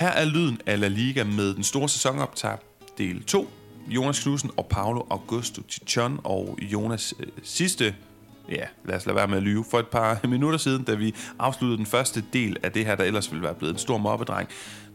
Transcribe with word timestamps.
Her 0.00 0.08
er 0.08 0.24
lyden 0.24 0.60
af 0.66 0.80
La 0.80 0.88
Liga 0.88 1.24
med 1.24 1.54
den 1.54 1.64
store 1.64 1.88
sæsonoptag 1.88 2.58
del 2.98 3.24
2. 3.24 3.48
Jonas 3.88 4.22
Knudsen 4.22 4.50
og 4.56 4.66
Paolo 4.66 5.02
Augusto 5.10 5.62
Tichon 5.62 6.20
og 6.24 6.58
Jonas 6.62 7.14
øh, 7.20 7.26
sidste 7.42 7.94
ja, 8.48 8.64
lad 8.84 8.96
os 8.96 9.06
lade 9.06 9.16
være 9.16 9.28
med 9.28 9.36
at 9.36 9.42
lyve, 9.42 9.64
for 9.70 9.78
et 9.78 9.88
par 9.88 10.20
minutter 10.28 10.58
siden, 10.58 10.82
da 10.82 10.94
vi 10.94 11.14
afsluttede 11.38 11.78
den 11.78 11.86
første 11.86 12.24
del 12.32 12.56
af 12.62 12.72
det 12.72 12.86
her, 12.86 12.94
der 12.94 13.04
ellers 13.04 13.30
ville 13.32 13.42
være 13.42 13.54
blevet 13.54 13.72
en 13.72 13.78
stor 13.78 13.98
mobbedreng, 13.98 14.48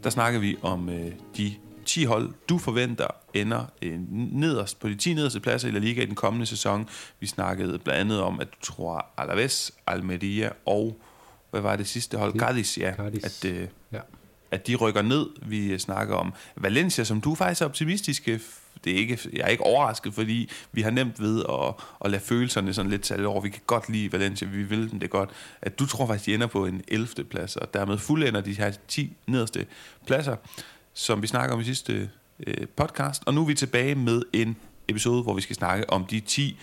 der 0.04 0.10
snakker 0.10 0.40
vi 0.40 0.58
om 0.62 0.90
øh, 0.90 1.12
de 1.38 1.54
10 1.86 2.04
hold, 2.04 2.34
du 2.50 2.58
forventer 2.58 3.08
ender 3.34 3.66
øh, 3.82 4.00
nederst 4.12 4.80
på 4.80 4.90
de 4.90 4.96
10 4.96 5.14
nederste 5.14 5.40
pladser 5.40 5.68
i 5.68 5.72
La 5.72 5.80
Liga 5.80 6.02
i 6.02 6.06
den 6.06 6.16
kommende 6.16 6.46
sæson. 6.46 6.90
Vi 7.20 7.28
snakkede 7.28 7.80
blandt 7.80 8.00
andet 8.02 8.22
om, 8.22 8.40
at 8.40 8.48
du 8.52 8.74
tror 8.74 9.06
Alaves, 9.18 9.72
Almeria 9.88 10.50
og 10.66 11.00
hvad 11.52 11.62
var 11.62 11.76
det 11.76 11.88
sidste 11.88 12.18
hold? 12.18 12.40
Cadiz, 12.40 12.78
ja. 12.78 12.94
Cadiz. 12.96 13.24
At, 13.24 13.52
øh, 13.52 13.68
Ja 13.92 14.00
at 14.56 14.68
de 14.68 14.76
rykker 14.76 15.02
ned. 15.02 15.28
Vi 15.42 15.80
snakker 15.80 16.16
om 16.16 16.34
Valencia, 16.56 17.04
som 17.04 17.22
du 17.22 17.36
faktisk 17.36 17.62
er 17.62 17.66
optimistisk. 17.66 18.26
Det 18.84 18.94
er 18.94 18.98
ikke, 18.98 19.20
jeg 19.34 19.42
er 19.42 19.48
ikke 19.48 19.64
overrasket, 19.64 20.14
fordi 20.14 20.50
vi 20.72 20.82
har 20.82 20.92
nemt 20.92 21.22
ved 21.22 21.44
at, 21.50 21.74
at 22.06 22.12
lade 22.12 22.24
følelserne 22.24 22.74
sådan 22.74 22.92
lidt 22.92 23.02
tage 23.02 23.28
over. 23.28 23.42
Vi 23.42 23.50
kan 23.50 23.62
godt 23.68 23.90
lide 23.90 24.12
Valencia, 24.12 24.48
vi 24.48 24.64
vil 24.64 24.92
dem 24.92 25.00
det 25.00 25.10
godt. 25.10 25.30
At 25.62 25.80
du 25.80 25.86
tror 25.86 26.08
faktisk, 26.08 26.26
de 26.26 26.34
ender 26.34 26.48
på 26.48 26.66
en 26.66 26.82
11. 26.88 27.08
plads, 27.30 27.56
og 27.56 27.74
dermed 27.74 27.98
fuldender 27.98 28.42
de 28.42 28.54
her 28.54 28.72
10 28.88 29.18
nederste 29.28 29.66
pladser, 30.08 30.36
som 30.94 31.22
vi 31.22 31.28
snakker 31.28 31.56
om 31.56 31.62
i 31.62 31.64
sidste 31.64 32.10
øh, 32.48 32.68
podcast. 32.78 33.24
Og 33.26 33.34
nu 33.34 33.42
er 33.42 33.46
vi 33.46 33.54
tilbage 33.54 33.96
med 33.96 34.22
en 34.34 34.58
episode, 34.88 35.24
hvor 35.24 35.34
vi 35.34 35.42
skal 35.42 35.56
snakke 35.56 35.90
om 35.90 36.06
de 36.06 36.20
10 36.20 36.60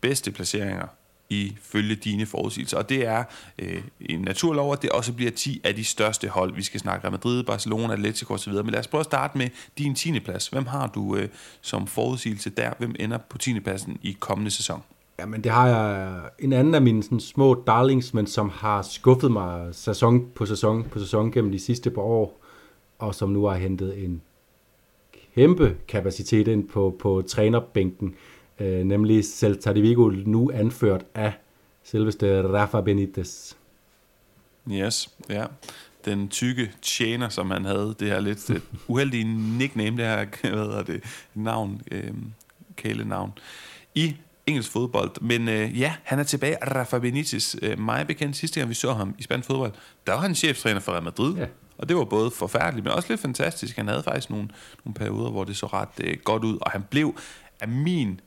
bedste 0.00 0.30
placeringer 0.30 0.86
ifølge 1.30 1.94
dine 1.94 2.26
forudsigelser. 2.26 2.78
Og 2.78 2.88
det 2.88 3.06
er 3.06 3.24
øh, 3.58 3.82
en 4.00 4.20
naturlov, 4.20 4.72
at 4.72 4.82
det 4.82 4.90
også 4.90 5.12
bliver 5.12 5.30
10 5.30 5.60
af 5.64 5.74
de 5.74 5.84
største 5.84 6.28
hold. 6.28 6.54
Vi 6.54 6.62
skal 6.62 6.80
snakke 6.80 7.06
om 7.06 7.12
Madrid, 7.12 7.42
Barcelona, 7.42 7.92
Atletico 7.92 8.34
osv. 8.34 8.52
Men 8.52 8.66
lad 8.66 8.80
os 8.80 8.86
prøve 8.86 9.00
at 9.00 9.06
starte 9.06 9.38
med 9.38 9.48
din 9.78 9.94
10. 9.94 10.20
plads. 10.20 10.48
Hvem 10.48 10.66
har 10.66 10.86
du 10.86 11.16
øh, 11.16 11.28
som 11.60 11.86
forudsigelse 11.86 12.50
der? 12.50 12.70
Hvem 12.78 12.94
ender 12.98 13.18
på 13.18 13.38
10. 13.38 13.60
pladsen 13.60 13.98
i 14.02 14.16
kommende 14.20 14.50
sæson? 14.50 14.82
Jamen, 15.18 15.44
det 15.44 15.52
har 15.52 15.68
jeg 15.68 16.12
øh, 16.12 16.44
en 16.44 16.52
anden 16.52 16.74
af 16.74 16.82
mine 16.82 17.02
sådan, 17.02 17.20
små 17.20 17.62
darlings, 17.66 18.14
men 18.14 18.26
som 18.26 18.48
har 18.54 18.82
skuffet 18.82 19.32
mig 19.32 19.74
sæson 19.74 20.26
på 20.34 20.46
sæson 20.46 20.84
på 20.84 20.98
sæson 20.98 21.32
gennem 21.32 21.52
de 21.52 21.58
sidste 21.58 21.90
par 21.90 22.02
år, 22.02 22.40
og 22.98 23.14
som 23.14 23.30
nu 23.30 23.44
har 23.44 23.56
hentet 23.56 24.04
en 24.04 24.22
kæmpe 25.34 25.76
kapacitet 25.88 26.48
ind 26.48 26.68
på, 26.68 26.96
på 26.98 27.22
trænerbænken, 27.28 28.14
øh, 28.60 28.84
nemlig 28.84 29.24
Celta 29.24 29.72
de 29.72 29.80
Vigo, 29.80 30.10
nu 30.26 30.50
anført 30.54 31.04
af 31.14 31.32
selveste 31.84 32.42
Rafa 32.42 32.80
Benitez. 32.80 33.52
Yes, 34.70 35.08
ja. 35.28 35.44
Den 36.04 36.28
tykke 36.28 36.72
tjener, 36.82 37.28
som 37.28 37.50
han 37.50 37.64
havde, 37.64 37.94
det 38.00 38.08
her 38.08 38.20
lidt 38.20 38.50
øh, 38.50 38.60
uheldige 38.88 39.24
nickname, 39.58 39.96
det 39.96 40.06
her, 40.06 40.26
hvad 40.54 40.64
hedder 40.64 40.82
det, 40.82 41.04
navn, 41.34 41.82
øh, 41.90 42.12
kælenavn, 42.76 43.32
i 43.94 44.16
engelsk 44.46 44.70
fodbold. 44.70 45.20
Men 45.20 45.48
øh, 45.48 45.80
ja, 45.80 45.94
han 46.02 46.18
er 46.18 46.22
tilbage. 46.22 46.56
Rafa 46.74 46.98
Benitez, 46.98 47.56
øh, 47.62 47.78
mig 47.78 48.06
bekendt 48.06 48.36
sidste 48.36 48.60
gang, 48.60 48.68
vi 48.70 48.74
så 48.74 48.92
ham 48.92 49.14
i 49.18 49.22
spansk 49.22 49.46
fodbold, 49.46 49.72
der 50.06 50.12
var 50.12 50.20
han 50.20 50.34
cheftræner 50.34 50.80
for 50.80 50.92
Real 50.92 51.02
Madrid. 51.02 51.34
Ja. 51.34 51.46
Og 51.78 51.88
det 51.88 51.96
var 51.96 52.04
både 52.04 52.30
forfærdeligt, 52.30 52.84
men 52.84 52.92
også 52.92 53.08
lidt 53.08 53.20
fantastisk. 53.20 53.76
Han 53.76 53.88
havde 53.88 54.02
faktisk 54.02 54.30
nogle, 54.30 54.48
nogle 54.84 54.94
perioder, 54.94 55.30
hvor 55.30 55.44
det 55.44 55.56
så 55.56 55.66
ret 55.66 55.88
øh, 56.00 56.16
godt 56.24 56.44
ud, 56.44 56.58
og 56.60 56.70
han 56.70 56.82
blev 56.90 57.14
af 57.60 57.68
min 57.68 58.20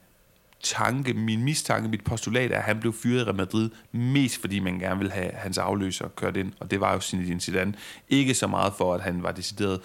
tanke, 0.64 1.14
min 1.14 1.44
mistanke, 1.44 1.89
mit 1.89 2.03
postulat 2.03 2.52
er, 2.52 2.58
at 2.58 2.64
han 2.64 2.80
blev 2.80 2.94
fyret 2.94 3.22
i 3.22 3.23
Real 3.23 3.36
Madrid, 3.36 3.69
mest 3.92 4.42
fordi 4.42 4.59
man 4.59 4.80
gerne 4.80 4.97
ville 4.97 5.14
have 5.14 5.31
hans 5.33 5.58
afløser 5.58 6.08
kørt 6.08 6.38
ind, 6.38 6.52
og 6.59 6.72
det 6.72 6.80
var 6.80 6.94
jo 6.94 7.00
Zinedine 7.00 7.42
Zidane. 7.42 7.73
Ikke 8.09 8.33
så 8.33 8.47
meget 8.47 8.73
for, 8.78 8.94
at 8.94 9.02
han 9.02 9.23
var 9.23 9.31
decideret 9.31 9.80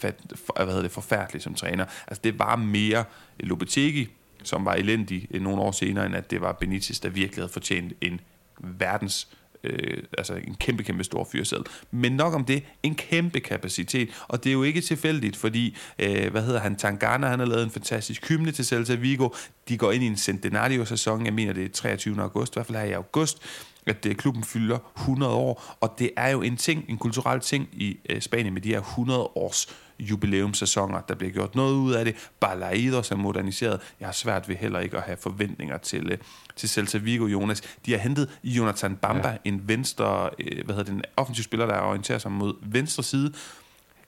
fat, 0.00 0.20
for, 0.46 0.54
hvad 0.56 0.66
hedder 0.66 0.82
det, 0.82 0.90
forfærdelig 0.90 1.42
som 1.42 1.54
træner. 1.54 1.84
Altså 2.06 2.20
det 2.24 2.38
var 2.38 2.56
mere 2.56 3.04
Lopetegi, 3.40 4.08
som 4.42 4.64
var 4.64 4.74
elendig 4.74 5.26
øh, 5.30 5.42
nogle 5.42 5.62
år 5.62 5.72
senere, 5.72 6.06
end 6.06 6.16
at 6.16 6.30
det 6.30 6.40
var 6.40 6.52
Benitez, 6.52 7.00
der 7.00 7.08
virkelig 7.08 7.42
havde 7.42 7.52
fortjent 7.52 7.92
en 8.00 8.20
verdens 8.58 9.28
øh, 9.68 10.02
altså 10.18 10.34
en 10.34 10.54
kæmpe, 10.54 10.82
kæmpe 10.82 11.04
stor 11.04 11.28
fyrsæde. 11.32 11.64
Men 11.90 12.12
nok 12.12 12.34
om 12.34 12.44
det, 12.44 12.62
en 12.82 12.94
kæmpe 12.94 13.40
kapacitet, 13.40 14.08
og 14.28 14.44
det 14.44 14.50
er 14.50 14.54
jo 14.54 14.62
ikke 14.62 14.80
tilfældigt, 14.80 15.36
fordi, 15.36 15.76
øh, 15.98 16.30
hvad 16.30 16.42
hedder 16.42 16.60
han, 16.60 16.76
Tangana, 16.76 17.26
han 17.26 17.38
har 17.38 17.46
lavet 17.46 17.62
en 17.62 17.70
fantastisk 17.70 18.28
hymne 18.28 18.52
til 18.52 18.64
Celta 18.64 18.94
Vigo, 18.94 19.28
de 19.68 19.78
går 19.78 19.92
ind 19.92 20.04
i 20.04 20.06
en 20.06 20.16
centenario-sæson, 20.16 21.24
jeg 21.24 21.34
mener 21.34 21.52
det 21.52 21.64
er 21.64 21.68
23. 21.68 22.22
august, 22.22 22.52
i 22.52 22.54
hvert 22.54 22.66
fald 22.66 22.78
her 22.78 22.84
i 22.84 22.92
august, 22.92 23.38
at 23.86 24.06
øh, 24.06 24.14
klubben 24.14 24.44
fylder 24.44 24.78
100 24.96 25.32
år, 25.32 25.76
og 25.80 25.94
det 25.98 26.10
er 26.16 26.28
jo 26.28 26.42
en 26.42 26.56
ting, 26.56 26.84
en 26.88 26.98
kulturel 26.98 27.40
ting 27.40 27.68
i 27.72 27.98
øh, 28.10 28.20
Spanien 28.20 28.54
med 28.54 28.62
de 28.62 28.68
her 28.68 28.80
100 28.80 29.20
års 29.20 29.68
jubilæumssæsoner, 29.98 31.00
der 31.00 31.14
bliver 31.14 31.32
gjort 31.32 31.54
noget 31.54 31.74
ud 31.74 31.92
af 31.92 32.04
det. 32.04 32.30
Balaidos 32.40 33.10
er 33.10 33.16
moderniseret. 33.16 33.80
Jeg 34.00 34.08
har 34.08 34.12
svært 34.12 34.48
ved 34.48 34.56
heller 34.56 34.80
ikke 34.80 34.96
at 34.96 35.02
have 35.02 35.16
forventninger 35.16 35.78
til, 35.78 36.12
øh, 36.12 36.18
til 36.56 36.68
Celta 36.68 36.98
Vigo, 36.98 37.26
Jonas. 37.26 37.60
De 37.86 37.92
har 37.92 37.98
hentet 37.98 38.38
Jonathan 38.44 38.96
Bamba, 38.96 39.28
ja. 39.28 39.36
en 39.44 39.68
venstre, 39.68 40.30
øh, 40.38 40.64
hvad 40.64 40.74
hedder 40.74 40.92
det, 40.92 40.98
en 40.98 41.04
offensiv 41.16 41.44
spiller, 41.44 41.66
der 41.66 41.80
orienterer 41.80 42.18
sig 42.18 42.32
mod 42.32 42.54
venstre 42.62 43.02
side. 43.02 43.32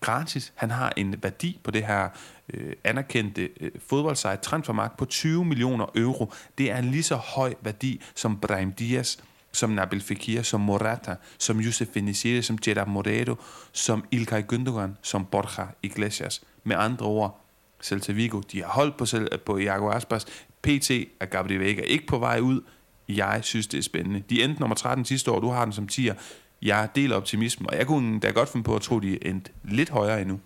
Gratis. 0.00 0.52
Han 0.54 0.70
har 0.70 0.92
en 0.96 1.14
værdi 1.22 1.60
på 1.64 1.70
det 1.70 1.86
her 1.86 2.08
øh, 2.54 2.72
anerkendte 2.84 3.48
øh, 3.60 3.70
fodboldsite 3.88 4.36
transfermarkt 4.36 4.96
på 4.96 5.04
20 5.04 5.44
millioner 5.44 5.86
euro. 5.94 6.32
Det 6.58 6.70
er 6.70 6.78
en 6.78 6.90
lige 6.90 7.02
så 7.02 7.16
høj 7.16 7.54
værdi 7.60 8.00
som 8.14 8.40
Brahim 8.40 8.72
Diaz, 8.72 9.16
som 9.52 9.70
Nabil 9.70 10.00
Fekir, 10.02 10.42
som 10.42 10.60
Morata, 10.60 11.14
som 11.38 11.60
Youssef 11.60 11.88
Beniciri, 11.88 12.42
som 12.42 12.58
Gerard 12.64 12.88
Moreno, 12.88 13.34
som 13.72 14.04
Ilkay 14.10 14.42
Gündogan, 14.52 14.90
som 15.02 15.24
Borja 15.24 15.66
Iglesias. 15.82 16.42
Med 16.64 16.76
andre 16.76 17.06
ord, 17.06 17.40
Celta 17.82 18.12
Vigo, 18.12 18.40
de 18.52 18.62
har 18.62 18.68
holdt 18.70 18.96
på, 18.96 19.04
Cel- 19.04 19.36
på 19.36 19.58
Iago 19.58 19.90
Aspas. 19.90 20.26
PT 20.62 20.90
er 21.20 21.26
Gabriel 21.26 21.60
Vega 21.60 21.82
ikke 21.82 22.06
på 22.06 22.18
vej 22.18 22.40
ud. 22.40 22.60
Jeg 23.08 23.40
synes, 23.42 23.66
det 23.66 23.78
er 23.78 23.82
spændende. 23.82 24.22
De 24.30 24.44
endte 24.44 24.60
nummer 24.60 24.76
13 24.76 25.04
sidste 25.04 25.30
år, 25.30 25.40
du 25.40 25.48
har 25.48 25.64
den 25.64 25.72
som 25.72 25.88
10'er. 25.92 26.14
Jeg 26.62 26.88
deler 26.94 27.16
optimisme, 27.16 27.70
og 27.70 27.76
jeg 27.78 27.86
kunne 27.86 28.20
da 28.20 28.30
godt 28.30 28.48
finde 28.48 28.64
på 28.64 28.76
at 28.76 28.82
tro, 28.82 28.98
de 28.98 29.26
endte 29.26 29.50
lidt 29.64 29.90
højere 29.90 30.20
endnu. 30.22 30.40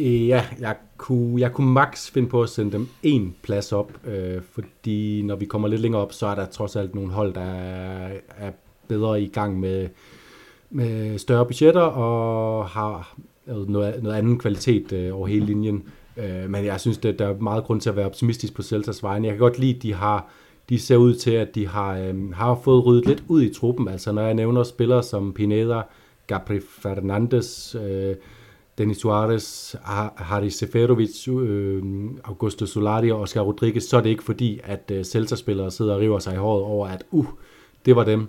Øh, 0.00 0.28
ja, 0.28 0.44
jeg 0.60 0.76
kunne, 0.96 1.40
jeg 1.40 1.52
kunne 1.52 1.72
max 1.72 2.10
finde 2.10 2.28
på 2.28 2.42
at 2.42 2.48
sende 2.48 2.72
dem 2.72 2.88
en 3.02 3.34
plads 3.42 3.72
op, 3.72 3.92
øh, 4.06 4.42
fordi 4.52 5.22
når 5.22 5.36
vi 5.36 5.44
kommer 5.44 5.68
lidt 5.68 5.80
længere 5.80 6.02
op, 6.02 6.12
så 6.12 6.26
er 6.26 6.34
der 6.34 6.46
trods 6.46 6.76
alt 6.76 6.94
nogle 6.94 7.10
hold, 7.12 7.34
der 7.34 7.40
er, 7.40 8.10
er 8.36 8.50
bedre 8.88 9.22
i 9.22 9.26
gang 9.26 9.60
med, 9.60 9.88
med 10.70 11.18
større 11.18 11.46
budgetter 11.46 11.80
og 11.80 12.66
har 12.66 13.16
noget, 13.46 14.02
noget 14.02 14.16
anden 14.16 14.38
kvalitet 14.38 14.92
øh, 14.92 15.16
over 15.16 15.26
hele 15.26 15.46
linjen. 15.46 15.82
Øh, 16.16 16.50
men 16.50 16.64
jeg 16.64 16.80
synes, 16.80 16.98
at 17.04 17.18
der 17.18 17.28
er 17.28 17.38
meget 17.38 17.64
grund 17.64 17.80
til 17.80 17.90
at 17.90 17.96
være 17.96 18.06
optimistisk 18.06 18.54
på 18.54 18.62
Celtas 18.62 19.02
vegne. 19.02 19.26
Jeg 19.26 19.34
kan 19.34 19.40
godt 19.40 19.58
lide, 19.58 19.76
at 19.76 19.82
de 19.82 19.94
har 19.94 20.30
de 20.68 20.78
ser 20.78 20.96
ud 20.96 21.14
til, 21.14 21.30
at 21.30 21.54
de 21.54 21.66
har, 21.66 21.98
øh, 21.98 22.32
har 22.32 22.60
fået 22.64 22.86
ryddet 22.86 23.06
lidt 23.06 23.24
ud 23.28 23.42
i 23.42 23.54
truppen. 23.54 23.88
Altså 23.88 24.12
når 24.12 24.22
jeg 24.22 24.34
nævner 24.34 24.62
spillere 24.62 25.02
som 25.02 25.32
Pineda, 25.32 25.82
Gabriel 26.26 26.62
Fernandes, 26.68 27.76
øh, 27.84 28.14
Denis 28.80 28.96
Suarez, 28.96 29.74
Haris 30.16 30.54
Seferovic, 30.54 31.28
øh, 31.28 31.82
Augusto 32.24 32.66
Solari 32.66 33.10
og 33.10 33.20
Oscar 33.20 33.40
Rodriguez, 33.40 33.82
så 33.82 33.96
er 33.96 34.00
det 34.00 34.10
ikke 34.10 34.22
fordi, 34.22 34.60
at 34.64 34.92
øh, 34.92 35.04
Celta-spillere 35.04 35.70
sidder 35.70 35.94
og 35.94 36.00
river 36.00 36.18
sig 36.18 36.34
i 36.34 36.36
håret 36.36 36.62
over, 36.62 36.88
at 36.88 37.04
uh, 37.10 37.26
det 37.86 37.96
var 37.96 38.04
dem, 38.04 38.28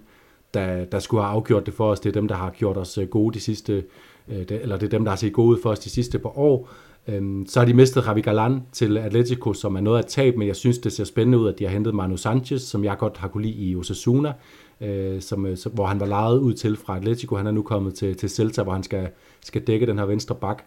der, 0.53 0.85
der 0.85 1.00
skulle 1.00 1.23
have 1.23 1.34
afgjort 1.34 1.66
det 1.66 1.73
for 1.73 1.91
os. 1.91 2.00
Det 2.00 2.09
er 2.09 2.13
dem, 2.13 2.28
der 2.28 2.35
har 2.35 2.50
gjort 2.50 2.78
os 2.78 2.97
øh, 2.97 3.07
gode 3.07 3.34
de 3.34 3.39
sidste, 3.39 3.84
øh, 4.28 4.45
eller 4.50 4.78
det 4.78 4.85
er 4.85 4.89
dem, 4.89 5.03
der 5.03 5.12
har 5.12 5.16
set 5.16 5.34
gode 5.34 5.47
ud 5.47 5.62
for 5.62 5.69
os 5.69 5.79
de 5.79 5.89
sidste 5.89 6.19
par 6.19 6.39
år. 6.39 6.69
Øhm, 7.07 7.45
så 7.47 7.59
har 7.59 7.66
de 7.66 7.73
mistet 7.73 8.06
Javi 8.07 8.22
Galan 8.22 8.62
til 8.72 8.97
Atletico, 8.97 9.53
som 9.53 9.75
er 9.75 9.81
noget 9.81 9.97
af 9.97 10.06
tab, 10.06 10.38
men 10.38 10.47
jeg 10.47 10.56
synes, 10.56 10.78
det 10.78 10.91
ser 10.91 11.03
spændende 11.03 11.38
ud, 11.38 11.47
at 11.47 11.59
de 11.59 11.63
har 11.63 11.72
hentet 11.72 11.95
Manu 11.95 12.18
Sanchez, 12.18 12.62
som 12.62 12.83
jeg 12.83 12.97
godt 12.97 13.18
har 13.18 13.28
kunne 13.28 13.44
lide 13.44 13.53
i 13.56 13.75
Osasuna, 13.75 14.30
øh, 14.30 14.36
Øh, 14.81 15.16
øh, 15.16 15.22
som, 15.22 15.48
hvor 15.74 15.86
han 15.86 16.00
var 16.00 16.06
lejet 16.06 16.39
ud 16.39 16.54
til 16.54 16.78
fra 16.78 16.98
Atletico. 16.98 17.36
Han 17.36 17.48
er 17.48 17.51
nu 17.51 17.62
kommet 17.62 17.94
til, 17.94 18.18
til 18.18 18.30
Celta, 18.30 18.63
hvor 18.63 18.74
han 18.74 18.83
skal, 18.83 19.10
skal 19.42 19.62
dække 19.62 19.86
den 19.86 19.98
her 19.98 20.06
venstre 20.06 20.36
bak. 20.36 20.63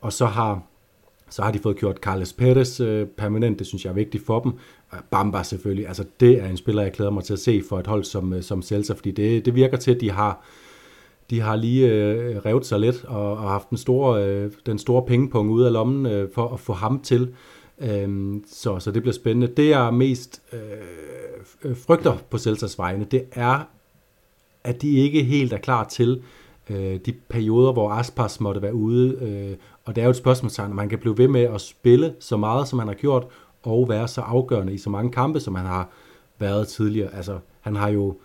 Og 0.00 0.12
så 0.12 0.26
har, 0.26 0.62
så 1.30 1.42
har 1.42 1.50
de 1.50 1.58
fået 1.58 1.76
gjort 1.76 1.96
Carles 1.96 2.32
Perez 2.32 2.80
øh, 2.80 3.06
permanent, 3.06 3.58
det 3.58 3.66
synes 3.66 3.84
jeg 3.84 3.90
er 3.90 3.94
vigtigt 3.94 4.26
for 4.26 4.40
dem. 4.40 4.52
Øh, 4.94 5.00
Bamba 5.10 5.42
selvfølgelig, 5.42 5.88
altså 5.88 6.04
det 6.20 6.40
er 6.42 6.46
en 6.46 6.56
spiller, 6.56 6.82
jeg 6.82 6.92
glæder 6.92 7.10
mig 7.10 7.24
til 7.24 7.32
at 7.32 7.38
se 7.38 7.62
for 7.68 7.78
et 7.78 7.86
hold 7.86 8.04
som, 8.04 8.32
øh, 8.32 8.42
som 8.42 8.62
Celta, 8.62 8.92
fordi 8.92 9.10
det, 9.10 9.44
det 9.44 9.54
virker 9.54 9.76
til, 9.76 9.94
at 9.94 10.00
de 10.00 10.10
har, 10.10 10.44
de 11.30 11.40
har 11.40 11.56
lige 11.56 11.92
øh, 11.92 12.36
revet 12.36 12.66
sig 12.66 12.80
lidt 12.80 13.04
og, 13.04 13.32
og 13.32 13.50
haft 13.50 13.70
den 13.70 13.78
store, 13.78 14.24
øh, 14.24 14.50
den 14.66 14.78
store 14.78 15.02
pengepung 15.06 15.50
ud 15.50 15.62
af 15.62 15.72
lommen 15.72 16.06
øh, 16.06 16.28
for 16.34 16.48
at 16.48 16.60
få 16.60 16.72
ham 16.72 17.00
til. 17.00 17.34
Øhm, 17.78 18.44
så, 18.46 18.78
så 18.78 18.90
det 18.90 19.02
bliver 19.02 19.14
spændende. 19.14 19.46
Det 19.46 19.68
jeg 19.68 19.94
mest 19.94 20.42
øh, 20.52 21.76
frygter 21.76 22.16
på 22.30 22.38
Celtas 22.38 22.78
vegne, 22.78 23.04
det 23.04 23.24
er, 23.32 23.68
at 24.64 24.82
de 24.82 24.96
ikke 24.96 25.22
helt 25.22 25.52
er 25.52 25.58
klar 25.58 25.84
til 25.84 26.22
øh, 26.70 27.00
de 27.06 27.12
perioder, 27.28 27.72
hvor 27.72 27.90
Aspas 27.90 28.40
måtte 28.40 28.62
være 28.62 28.74
ude. 28.74 29.18
Øh, 29.22 29.56
og 29.84 29.96
det 29.96 30.02
er 30.02 30.06
jo 30.06 30.10
et 30.10 30.16
spørgsmålstegn, 30.16 30.70
om 30.70 30.76
man 30.76 30.88
kan 30.88 30.98
blive 30.98 31.18
ved 31.18 31.28
med 31.28 31.42
at 31.42 31.60
spille 31.60 32.14
så 32.20 32.36
meget, 32.36 32.68
som 32.68 32.78
han 32.78 32.88
har 32.88 32.94
gjort, 32.94 33.26
og 33.62 33.88
være 33.88 34.08
så 34.08 34.20
afgørende 34.20 34.74
i 34.74 34.78
så 34.78 34.90
mange 34.90 35.12
kampe, 35.12 35.40
som 35.40 35.54
han 35.54 35.66
har 35.66 35.88
været 36.38 36.68
tidligere. 36.68 37.14
Altså, 37.14 37.38
han 37.60 37.76
har 37.76 37.88
jo 37.88 38.16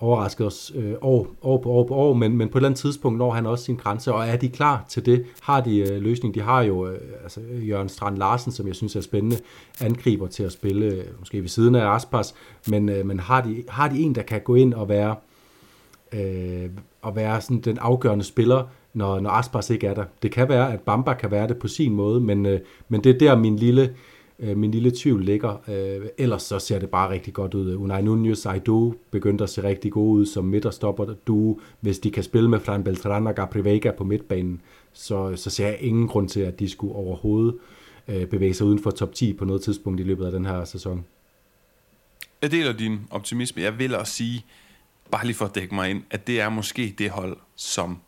overrasket 0.00 0.46
os 0.46 0.72
øh, 0.74 0.94
år, 1.00 1.26
år 1.42 1.58
på 1.58 1.70
år 1.70 1.86
på 1.86 1.94
år, 1.94 2.14
men, 2.14 2.36
men 2.36 2.48
på 2.48 2.58
et 2.58 2.60
eller 2.60 2.68
andet 2.68 2.80
tidspunkt 2.80 3.18
når 3.18 3.30
han 3.30 3.46
også 3.46 3.64
sin 3.64 3.76
grænse, 3.76 4.12
og 4.12 4.28
er 4.28 4.36
de 4.36 4.48
klar 4.48 4.84
til 4.88 5.06
det? 5.06 5.24
Har 5.42 5.60
de 5.60 5.78
øh, 5.78 6.02
løsning? 6.02 6.34
De 6.34 6.40
har 6.40 6.62
jo 6.62 6.88
øh, 6.88 6.98
altså, 7.22 7.40
Jørgen 7.68 7.88
Strand 7.88 8.18
Larsen, 8.18 8.52
som 8.52 8.66
jeg 8.66 8.74
synes 8.74 8.96
er 8.96 9.00
spændende, 9.00 9.36
angriber 9.80 10.26
til 10.26 10.42
at 10.42 10.52
spille, 10.52 10.86
øh, 10.86 11.04
måske 11.18 11.42
ved 11.42 11.48
siden 11.48 11.74
af 11.74 11.94
Aspas, 11.94 12.34
men, 12.68 12.88
øh, 12.88 13.06
men 13.06 13.20
har, 13.20 13.40
de, 13.40 13.62
har 13.68 13.88
de 13.88 13.98
en, 13.98 14.14
der 14.14 14.22
kan 14.22 14.40
gå 14.40 14.54
ind 14.54 14.74
og 14.74 14.88
være, 14.88 15.16
øh, 16.12 16.70
og 17.02 17.16
være 17.16 17.40
sådan 17.40 17.60
den 17.60 17.78
afgørende 17.78 18.24
spiller, 18.24 18.64
når, 18.94 19.20
når 19.20 19.30
Aspas 19.30 19.70
ikke 19.70 19.86
er 19.86 19.94
der? 19.94 20.04
Det 20.22 20.32
kan 20.32 20.48
være, 20.48 20.72
at 20.72 20.80
Bamba 20.80 21.14
kan 21.14 21.30
være 21.30 21.48
det 21.48 21.56
på 21.58 21.68
sin 21.68 21.92
måde, 21.92 22.20
men, 22.20 22.46
øh, 22.46 22.60
men 22.88 23.04
det 23.04 23.14
er 23.14 23.18
der 23.18 23.36
min 23.36 23.56
lille 23.56 23.82
øh, 23.82 23.88
Øh, 24.38 24.56
min 24.56 24.70
lille 24.70 24.90
tvivl 24.90 25.24
ligger. 25.24 25.56
Øh, 25.68 26.08
ellers 26.18 26.42
så 26.42 26.58
ser 26.58 26.78
det 26.78 26.90
bare 26.90 27.10
rigtig 27.10 27.34
godt 27.34 27.54
ud. 27.54 27.74
Unai 27.74 28.02
Nunez, 28.02 28.46
Aido 28.46 28.94
begyndte 29.10 29.44
at 29.44 29.50
se 29.50 29.62
rigtig 29.62 29.92
gode 29.92 30.20
ud 30.20 30.26
som 30.26 30.44
midterstopper. 30.44 31.14
Du, 31.26 31.60
hvis 31.80 31.98
de 31.98 32.10
kan 32.10 32.22
spille 32.22 32.50
med 32.50 32.60
Fran 32.60 32.84
Beltran 32.84 33.26
og 33.26 33.34
Gabri 33.34 33.64
Vega 33.64 33.90
på 33.90 34.04
midtbanen, 34.04 34.60
så, 34.92 35.36
så 35.36 35.50
ser 35.50 35.66
jeg 35.66 35.78
ingen 35.80 36.08
grund 36.08 36.28
til, 36.28 36.40
at 36.40 36.58
de 36.58 36.68
skulle 36.68 36.94
overhovedet 36.94 37.54
øh, 38.08 38.26
bevæge 38.26 38.54
sig 38.54 38.66
uden 38.66 38.78
for 38.78 38.90
top 38.90 39.14
10 39.14 39.32
på 39.32 39.44
noget 39.44 39.62
tidspunkt 39.62 40.00
i 40.00 40.04
løbet 40.04 40.26
af 40.26 40.32
den 40.32 40.46
her 40.46 40.64
sæson. 40.64 41.04
Jeg 42.42 42.50
deler 42.50 42.72
din 42.72 42.98
optimisme. 43.10 43.62
Jeg 43.62 43.78
vil 43.78 43.94
også 43.94 44.12
sige, 44.12 44.44
bare 45.10 45.26
lige 45.26 45.36
for 45.36 45.44
at 45.44 45.54
dække 45.54 45.74
mig 45.74 45.90
ind, 45.90 46.02
at 46.10 46.26
det 46.26 46.40
er 46.40 46.48
måske 46.48 46.94
det 46.98 47.10
hold, 47.10 47.36
som 47.56 47.98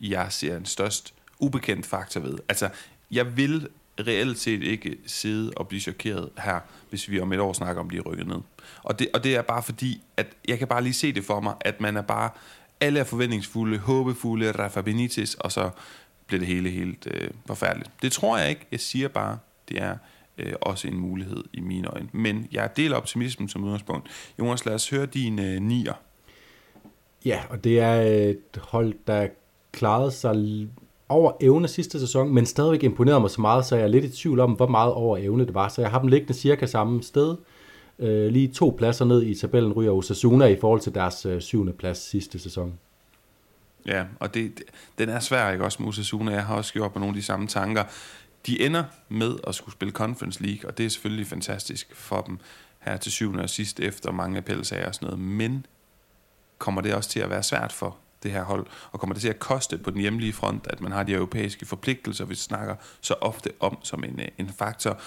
jeg 0.00 0.26
ser 0.30 0.56
en 0.56 0.64
størst 0.64 1.14
ubekendt 1.40 1.86
faktor 1.86 2.20
ved. 2.20 2.38
Altså, 2.48 2.68
jeg 3.10 3.36
vil 3.36 3.68
reelt 4.00 4.38
set 4.38 4.62
ikke 4.62 4.96
sidde 5.06 5.52
og 5.56 5.68
blive 5.68 5.80
chokeret 5.80 6.28
her, 6.38 6.60
hvis 6.88 7.10
vi 7.10 7.20
om 7.20 7.32
et 7.32 7.40
år 7.40 7.52
snakker 7.52 7.82
om, 7.82 7.90
de 7.90 7.96
er 7.96 8.00
rykket 8.00 8.26
ned. 8.26 8.40
Og 8.82 8.98
det, 8.98 9.08
og 9.14 9.24
det 9.24 9.36
er 9.36 9.42
bare 9.42 9.62
fordi, 9.62 10.02
at 10.16 10.26
jeg 10.48 10.58
kan 10.58 10.68
bare 10.68 10.82
lige 10.82 10.94
se 10.94 11.12
det 11.12 11.24
for 11.24 11.40
mig, 11.40 11.54
at 11.60 11.80
man 11.80 11.96
er 11.96 12.02
bare, 12.02 12.30
alle 12.80 13.00
er 13.00 13.04
forventningsfulde, 13.04 13.78
håbefulde, 13.78 14.52
Rafa 14.52 14.80
Benitez, 14.80 15.34
og 15.34 15.52
så 15.52 15.70
bliver 16.26 16.38
det 16.38 16.48
hele 16.48 16.70
helt 16.70 17.08
øh, 17.10 17.30
forfærdeligt. 17.46 17.90
Det 18.02 18.12
tror 18.12 18.38
jeg 18.38 18.48
ikke. 18.48 18.66
Jeg 18.72 18.80
siger 18.80 19.08
bare, 19.08 19.38
det 19.68 19.82
er 19.82 19.96
øh, 20.38 20.52
også 20.60 20.88
en 20.88 20.96
mulighed 20.96 21.44
i 21.52 21.60
mine 21.60 21.88
øjne. 21.88 22.08
Men 22.12 22.48
jeg 22.52 22.76
deler 22.76 22.96
optimismen 22.96 23.48
som 23.48 23.64
udgangspunkt. 23.64 24.08
Jonas, 24.38 24.66
lad 24.66 24.74
os 24.74 24.90
høre 24.90 25.06
din 25.06 25.38
øh, 25.38 25.62
nier. 25.62 25.94
Ja, 27.24 27.42
og 27.50 27.64
det 27.64 27.80
er 27.80 28.00
et 28.02 28.60
hold, 28.62 28.94
der 29.06 29.28
klarede 29.72 30.10
sig 30.10 30.34
over 31.08 31.32
evne 31.40 31.68
sidste 31.68 32.00
sæson, 32.00 32.34
men 32.34 32.46
stadigvæk 32.46 32.82
imponerede 32.82 33.20
mig 33.20 33.30
så 33.30 33.40
meget, 33.40 33.64
så 33.64 33.76
jeg 33.76 33.84
er 33.84 33.88
lidt 33.88 34.04
i 34.04 34.08
tvivl 34.08 34.40
om, 34.40 34.52
hvor 34.52 34.66
meget 34.66 34.92
over 34.92 35.18
evne 35.18 35.46
det 35.46 35.54
var. 35.54 35.68
Så 35.68 35.80
jeg 35.80 35.90
har 35.90 35.98
dem 35.98 36.08
liggende 36.08 36.34
cirka 36.34 36.66
samme 36.66 37.02
sted. 37.02 37.36
Øh, 37.98 38.26
lige 38.32 38.48
to 38.48 38.74
pladser 38.78 39.04
ned 39.04 39.22
i 39.22 39.34
tabellen 39.34 39.72
ryger 39.72 39.92
Osasuna 39.92 40.46
i 40.46 40.56
forhold 40.60 40.80
til 40.80 40.94
deres 40.94 41.26
øh, 41.26 41.40
syvende 41.40 41.72
plads 41.72 41.98
sidste 41.98 42.38
sæson. 42.38 42.78
Ja, 43.86 44.04
og 44.20 44.34
det, 44.34 44.62
den 44.98 45.08
er 45.08 45.20
svær, 45.20 45.52
ikke 45.52 45.64
også 45.64 45.82
med 45.82 45.88
Osasuna. 45.88 46.32
Jeg 46.32 46.44
har 46.44 46.56
også 46.56 46.72
gjort 46.72 46.92
på 46.92 46.98
nogle 46.98 47.10
af 47.10 47.16
de 47.16 47.22
samme 47.22 47.46
tanker. 47.46 47.84
De 48.46 48.62
ender 48.62 48.84
med 49.08 49.34
at 49.46 49.54
skulle 49.54 49.72
spille 49.72 49.92
Conference 49.92 50.42
League, 50.42 50.70
og 50.70 50.78
det 50.78 50.86
er 50.86 50.90
selvfølgelig 50.90 51.26
fantastisk 51.26 51.94
for 51.94 52.20
dem 52.20 52.38
her 52.78 52.96
til 52.96 53.12
syvende 53.12 53.42
og 53.42 53.50
sidst 53.50 53.80
efter 53.80 54.12
mange 54.12 54.38
appelsager 54.38 54.86
og 54.86 54.94
sådan 54.94 55.06
noget. 55.06 55.20
Men 55.20 55.66
kommer 56.58 56.80
det 56.80 56.94
også 56.94 57.10
til 57.10 57.20
at 57.20 57.30
være 57.30 57.42
svært 57.42 57.72
for 57.72 57.96
det 58.26 58.34
her 58.34 58.44
hold, 58.44 58.66
og 58.92 59.00
kommer 59.00 59.14
det 59.14 59.20
til 59.20 59.28
at 59.28 59.38
koste 59.38 59.78
på 59.78 59.90
den 59.90 60.00
hjemlige 60.00 60.32
front, 60.32 60.66
at 60.66 60.80
man 60.80 60.92
har 60.92 61.02
de 61.02 61.12
europæiske 61.12 61.66
forpligtelser, 61.66 62.24
vi 62.24 62.34
snakker 62.34 62.74
så 63.00 63.14
ofte 63.20 63.50
om 63.60 63.78
som 63.82 64.04
en, 64.04 64.20
øh, 64.20 64.28
en 64.38 64.48
faktor. 64.58 65.00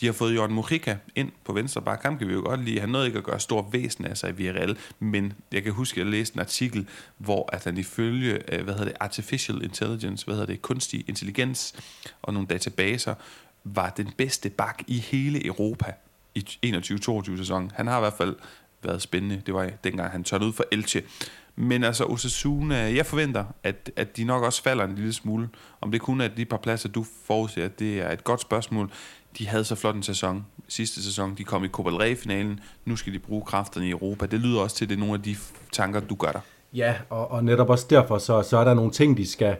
De 0.00 0.06
har 0.06 0.12
fået 0.12 0.34
Jørgen 0.34 0.54
Mujica 0.54 0.96
ind 1.14 1.32
på 1.44 1.52
venstre 1.52 1.82
bakke. 1.82 2.04
Ham 2.04 2.18
kan 2.18 2.28
vi 2.28 2.32
jo 2.32 2.40
godt 2.40 2.64
lide. 2.64 2.80
Han 2.80 2.88
nåede 2.88 3.06
ikke 3.06 3.18
at 3.18 3.24
gøre 3.24 3.40
stor 3.40 3.68
væsen 3.72 4.04
af 4.04 4.16
sig 4.16 4.34
i 4.38 4.42
VRL, 4.42 4.76
men 4.98 5.32
jeg 5.52 5.62
kan 5.62 5.72
huske, 5.72 6.00
at 6.00 6.04
jeg 6.04 6.12
læste 6.12 6.36
en 6.36 6.40
artikel, 6.40 6.88
hvor 7.18 7.50
at 7.52 7.64
han 7.64 7.78
ifølge, 7.78 8.54
øh, 8.54 8.64
hvad 8.64 8.74
hedder 8.74 8.88
det, 8.88 8.96
artificial 9.00 9.62
intelligence, 9.62 10.24
hvad 10.24 10.34
hedder 10.34 10.52
det, 10.52 10.62
kunstig 10.62 11.04
intelligens 11.08 11.74
og 12.22 12.32
nogle 12.32 12.48
databaser, 12.48 13.14
var 13.64 13.90
den 13.90 14.12
bedste 14.16 14.50
bak 14.50 14.82
i 14.86 14.98
hele 14.98 15.46
Europa 15.46 15.92
i 16.34 16.58
21-22 16.66 17.36
sæsonen. 17.36 17.70
Han 17.74 17.86
har 17.86 17.98
i 17.98 18.00
hvert 18.00 18.12
fald 18.18 18.36
været 18.82 19.02
spændende. 19.02 19.42
Det 19.46 19.54
var 19.54 19.70
dengang, 19.84 20.10
han 20.10 20.24
tørnede 20.24 20.48
ud 20.48 20.52
for 20.52 20.64
Elche. 20.72 21.02
Men 21.56 21.84
altså 21.84 22.04
Osasuna, 22.04 22.76
jeg 22.76 23.06
forventer, 23.06 23.44
at, 23.62 23.90
at 23.96 24.16
de 24.16 24.24
nok 24.24 24.42
også 24.42 24.62
falder 24.62 24.84
en 24.84 24.94
lille 24.94 25.12
smule. 25.12 25.48
Om 25.80 25.90
det 25.90 26.00
kun 26.00 26.20
er 26.20 26.28
de 26.28 26.44
par 26.44 26.56
pladser, 26.56 26.88
du 26.88 27.06
forudser, 27.24 27.68
det 27.68 28.00
er 28.00 28.10
et 28.10 28.24
godt 28.24 28.40
spørgsmål. 28.40 28.90
De 29.38 29.48
havde 29.48 29.64
så 29.64 29.74
flot 29.74 29.94
en 29.94 30.02
sæson. 30.02 30.46
Sidste 30.68 31.02
sæson, 31.02 31.34
de 31.38 31.44
kom 31.44 31.64
i 31.64 31.68
Copa 31.68 31.90
del 31.90 31.98
Rey-finalen. 31.98 32.60
Nu 32.84 32.96
skal 32.96 33.12
de 33.12 33.18
bruge 33.18 33.42
kræfterne 33.42 33.86
i 33.86 33.90
Europa. 33.90 34.26
Det 34.26 34.40
lyder 34.40 34.60
også 34.60 34.76
til, 34.76 34.84
at 34.84 34.88
det 34.88 34.94
er 34.94 35.00
nogle 35.00 35.14
af 35.14 35.22
de 35.22 35.36
tanker, 35.72 36.00
du 36.00 36.14
gør 36.14 36.32
der. 36.32 36.40
Ja, 36.74 36.94
og, 37.10 37.30
og 37.30 37.44
netop 37.44 37.70
også 37.70 37.86
derfor, 37.90 38.18
så, 38.18 38.42
så 38.42 38.58
er 38.58 38.64
der 38.64 38.74
nogle 38.74 38.90
ting, 38.90 39.16
de 39.16 39.26
skal, 39.26 39.56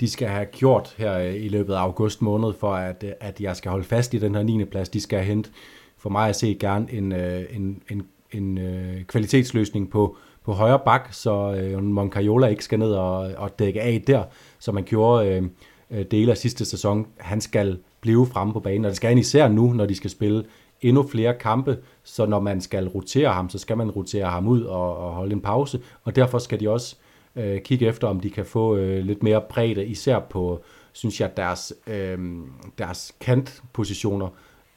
de 0.00 0.10
skal 0.10 0.28
have 0.28 0.44
gjort 0.44 0.94
her 0.98 1.18
øh, 1.18 1.34
i 1.34 1.48
løbet 1.48 1.74
af 1.74 1.78
august 1.78 2.22
måned, 2.22 2.52
for 2.60 2.74
at, 2.74 3.04
øh, 3.06 3.12
at 3.20 3.40
jeg 3.40 3.56
skal 3.56 3.70
holde 3.70 3.84
fast 3.84 4.14
i 4.14 4.18
den 4.18 4.34
her 4.34 4.42
9. 4.42 4.64
plads. 4.64 4.88
De 4.88 5.00
skal 5.00 5.24
hente, 5.24 5.50
for 5.98 6.10
mig 6.10 6.28
at 6.28 6.36
se, 6.36 6.56
gerne 6.60 6.92
en, 6.92 7.12
øh, 7.12 7.44
en, 7.50 7.82
en, 7.88 8.02
en, 8.30 8.58
en 8.58 9.04
kvalitetsløsning 9.04 9.90
på, 9.90 10.16
på 10.48 10.54
højre 10.54 10.78
bak, 10.78 11.08
så 11.10 11.54
øh, 11.54 11.82
Moncayola 11.82 12.46
ikke 12.46 12.64
skal 12.64 12.78
ned 12.78 12.92
og, 12.92 13.16
og 13.36 13.58
dække 13.58 13.80
af 13.80 14.02
der, 14.06 14.22
som 14.58 14.74
man 14.74 14.84
gjorde 14.84 15.28
øh, 15.28 15.42
øh, 15.90 16.04
dele 16.10 16.30
af 16.30 16.36
sidste 16.36 16.64
sæson. 16.64 17.06
Han 17.16 17.40
skal 17.40 17.78
blive 18.00 18.26
fremme 18.26 18.52
på 18.52 18.60
banen, 18.60 18.84
og 18.84 18.88
det 18.88 18.96
skal 18.96 19.08
han 19.08 19.18
især 19.18 19.48
nu, 19.48 19.72
når 19.72 19.86
de 19.86 19.94
skal 19.94 20.10
spille 20.10 20.44
endnu 20.80 21.08
flere 21.08 21.34
kampe, 21.34 21.78
så 22.04 22.26
når 22.26 22.40
man 22.40 22.60
skal 22.60 22.88
rotere 22.88 23.28
ham, 23.28 23.50
så 23.50 23.58
skal 23.58 23.76
man 23.76 23.90
rotere 23.90 24.26
ham 24.26 24.48
ud 24.48 24.62
og, 24.62 24.96
og 24.96 25.12
holde 25.12 25.32
en 25.32 25.40
pause, 25.40 25.80
og 26.04 26.16
derfor 26.16 26.38
skal 26.38 26.60
de 26.60 26.70
også 26.70 26.96
øh, 27.36 27.60
kigge 27.60 27.86
efter, 27.86 28.08
om 28.08 28.20
de 28.20 28.30
kan 28.30 28.44
få 28.44 28.76
øh, 28.76 29.04
lidt 29.04 29.22
mere 29.22 29.42
bredde, 29.48 29.86
især 29.86 30.18
på, 30.18 30.62
synes 30.92 31.20
jeg, 31.20 31.36
deres, 31.36 31.72
øh, 31.86 32.18
deres 32.78 33.14
kantpositioner, 33.20 34.28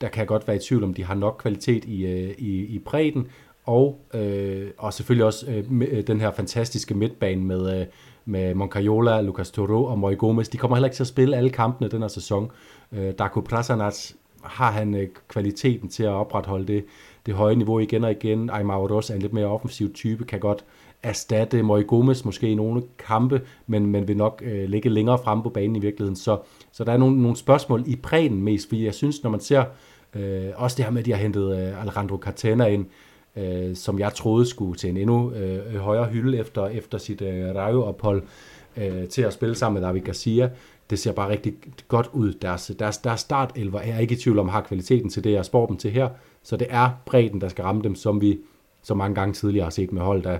der 0.01 0.07
kan 0.07 0.19
jeg 0.19 0.27
godt 0.27 0.47
være 0.47 0.57
i 0.57 0.59
tvivl 0.59 0.83
om, 0.83 0.93
de 0.93 1.03
har 1.03 1.15
nok 1.15 1.37
kvalitet 1.41 1.85
i, 1.85 2.05
øh, 2.05 2.35
i, 2.37 2.65
i 2.65 2.79
bredden, 2.79 3.27
og, 3.65 3.99
øh, 4.13 4.67
og 4.77 4.93
selvfølgelig 4.93 5.25
også 5.25 5.45
øh, 5.49 5.63
øh, 5.91 6.07
den 6.07 6.21
her 6.21 6.31
fantastiske 6.31 6.93
midtbane 6.93 7.43
med, 7.43 7.79
øh, 7.79 7.85
med 8.25 8.53
Moncayola, 8.53 9.21
Lucas 9.21 9.51
Toro 9.51 9.85
og 9.85 9.99
Moy 9.99 10.17
Gomez. 10.17 10.49
De 10.49 10.57
kommer 10.57 10.77
heller 10.77 10.87
ikke 10.87 10.95
til 10.95 11.03
at 11.03 11.07
spille 11.07 11.37
alle 11.37 11.49
kampene 11.49 11.89
den 11.89 12.01
her 12.01 12.07
sæson. 12.07 12.51
Øh, 12.91 13.13
Darko 13.19 13.39
Prasanac 13.39 14.11
har 14.43 14.71
han 14.71 14.95
øh, 14.95 15.07
kvaliteten 15.27 15.89
til 15.89 16.03
at 16.03 16.09
opretholde 16.09 16.67
det, 16.67 16.85
det 17.25 17.33
høje 17.33 17.55
niveau 17.55 17.79
igen 17.79 18.03
og 18.03 18.11
igen. 18.11 18.49
Aymar 18.49 18.75
også 18.75 19.13
er 19.13 19.15
en 19.15 19.21
lidt 19.21 19.33
mere 19.33 19.45
offensiv 19.45 19.93
type, 19.93 20.25
kan 20.25 20.39
godt 20.39 20.65
erstatte 21.03 21.61
Moy 21.61 21.87
Gomez 21.87 22.25
måske 22.25 22.49
i 22.49 22.55
nogle 22.55 22.83
kampe, 23.07 23.41
men, 23.67 23.85
men 23.85 24.07
vil 24.07 24.17
nok 24.17 24.41
øh, 24.45 24.69
ligge 24.69 24.89
længere 24.89 25.19
fremme 25.23 25.43
på 25.43 25.49
banen 25.49 25.75
i 25.75 25.79
virkeligheden. 25.79 26.15
Så, 26.15 26.39
så 26.71 26.83
der 26.83 26.91
er 26.91 26.97
nogle, 26.97 27.21
nogle 27.21 27.37
spørgsmål 27.37 27.83
i 27.87 27.95
prægen 27.95 28.43
mest, 28.43 28.67
fordi 28.67 28.85
jeg 28.85 28.93
synes, 28.93 29.23
når 29.23 29.29
man 29.29 29.39
ser 29.39 29.63
øh, 30.15 30.49
også 30.55 30.77
det 30.77 30.85
her 30.85 30.91
med, 30.91 30.99
at 30.99 31.05
de 31.05 31.11
har 31.11 31.17
hentet 31.17 31.57
øh, 31.57 31.81
Alejandro 31.81 32.17
Cartena 32.17 32.65
ind, 32.65 32.85
øh, 32.85 32.91
Øh, 33.35 33.75
som 33.75 33.99
jeg 33.99 34.13
troede 34.13 34.45
skulle 34.45 34.75
til 34.75 34.89
en 34.89 34.97
endnu 34.97 35.31
øh, 35.31 35.75
højere 35.75 36.05
hylde 36.05 36.37
efter, 36.37 36.67
efter 36.67 36.97
sit 36.97 37.21
øh, 37.21 37.55
Rayo-ophold 37.55 38.23
øh, 38.77 39.07
til 39.07 39.21
at 39.21 39.33
spille 39.33 39.55
sammen 39.55 39.81
med 39.81 39.87
David 39.87 40.01
Garcia. 40.01 40.49
Det 40.89 40.99
ser 40.99 41.11
bare 41.11 41.29
rigtig 41.29 41.53
godt 41.87 42.09
ud. 42.13 42.33
Deres, 42.33 42.71
deres, 42.79 42.97
deres 42.97 43.19
start 43.19 43.57
er 43.83 43.99
ikke 43.99 44.13
i 44.13 44.17
tvivl 44.17 44.39
om 44.39 44.49
har 44.49 44.61
kvaliteten 44.61 45.09
til 45.09 45.23
det, 45.23 45.31
jeg 45.31 45.45
spår 45.45 45.65
dem 45.65 45.77
til 45.77 45.91
her. 45.91 46.09
Så 46.43 46.57
det 46.57 46.67
er 46.69 46.89
bredden, 47.05 47.41
der 47.41 47.47
skal 47.47 47.63
ramme 47.63 47.81
dem, 47.81 47.95
som 47.95 48.21
vi 48.21 48.39
så 48.81 48.93
mange 48.93 49.15
gange 49.15 49.33
tidligere 49.33 49.63
har 49.63 49.71
set 49.71 49.91
med 49.91 50.01
hold, 50.01 50.23
der, 50.23 50.37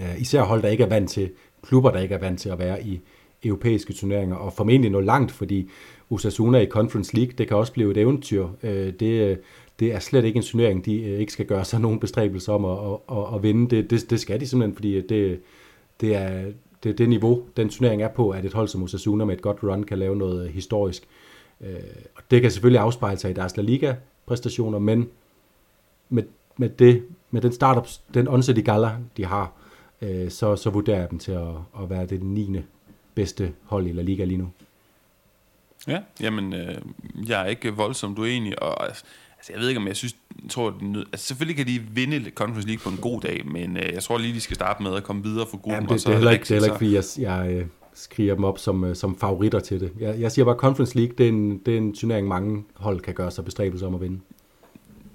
øh, 0.00 0.20
især 0.20 0.42
hold, 0.42 0.62
der 0.62 0.68
ikke 0.68 0.84
er 0.84 0.88
vant 0.88 1.10
til, 1.10 1.30
klubber, 1.62 1.90
der 1.90 2.00
ikke 2.00 2.14
er 2.14 2.18
vant 2.18 2.40
til 2.40 2.48
at 2.48 2.58
være 2.58 2.86
i 2.86 3.00
europæiske 3.44 3.92
turneringer, 3.92 4.36
og 4.36 4.52
formentlig 4.52 4.90
nå 4.90 5.00
langt, 5.00 5.32
fordi 5.32 5.70
Osasuna 6.10 6.58
i 6.58 6.66
Conference 6.66 7.16
League, 7.16 7.32
det 7.38 7.48
kan 7.48 7.56
også 7.56 7.72
blive 7.72 7.90
et 7.90 7.96
eventyr. 7.96 8.48
Øh, 8.62 8.92
det, 9.00 9.38
det 9.82 9.94
er 9.94 9.98
slet 9.98 10.24
ikke 10.24 10.36
en 10.36 10.42
turnering, 10.42 10.84
de 10.84 11.02
øh, 11.02 11.20
ikke 11.20 11.32
skal 11.32 11.46
gøre 11.46 11.64
sig 11.64 11.80
nogen 11.80 12.00
bestræbelser 12.00 12.52
om 12.52 12.64
at, 12.64 12.78
at, 12.92 13.18
at, 13.18 13.34
at 13.34 13.42
vinde. 13.42 13.76
Det, 13.76 13.90
det, 13.90 14.10
det 14.10 14.20
skal 14.20 14.40
de 14.40 14.46
simpelthen, 14.46 14.74
fordi 14.74 15.00
det, 15.06 15.40
det 16.00 16.16
er 16.16 16.52
det, 16.82 16.98
det 16.98 17.08
niveau, 17.08 17.42
den 17.56 17.68
turnering 17.68 18.02
er 18.02 18.08
på, 18.08 18.30
at 18.30 18.44
et 18.44 18.52
hold 18.52 18.68
som 18.68 18.82
Osasuna 18.82 19.24
med 19.24 19.34
et 19.34 19.42
godt 19.42 19.62
run 19.62 19.84
kan 19.84 19.98
lave 19.98 20.16
noget 20.16 20.50
historisk. 20.50 21.02
Øh, 21.60 21.74
og 22.14 22.22
det 22.30 22.42
kan 22.42 22.50
selvfølgelig 22.50 22.80
afspejle 22.80 23.18
sig 23.18 23.30
i 23.30 23.34
deres 23.34 23.56
La 23.56 23.62
Liga-præstationer, 23.62 24.78
men 24.78 25.08
med, 26.08 26.22
med, 26.56 26.68
det, 26.68 27.02
med 27.30 27.40
den 27.40 27.52
startup, 27.52 27.88
den 28.14 28.28
onset 28.28 28.58
i 28.58 28.62
gala, 28.62 28.90
de 29.16 29.24
har, 29.24 29.52
øh, 30.02 30.30
så, 30.30 30.56
så 30.56 30.70
vurderer 30.70 30.98
jeg 30.98 31.10
dem 31.10 31.18
til 31.18 31.32
at, 31.32 31.48
at 31.82 31.90
være 31.90 32.06
det 32.06 32.22
9. 32.22 32.56
bedste 33.14 33.52
hold 33.64 33.86
i 33.86 33.92
La 33.92 34.02
Liga 34.02 34.24
lige 34.24 34.38
nu. 34.38 34.50
Ja, 35.88 36.00
jamen, 36.20 36.54
øh, 36.54 36.76
jeg 37.28 37.42
er 37.42 37.46
ikke 37.46 37.70
voldsomt 37.70 38.18
uenig, 38.18 38.62
og 38.62 38.76
altså, 39.42 39.52
jeg 39.52 39.60
ved 39.60 39.68
ikke, 39.68 39.80
om 39.80 39.86
jeg 39.86 39.96
synes, 39.96 40.16
jeg 40.42 40.50
tror, 40.50 40.68
at 40.68 40.82
nød... 40.82 41.04
altså, 41.12 41.26
selvfølgelig 41.26 41.56
kan 41.56 41.66
de 41.66 41.80
vinde 41.92 42.30
Conference 42.30 42.68
League 42.68 42.82
på 42.82 42.90
en 42.90 42.96
god 42.96 43.20
dag, 43.20 43.46
men 43.46 43.76
øh, 43.76 43.92
jeg 43.92 44.02
tror 44.02 44.18
lige, 44.18 44.34
de 44.34 44.40
skal 44.40 44.54
starte 44.54 44.82
med 44.82 44.94
at 44.94 45.02
komme 45.02 45.22
videre 45.22 45.46
for 45.50 45.56
gruppen. 45.56 45.72
Jamen, 45.72 45.88
det, 45.88 45.94
og 45.94 46.00
så 46.00 46.08
det, 46.08 46.14
er 46.14 46.18
heller 46.18 46.30
ikke, 46.30 46.42
det 46.42 46.50
er 46.50 46.54
heller 46.54 46.68
ikke, 46.68 47.04
fordi 47.04 47.20
jeg, 47.20 47.44
jeg 47.46 47.52
øh, 47.52 47.66
skriver 47.94 48.34
dem 48.34 48.44
op 48.44 48.58
som, 48.58 48.84
øh, 48.84 48.96
som 48.96 49.18
favoritter 49.18 49.60
til 49.60 49.80
det. 49.80 49.92
Jeg, 50.00 50.20
jeg 50.20 50.32
siger 50.32 50.44
bare, 50.44 50.56
Conference 50.56 50.96
League, 50.96 51.14
det 51.18 51.24
er, 51.24 51.28
en, 51.28 51.58
det 51.58 51.74
er 51.74 51.78
en 51.78 51.94
turnering, 51.94 52.28
mange 52.28 52.64
hold 52.74 53.00
kan 53.00 53.14
gøre 53.14 53.30
sig 53.30 53.44
bestræbelser 53.44 53.86
om 53.86 53.94
at 53.94 54.00
vinde 54.00 54.20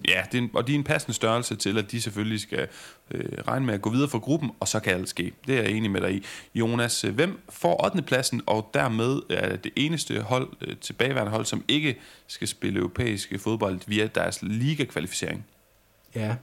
ja, 0.08 0.24
det 0.32 0.38
er 0.38 0.42
en, 0.42 0.50
og 0.54 0.68
de 0.68 0.74
er 0.74 0.78
en 0.78 0.84
passende 0.84 1.14
størrelse 1.14 1.56
til, 1.56 1.78
at 1.78 1.92
de 1.92 2.02
selvfølgelig 2.02 2.40
skal 2.40 2.68
øh, 3.12 3.38
regne 3.48 3.66
med 3.66 3.74
at 3.74 3.82
gå 3.82 3.90
videre 3.90 4.10
fra 4.10 4.18
gruppen, 4.18 4.52
og 4.60 4.68
så 4.68 4.80
kan 4.80 4.94
alt 4.94 5.10
ske. 5.10 5.32
Det 5.48 5.58
er 5.58 5.62
jeg 5.62 5.72
enig 5.72 5.92
med 5.92 6.02
dig 6.02 6.14
i. 6.14 6.24
Jonas, 6.56 7.04
øh, 7.04 7.16
hvem 7.16 7.40
får 7.50 7.86
8. 7.86 8.02
pladsen, 8.02 8.42
og 8.46 8.70
dermed 8.74 9.22
er 9.30 9.56
det 9.56 9.72
eneste 9.76 10.22
hold, 10.22 10.48
øh, 10.62 10.76
tilbageværende 10.82 11.32
hold, 11.32 11.46
som 11.46 11.64
ikke 11.68 11.98
skal 12.28 12.48
spille 12.48 12.80
europæisk 12.80 13.34
fodbold 13.40 13.80
via 13.88 14.08
deres 14.16 14.40
liga-kvalificering? 14.42 15.46
Ja, 16.16 16.36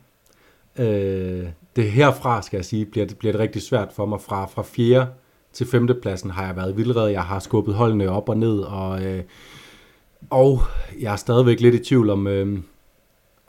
øh, 0.78 1.48
det 1.76 1.92
herfra, 1.92 2.42
skal 2.42 2.56
jeg 2.56 2.64
sige, 2.64 2.86
bliver 2.86 3.06
det, 3.06 3.18
bliver 3.18 3.32
det 3.32 3.40
rigtig 3.40 3.62
svært 3.62 3.88
for 3.92 4.06
mig. 4.06 4.20
Fra, 4.20 4.46
fra 4.46 4.62
4. 4.62 5.08
til 5.52 5.66
5. 5.66 5.88
pladsen 6.02 6.30
har 6.30 6.46
jeg 6.46 6.56
været 6.56 6.76
vildred. 6.76 7.08
Jeg 7.08 7.24
har 7.24 7.38
skubbet 7.38 7.74
holdene 7.74 8.10
op 8.10 8.28
og 8.28 8.36
ned, 8.36 8.58
og, 8.58 9.04
øh, 9.04 9.24
og 10.30 10.62
jeg 11.00 11.12
er 11.12 11.16
stadigvæk 11.16 11.60
lidt 11.60 11.74
i 11.74 11.84
tvivl 11.84 12.10
om, 12.10 12.26
øh, 12.26 12.58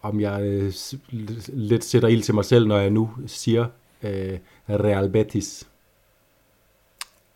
om 0.08 0.20
jeg 0.20 0.42
øh, 0.42 0.74
lidt 1.48 1.84
sætter 1.84 2.08
ild 2.08 2.24
til 2.24 2.34
mig 2.34 2.46
selv, 2.46 2.68
når 2.68 2.78
jeg 2.78 2.90
nu 2.90 3.10
siger 3.28 3.66
øh, 4.04 4.38
Real 4.70 5.10
Betis. 5.10 5.68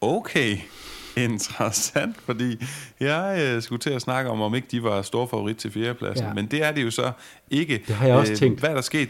Okay, 0.01 0.57
interessant, 1.17 2.17
fordi 2.21 2.63
jeg 2.99 3.53
øh, 3.55 3.61
skulle 3.61 3.79
til 3.79 3.89
at 3.89 4.01
snakke 4.01 4.29
om, 4.29 4.41
om 4.41 4.55
ikke 4.55 4.67
de 4.71 4.83
var 4.83 5.01
store 5.01 5.27
favorit 5.27 5.57
til 5.57 5.71
fjerdepladsen, 5.71 6.25
ja. 6.27 6.33
men 6.33 6.45
det 6.45 6.63
er 6.63 6.71
det 6.71 6.83
jo 6.83 6.91
så 6.91 7.11
ikke. 7.49 7.83
Det 7.87 7.95
har 7.95 8.07
jeg 8.07 8.15
også 8.15 8.31
øh, 8.31 8.37
tænkt. 8.37 8.59
Hvad 8.59 8.69
er 8.69 8.73
der 8.73 8.81
sket? 8.81 9.09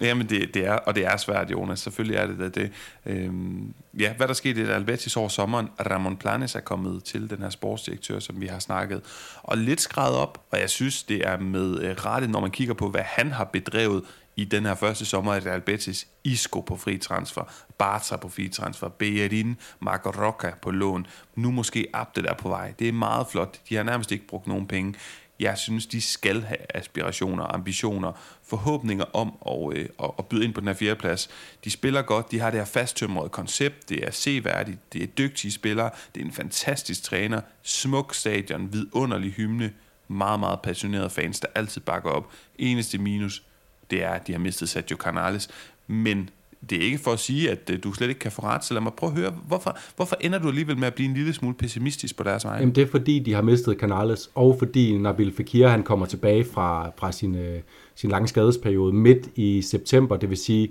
Jamen, 0.00 0.28
det, 0.28 0.54
det 0.54 0.66
er, 0.66 0.72
og 0.72 0.94
det 0.94 1.06
er 1.06 1.16
svært, 1.16 1.50
Jonas. 1.50 1.80
Selvfølgelig 1.80 2.16
er 2.16 2.26
det 2.26 2.38
da 2.38 2.48
det. 2.48 2.72
Øhm, 3.06 3.74
ja, 3.98 4.12
hvad 4.12 4.28
der 4.28 4.34
skete 4.34 4.60
i 4.60 4.64
Albertis 4.64 5.16
over 5.16 5.28
sommeren. 5.28 5.68
Ramon 5.90 6.16
Planes 6.16 6.54
er 6.54 6.60
kommet 6.60 7.04
til, 7.04 7.30
den 7.30 7.38
her 7.38 7.50
sportsdirektør, 7.50 8.18
som 8.18 8.40
vi 8.40 8.46
har 8.46 8.58
snakket. 8.58 9.02
Og 9.42 9.58
lidt 9.58 9.80
skrevet 9.80 10.16
op, 10.16 10.44
og 10.50 10.60
jeg 10.60 10.70
synes, 10.70 11.02
det 11.02 11.26
er 11.26 11.38
med 11.38 11.80
øh, 11.80 11.90
rette, 11.90 12.28
når 12.28 12.40
man 12.40 12.50
kigger 12.50 12.74
på, 12.74 12.88
hvad 12.88 13.02
han 13.04 13.32
har 13.32 13.44
bedrevet 13.44 14.02
i 14.36 14.44
den 14.44 14.66
her 14.66 14.74
første 14.74 15.04
sommer 15.04 15.34
i 15.34 15.46
Albetis, 15.46 16.06
Isco 16.24 16.60
på 16.60 16.76
fri 16.76 16.98
transfer, 16.98 17.42
Barca 17.78 18.16
på 18.16 18.28
fri 18.28 18.48
transfer, 18.48 18.88
Bejerin, 18.88 19.56
Marco 19.80 20.10
Roca 20.10 20.52
på 20.62 20.70
lån, 20.70 21.06
nu 21.34 21.50
måske 21.50 21.86
Abde 21.92 22.22
der 22.22 22.34
på 22.34 22.48
vej. 22.48 22.72
Det 22.78 22.88
er 22.88 22.92
meget 22.92 23.26
flot. 23.26 23.60
De 23.68 23.76
har 23.76 23.82
nærmest 23.82 24.12
ikke 24.12 24.26
brugt 24.26 24.46
nogen 24.46 24.66
penge 24.66 24.94
jeg 25.40 25.58
synes, 25.58 25.86
de 25.86 26.00
skal 26.00 26.42
have 26.42 26.76
aspirationer, 26.76 27.54
ambitioner, 27.54 28.12
forhåbninger 28.42 29.04
om 29.12 29.32
at, 29.46 29.78
øh, 29.78 29.88
at, 30.18 30.26
byde 30.26 30.44
ind 30.44 30.54
på 30.54 30.60
den 30.60 30.68
her 30.68 30.74
fjerdeplads. 30.74 31.30
De 31.64 31.70
spiller 31.70 32.02
godt, 32.02 32.30
de 32.30 32.40
har 32.40 32.50
det 32.50 32.60
her 32.60 32.64
fasttømrede 32.64 33.28
koncept, 33.28 33.88
det 33.88 34.06
er 34.06 34.10
seværdigt, 34.10 34.92
det 34.92 35.02
er 35.02 35.06
dygtige 35.06 35.52
spillere, 35.52 35.90
det 36.14 36.20
er 36.20 36.24
en 36.24 36.32
fantastisk 36.32 37.02
træner, 37.02 37.40
smuk 37.62 38.14
stadion, 38.14 38.72
vidunderlig 38.72 39.32
hymne, 39.32 39.72
meget, 40.08 40.40
meget 40.40 40.60
passionerede 40.62 41.10
fans, 41.10 41.40
der 41.40 41.48
altid 41.54 41.80
bakker 41.80 42.10
op. 42.10 42.32
Eneste 42.58 42.98
minus, 42.98 43.42
det 43.90 44.02
er, 44.02 44.10
at 44.10 44.26
de 44.26 44.32
har 44.32 44.38
mistet 44.38 44.68
Sergio 44.68 44.96
Canales, 44.96 45.48
men 45.86 46.30
det 46.70 46.78
er 46.78 46.82
ikke 46.82 46.98
for 46.98 47.10
at 47.10 47.18
sige, 47.18 47.50
at 47.50 47.70
øh, 47.72 47.78
du 47.84 47.92
slet 47.92 48.08
ikke 48.08 48.18
kan 48.18 48.32
få 48.32 48.42
ret, 48.42 48.64
så 48.64 48.74
lad 48.74 48.82
mig 48.82 48.92
prøve 48.96 49.12
at 49.12 49.18
høre, 49.18 49.34
hvorfor, 49.46 49.78
hvorfor 49.96 50.16
ender 50.20 50.38
du 50.38 50.48
alligevel 50.48 50.78
med 50.78 50.86
at 50.86 50.94
blive 50.94 51.08
en 51.08 51.14
lille 51.14 51.32
smule 51.32 51.54
pessimistisk 51.54 52.16
på 52.16 52.22
deres 52.22 52.44
vej? 52.44 52.56
Jamen 52.56 52.74
det 52.74 52.82
er 52.82 52.86
fordi, 52.86 53.18
de 53.18 53.34
har 53.34 53.42
mistet 53.42 53.76
Canales, 53.78 54.30
og 54.34 54.56
fordi 54.58 54.98
Nabil 54.98 55.32
Fekir 55.32 55.68
han 55.68 55.82
kommer 55.82 56.06
tilbage 56.06 56.44
fra, 56.44 56.90
fra 56.98 57.12
sin, 57.12 57.34
øh, 57.34 57.60
sin 57.94 58.10
lange 58.10 58.28
skadesperiode 58.28 58.92
midt 58.92 59.28
i 59.34 59.62
september, 59.62 60.16
det 60.16 60.30
vil 60.30 60.38
sige, 60.38 60.68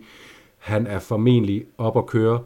han 0.57 0.87
er 0.87 0.99
formentlig 0.99 1.63
op 1.77 1.97
at 1.97 2.05
køre 2.05 2.39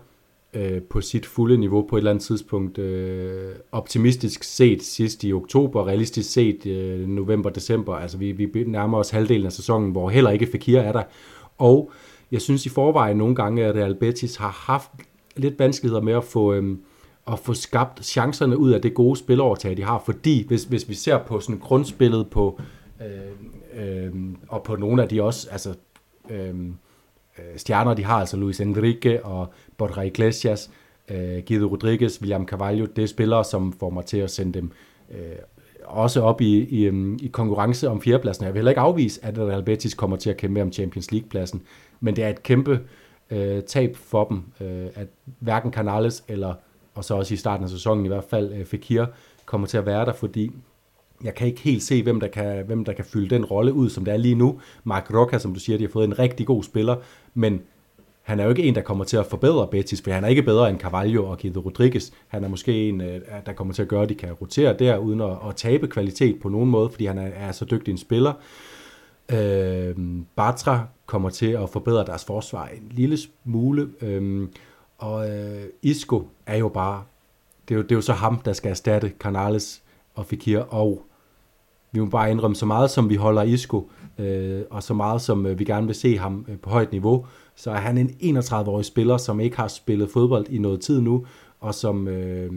øh, 0.53 0.81
på 0.81 1.01
sit 1.01 1.25
fulde 1.25 1.57
niveau 1.57 1.87
på 1.89 1.95
et 1.95 1.99
eller 1.99 2.11
andet 2.11 2.23
tidspunkt. 2.23 2.77
Øh, 2.77 3.51
optimistisk 3.71 4.43
set 4.43 4.83
sidst 4.83 5.23
i 5.23 5.33
oktober, 5.33 5.87
realistisk 5.87 6.31
set 6.31 6.65
øh, 6.65 7.07
november-december, 7.07 7.95
altså 7.95 8.17
vi, 8.17 8.31
vi 8.31 8.63
nærmer 8.67 8.97
os 8.97 9.09
halvdelen 9.09 9.45
af 9.45 9.51
sæsonen, 9.51 9.91
hvor 9.91 10.09
heller 10.09 10.31
ikke 10.31 10.47
Fekir 10.51 10.79
er 10.79 10.91
der, 10.91 11.03
og 11.57 11.91
jeg 12.31 12.41
synes 12.41 12.65
i 12.65 12.69
forvejen 12.69 13.17
nogle 13.17 13.35
gange, 13.35 13.65
at 13.65 13.75
Real 13.75 13.95
Betis 13.95 14.35
har 14.35 14.65
haft 14.67 14.91
lidt 15.35 15.59
vanskeligheder 15.59 16.01
med 16.01 16.13
at 16.13 16.23
få, 16.23 16.53
øhm, 16.53 16.81
at 17.31 17.39
få 17.39 17.53
skabt 17.53 18.05
chancerne 18.05 18.57
ud 18.57 18.71
af 18.71 18.81
det 18.81 18.93
gode 18.93 19.15
spilovertag, 19.15 19.77
de 19.77 19.83
har. 19.83 20.01
Fordi 20.05 20.47
hvis, 20.47 20.63
hvis 20.63 20.89
vi 20.89 20.93
ser 20.93 21.17
på 21.17 21.39
sådan 21.39 21.59
grundspillet 21.59 22.29
på, 22.29 22.61
øh, 23.01 24.05
øh, 24.05 24.13
og 24.47 24.63
på 24.63 24.75
nogle 24.75 25.03
af 25.03 25.09
de 25.09 25.23
også, 25.23 25.49
altså 25.51 25.73
øhm, 26.29 26.75
øh, 27.37 27.57
stjerner, 27.57 27.93
de 27.93 28.03
har, 28.03 28.19
altså 28.19 28.37
Luis 28.37 28.59
Enrique 28.59 29.25
og 29.25 29.53
Borja 29.77 30.01
Iglesias, 30.01 30.71
øh, 31.09 31.43
Guido 31.47 31.67
Rodriguez, 31.67 32.21
William 32.21 32.47
Carvalho, 32.47 32.85
det 32.85 33.03
er 33.03 33.07
spillere, 33.07 33.43
som 33.43 33.73
får 33.73 33.89
mig 33.89 34.05
til 34.05 34.17
at 34.17 34.31
sende 34.31 34.53
dem 34.53 34.71
øh, 35.11 35.17
også 35.85 36.21
op 36.21 36.41
i, 36.41 36.63
i, 36.63 36.83
øhm, 36.83 37.19
i 37.21 37.27
konkurrence 37.27 37.89
om 37.89 38.01
fjerdepladsen. 38.01 38.45
Jeg 38.45 38.53
vil 38.53 38.59
heller 38.59 38.71
ikke 38.71 38.81
afvise, 38.81 39.25
at 39.25 39.39
Real 39.39 39.63
Betis 39.63 39.93
kommer 39.93 40.17
til 40.17 40.29
at 40.29 40.37
kæmpe 40.37 40.61
om 40.61 40.71
Champions 40.71 41.11
League-pladsen, 41.11 41.61
men 41.99 42.15
det 42.15 42.23
er 42.23 42.29
et 42.29 42.43
kæmpe 42.43 42.79
øh, 43.29 43.63
tab 43.63 43.95
for 43.95 44.25
dem, 44.25 44.43
øh, 44.61 44.87
at 44.95 45.07
hverken 45.39 45.73
Canales 45.73 46.23
eller, 46.27 46.53
og 46.95 47.03
så 47.03 47.15
også 47.15 47.33
i 47.33 47.37
starten 47.37 47.63
af 47.63 47.69
sæsonen 47.69 48.05
i 48.05 48.07
hvert 48.07 48.23
fald, 48.23 48.53
øh, 48.53 48.65
Fekir 48.65 49.05
kommer 49.45 49.67
til 49.67 49.77
at 49.77 49.85
være 49.85 50.05
der, 50.05 50.13
fordi 50.13 50.51
jeg 51.23 51.35
kan 51.35 51.47
ikke 51.47 51.61
helt 51.61 51.83
se, 51.83 52.03
hvem 52.03 52.19
der 52.19 52.27
kan, 52.27 52.65
hvem 52.65 52.85
der 52.85 52.93
kan 52.93 53.05
fylde 53.05 53.29
den 53.29 53.45
rolle 53.45 53.73
ud, 53.73 53.89
som 53.89 54.05
det 54.05 54.13
er 54.13 54.17
lige 54.17 54.35
nu. 54.35 54.59
Mark 54.83 55.13
Roca, 55.13 55.39
som 55.39 55.53
du 55.53 55.59
siger, 55.59 55.77
de 55.77 55.83
har 55.83 55.91
fået 55.91 56.05
en 56.05 56.19
rigtig 56.19 56.47
god 56.47 56.63
spiller, 56.63 56.95
men 57.33 57.61
han 58.21 58.39
er 58.39 58.43
jo 58.43 58.49
ikke 58.49 58.63
en, 58.63 58.75
der 58.75 58.81
kommer 58.81 59.03
til 59.03 59.17
at 59.17 59.25
forbedre 59.25 59.67
Betis, 59.67 60.01
for 60.01 60.11
han 60.11 60.23
er 60.23 60.27
ikke 60.27 60.43
bedre 60.43 60.69
end 60.69 60.79
Carvalho 60.79 61.25
og 61.25 61.39
Guido 61.39 61.59
Rodriguez. 61.59 62.11
Han 62.27 62.43
er 62.43 62.47
måske 62.47 62.89
en, 62.89 63.01
øh, 63.01 63.21
der 63.45 63.53
kommer 63.53 63.73
til 63.73 63.81
at 63.81 63.87
gøre, 63.87 64.03
at 64.03 64.09
de 64.09 64.15
kan 64.15 64.33
rotere 64.33 64.75
der, 64.79 64.97
uden 64.97 65.21
at, 65.21 65.31
at 65.49 65.55
tabe 65.55 65.87
kvalitet 65.87 66.39
på 66.41 66.49
nogen 66.49 66.69
måde, 66.69 66.89
fordi 66.89 67.05
han 67.05 67.17
er, 67.17 67.27
er 67.27 67.51
så 67.51 67.65
dygtig 67.65 67.91
en 67.91 67.97
spiller. 67.97 68.33
Øh, 69.31 69.95
Batra 70.35 70.87
kommer 71.09 71.29
til 71.29 71.45
at 71.45 71.69
forbedre 71.69 72.05
deres 72.05 72.25
forsvar 72.25 72.67
en 72.67 72.91
lille 72.91 73.17
smule, 73.17 73.89
Øhm, 74.01 74.49
og 74.97 75.29
øh, 75.29 75.63
Isco 75.81 76.27
er 76.45 76.57
jo 76.57 76.69
bare, 76.69 77.03
det 77.67 77.73
er 77.73 77.77
jo, 77.77 77.83
det 77.83 77.91
er 77.91 77.95
jo 77.95 78.01
så 78.01 78.13
ham, 78.13 78.39
der 78.45 78.53
skal 78.53 78.71
erstatte 78.71 79.11
Canales 79.19 79.81
og 80.15 80.25
Fikir, 80.25 80.59
og 80.59 81.01
vi 81.91 81.99
må 81.99 82.05
bare 82.05 82.31
indrømme 82.31 82.55
så 82.55 82.65
meget, 82.65 82.91
som 82.91 83.09
vi 83.09 83.15
holder 83.15 83.43
Isco, 83.43 83.89
øh, 84.17 84.61
og 84.69 84.83
så 84.83 84.93
meget, 84.93 85.21
som 85.21 85.45
øh, 85.45 85.59
vi 85.59 85.63
gerne 85.63 85.85
vil 85.85 85.95
se 85.95 86.17
ham 86.17 86.45
øh, 86.49 86.57
på 86.57 86.69
højt 86.69 86.91
niveau, 86.91 87.25
så 87.55 87.71
er 87.71 87.77
han 87.77 87.97
en 87.97 88.37
31-årig 88.37 88.85
spiller, 88.85 89.17
som 89.17 89.39
ikke 89.39 89.57
har 89.57 89.67
spillet 89.67 90.09
fodbold 90.11 90.47
i 90.49 90.57
noget 90.57 90.81
tid 90.81 91.01
nu, 91.01 91.25
og 91.59 91.75
som, 91.75 92.07
øh, 92.07 92.51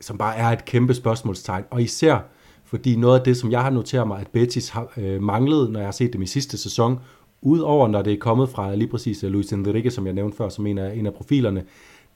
som 0.00 0.18
bare 0.18 0.36
er 0.36 0.48
et 0.48 0.64
kæmpe 0.64 0.94
spørgsmålstegn. 0.94 1.64
Og 1.70 1.82
især 1.82 2.18
fordi 2.64 2.96
noget 2.96 3.18
af 3.18 3.24
det, 3.24 3.36
som 3.36 3.50
jeg 3.50 3.62
har 3.62 3.70
noteret 3.70 4.06
mig, 4.06 4.20
at 4.20 4.26
Betis 4.26 4.68
har 4.68 4.92
øh, 4.96 5.22
manglet, 5.22 5.70
når 5.70 5.80
jeg 5.80 5.86
har 5.86 5.92
set 5.92 6.12
dem 6.12 6.22
i 6.22 6.26
sidste 6.26 6.58
sæson, 6.58 6.98
udover 7.44 7.88
når 7.88 8.02
det 8.02 8.12
er 8.12 8.18
kommet 8.18 8.48
fra 8.48 8.74
lige 8.74 8.88
præcis 8.88 9.24
øh, 9.24 9.30
Luis 9.30 9.52
Enrique, 9.52 9.90
som 9.90 10.06
jeg 10.06 10.14
nævnte 10.14 10.36
før, 10.36 10.48
som 10.48 10.66
en 10.66 10.78
af, 10.78 10.94
en 10.94 11.06
af 11.06 11.14
profilerne, 11.14 11.64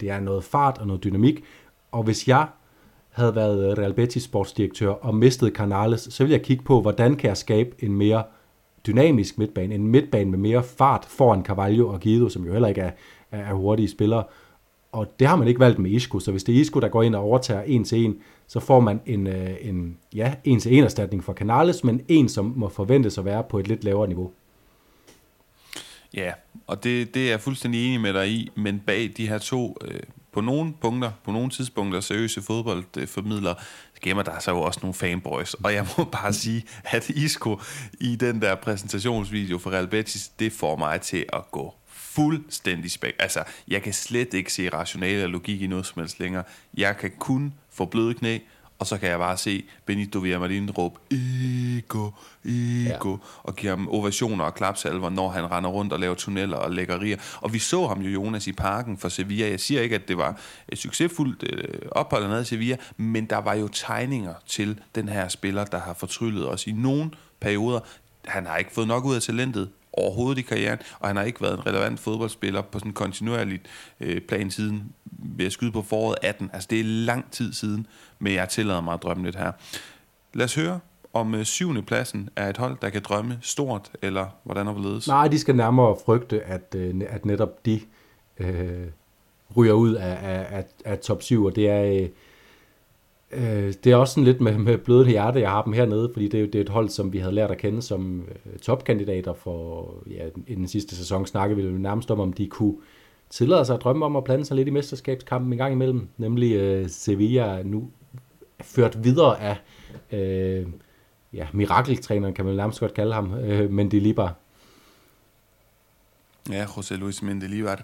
det 0.00 0.10
er 0.10 0.20
noget 0.20 0.44
fart 0.44 0.78
og 0.78 0.86
noget 0.86 1.04
dynamik. 1.04 1.44
Og 1.92 2.02
hvis 2.02 2.28
jeg 2.28 2.46
havde 3.10 3.34
været 3.34 3.70
øh, 3.70 3.78
Real 3.78 3.94
Betis 3.94 4.22
sportsdirektør 4.22 4.90
og 4.90 5.14
mistet 5.14 5.52
Canales, 5.52 6.00
så 6.00 6.24
ville 6.24 6.36
jeg 6.36 6.42
kigge 6.42 6.64
på, 6.64 6.80
hvordan 6.80 7.16
kan 7.16 7.28
jeg 7.28 7.36
skabe 7.36 7.70
en 7.78 7.94
mere 7.94 8.22
dynamisk 8.86 9.38
midtbane, 9.38 9.74
en 9.74 9.86
midtbane 9.86 10.30
med 10.30 10.38
mere 10.38 10.62
fart 10.62 11.04
foran 11.04 11.44
Carvalho 11.44 11.88
og 11.88 12.00
Guido, 12.00 12.28
som 12.28 12.44
jo 12.44 12.52
heller 12.52 12.68
ikke 12.68 12.80
er, 12.80 12.90
er 13.30 13.54
hurtige 13.54 13.88
spillere. 13.88 14.24
Og 14.92 15.06
det 15.20 15.28
har 15.28 15.36
man 15.36 15.48
ikke 15.48 15.60
valgt 15.60 15.78
med 15.78 15.90
Isco, 15.90 16.18
så 16.18 16.30
hvis 16.30 16.44
det 16.44 16.54
er 16.54 16.60
Isco, 16.60 16.80
der 16.80 16.88
går 16.88 17.02
ind 17.02 17.14
og 17.14 17.22
overtager 17.22 17.62
en 17.62 17.84
til 17.84 18.04
en, 18.04 18.16
så 18.46 18.60
får 18.60 18.80
man 18.80 19.00
en, 19.06 19.26
øh, 19.26 19.50
en 19.60 19.96
ja, 20.14 20.34
en 20.44 20.60
til 20.60 20.78
en 20.78 20.84
erstatning 20.84 21.24
for 21.24 21.32
Canales, 21.32 21.84
men 21.84 22.00
en, 22.08 22.28
som 22.28 22.52
må 22.56 22.68
forventes 22.68 23.18
at 23.18 23.24
være 23.24 23.42
på 23.42 23.58
et 23.58 23.68
lidt 23.68 23.84
lavere 23.84 24.08
niveau. 24.08 24.30
Ja, 26.14 26.32
og 26.66 26.84
det, 26.84 27.14
det 27.14 27.26
er 27.26 27.30
jeg 27.30 27.40
fuldstændig 27.40 27.86
enig 27.86 28.00
med 28.00 28.12
dig 28.12 28.28
i, 28.30 28.50
men 28.54 28.80
bag 28.80 29.12
de 29.16 29.28
her 29.28 29.38
to 29.38 29.76
øh, 29.84 30.00
på 30.32 30.40
nogle 30.40 30.74
punkter, 30.80 31.12
på 31.24 31.32
nogle 31.32 31.50
tidspunkter 31.50 32.00
seriøse 32.00 32.42
fodboldformidlere, 32.42 33.54
gemmer 34.02 34.22
der 34.22 34.38
sig 34.38 34.52
jo 34.52 34.60
også 34.60 34.80
nogle 34.82 34.94
fanboys. 34.94 35.54
Og 35.54 35.74
jeg 35.74 35.86
må 35.98 36.04
bare 36.22 36.32
sige, 36.32 36.64
at 36.84 37.10
Isco 37.10 37.60
i 38.00 38.16
den 38.16 38.42
der 38.42 38.54
præsentationsvideo 38.54 39.58
for 39.58 39.70
Real 39.70 39.88
Betis, 39.88 40.28
det 40.28 40.52
får 40.52 40.76
mig 40.76 41.00
til 41.00 41.24
at 41.32 41.50
gå 41.50 41.74
fuldstændig 41.86 42.90
spæk. 42.90 43.14
Altså, 43.18 43.44
jeg 43.68 43.82
kan 43.82 43.92
slet 43.92 44.34
ikke 44.34 44.52
se 44.52 44.68
rationale 44.68 45.24
og 45.24 45.30
logik 45.30 45.62
i 45.62 45.66
noget 45.66 45.86
som 45.86 46.02
helst 46.02 46.20
længere. 46.20 46.44
Jeg 46.74 46.96
kan 46.96 47.10
kun 47.18 47.54
få 47.70 47.84
bløde 47.84 48.14
knæ, 48.14 48.38
og 48.78 48.86
så 48.86 48.98
kan 48.98 49.08
jeg 49.08 49.18
bare 49.18 49.36
se 49.36 49.64
Benito 49.86 50.18
Villamarin 50.18 50.70
råbe, 50.70 51.00
Ego, 51.10 52.10
Ego, 52.44 53.10
ja. 53.10 53.16
og 53.42 53.56
give 53.56 53.70
ham 53.70 53.88
ovationer 53.88 54.44
og 54.44 54.54
klapsalver, 54.54 55.10
når 55.10 55.28
han 55.28 55.50
render 55.50 55.70
rundt 55.70 55.92
og 55.92 56.00
laver 56.00 56.14
tunneller 56.14 56.56
og 56.56 56.70
lækkerier. 56.70 57.16
Og 57.40 57.52
vi 57.52 57.58
så 57.58 57.86
ham 57.86 58.00
jo, 58.00 58.10
Jonas, 58.10 58.46
i 58.46 58.52
parken 58.52 58.98
for 58.98 59.08
Sevilla. 59.08 59.50
Jeg 59.50 59.60
siger 59.60 59.80
ikke, 59.80 59.94
at 59.94 60.08
det 60.08 60.18
var 60.18 60.40
et 60.68 60.78
succesfuldt 60.78 61.42
øh, 61.52 61.88
ophold 61.90 62.28
nede 62.28 62.42
i 62.42 62.44
Sevilla, 62.44 62.76
men 62.96 63.26
der 63.26 63.38
var 63.38 63.54
jo 63.54 63.68
tegninger 63.68 64.34
til 64.46 64.80
den 64.94 65.08
her 65.08 65.28
spiller, 65.28 65.64
der 65.64 65.80
har 65.80 65.94
fortryllet 65.94 66.48
os 66.48 66.66
i 66.66 66.72
nogle 66.72 67.10
perioder. 67.40 67.80
Han 68.24 68.46
har 68.46 68.56
ikke 68.56 68.72
fået 68.72 68.88
nok 68.88 69.04
ud 69.04 69.14
af 69.14 69.22
talentet, 69.22 69.70
overhovedet 69.92 70.38
i 70.38 70.42
karrieren, 70.42 70.78
og 70.98 71.08
han 71.08 71.16
har 71.16 71.24
ikke 71.24 71.40
været 71.40 71.54
en 71.58 71.66
relevant 71.66 72.00
fodboldspiller 72.00 72.62
på 72.62 72.78
sådan 72.78 72.90
en 72.90 72.94
kontinuerligt 72.94 73.62
øh, 74.00 74.20
plan 74.20 74.50
siden 74.50 74.92
ved 75.04 75.46
at 75.46 75.52
skyde 75.52 75.72
på 75.72 75.82
foråret 75.82 76.16
18. 76.22 76.50
Altså 76.52 76.66
det 76.70 76.80
er 76.80 76.84
lang 76.84 77.30
tid 77.30 77.52
siden, 77.52 77.86
men 78.18 78.34
jeg 78.34 78.48
tillader 78.48 78.80
mig 78.80 78.94
at 78.94 79.02
drømme 79.02 79.24
lidt 79.24 79.36
her. 79.36 79.52
Lad 80.34 80.44
os 80.44 80.54
høre 80.54 80.80
om 81.12 81.34
øh, 81.34 81.44
syvende 81.44 81.82
pladsen 81.82 82.28
er 82.36 82.48
et 82.48 82.56
hold, 82.56 82.76
der 82.82 82.90
kan 82.90 83.02
drømme 83.02 83.38
stort, 83.42 83.90
eller 84.02 84.26
hvordan 84.44 84.68
overledes? 84.68 85.08
Nej, 85.08 85.28
de 85.28 85.38
skal 85.38 85.56
nærmere 85.56 85.96
frygte, 86.06 86.42
at, 86.42 86.74
øh, 86.76 86.94
at 87.08 87.24
netop 87.24 87.66
de 87.66 87.80
øh, 88.38 88.86
ryger 89.56 89.72
ud 89.72 89.94
af, 89.94 90.18
af, 90.22 90.46
af, 90.58 90.64
af 90.84 90.98
top 90.98 91.22
7, 91.22 91.44
og 91.44 91.56
det 91.56 91.68
er... 91.68 92.02
Øh, 92.02 92.08
Øh, 93.30 93.74
det 93.84 93.86
er 93.86 93.96
også 93.96 94.14
sådan 94.14 94.24
lidt 94.24 94.40
med, 94.40 94.58
med 94.58 94.78
bløde 94.78 95.08
hjerte, 95.08 95.40
jeg 95.40 95.50
har 95.50 95.62
dem 95.62 95.72
hernede, 95.72 96.10
fordi 96.12 96.28
det 96.28 96.40
er, 96.40 96.46
det 96.46 96.54
er 96.54 96.60
et 96.60 96.68
hold, 96.68 96.88
som 96.88 97.12
vi 97.12 97.18
havde 97.18 97.34
lært 97.34 97.50
at 97.50 97.58
kende 97.58 97.82
som 97.82 98.20
øh, 98.20 98.58
topkandidater 98.58 99.34
for, 99.34 99.94
ja, 100.10 100.28
i 100.46 100.54
den 100.54 100.68
sidste 100.68 100.96
sæson 100.96 101.26
snakkede 101.26 101.62
vi 101.62 101.78
nærmest 101.78 102.10
om, 102.10 102.20
om 102.20 102.32
de 102.32 102.46
kunne 102.46 102.76
tillade 103.30 103.64
sig 103.64 103.74
at 103.74 103.82
drømme 103.82 104.04
om 104.04 104.16
at 104.16 104.24
blande 104.24 104.44
sig 104.44 104.56
lidt 104.56 104.68
i 104.68 104.70
mesterskabskampen 104.70 105.52
en 105.52 105.58
gang 105.58 105.72
imellem, 105.72 106.08
nemlig 106.16 106.54
øh, 106.54 106.88
Sevilla 106.88 107.62
nu 107.62 107.90
ført 108.60 109.04
videre 109.04 109.40
af 109.40 109.56
øh, 110.12 110.66
ja, 111.32 111.46
mirakeltræneren, 111.52 112.34
kan 112.34 112.44
man 112.44 112.54
nærmest 112.54 112.80
godt 112.80 112.94
kalde 112.94 113.14
ham, 113.14 113.34
øh, 113.34 113.70
Mendilibar. 113.70 114.34
Ja, 116.50 116.64
José 116.64 116.94
Luis 116.94 117.22
Mendilibar. 117.22 117.82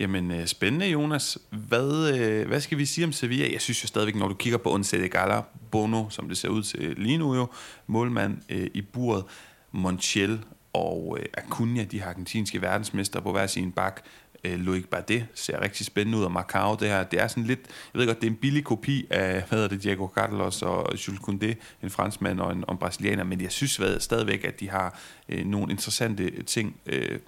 Jamen, 0.00 0.30
øh, 0.30 0.46
spændende, 0.46 0.86
Jonas. 0.86 1.38
Hvad, 1.50 2.18
øh, 2.18 2.48
hvad 2.48 2.60
skal 2.60 2.78
vi 2.78 2.86
sige 2.86 3.04
om 3.04 3.12
Sevilla? 3.12 3.52
Jeg 3.52 3.60
synes 3.60 3.82
jo 3.82 3.88
stadigvæk, 3.88 4.14
når 4.14 4.28
du 4.28 4.34
kigger 4.34 4.58
på 4.58 4.74
Onsede 4.74 5.08
Gala, 5.08 5.42
Bono, 5.70 6.10
som 6.10 6.28
det 6.28 6.38
ser 6.38 6.48
ud 6.48 6.62
til 6.62 6.94
lige 6.96 7.18
nu 7.18 7.34
jo, 7.34 7.48
målmand 7.86 8.38
øh, 8.48 8.66
i 8.74 8.80
buret, 8.80 9.24
Montiel 9.72 10.40
og 10.72 11.18
øh, 11.20 11.26
Acuna, 11.34 11.84
de 11.84 12.04
argentinske 12.04 12.62
verdensmester 12.62 13.20
på 13.20 13.32
hver 13.32 13.46
sin 13.46 13.72
bak. 13.72 14.00
Øh, 14.44 14.60
Loic 14.60 14.86
Bardet 14.86 15.26
ser 15.34 15.60
rigtig 15.60 15.86
spændende 15.86 16.18
ud, 16.18 16.24
og 16.24 16.32
Macau, 16.32 16.76
det 16.80 16.88
her, 16.88 17.04
det 17.04 17.20
er 17.22 17.28
sådan 17.28 17.44
lidt, 17.44 17.60
jeg 17.94 18.00
ved 18.00 18.06
godt, 18.06 18.20
det 18.20 18.26
er 18.26 18.30
en 18.30 18.36
billig 18.36 18.64
kopi 18.64 19.06
af, 19.10 19.32
hvad 19.32 19.58
hedder 19.58 19.68
det, 19.68 19.82
Diego 19.82 20.08
Carlos 20.08 20.62
og 20.62 20.92
Jules 21.08 21.20
Koundé, 21.20 21.54
en 21.82 21.90
franskmand 21.90 22.40
og 22.40 22.52
en, 22.52 22.64
og 22.66 22.72
en 22.72 22.78
brasilianer, 22.78 23.24
men 23.24 23.40
jeg 23.40 23.52
synes 23.52 23.80
stadigvæk, 23.98 24.44
at 24.44 24.60
de 24.60 24.70
har 24.70 24.98
øh, 25.28 25.46
nogle 25.46 25.72
interessante 25.72 26.42
ting. 26.42 26.76
Øh, 26.86 27.18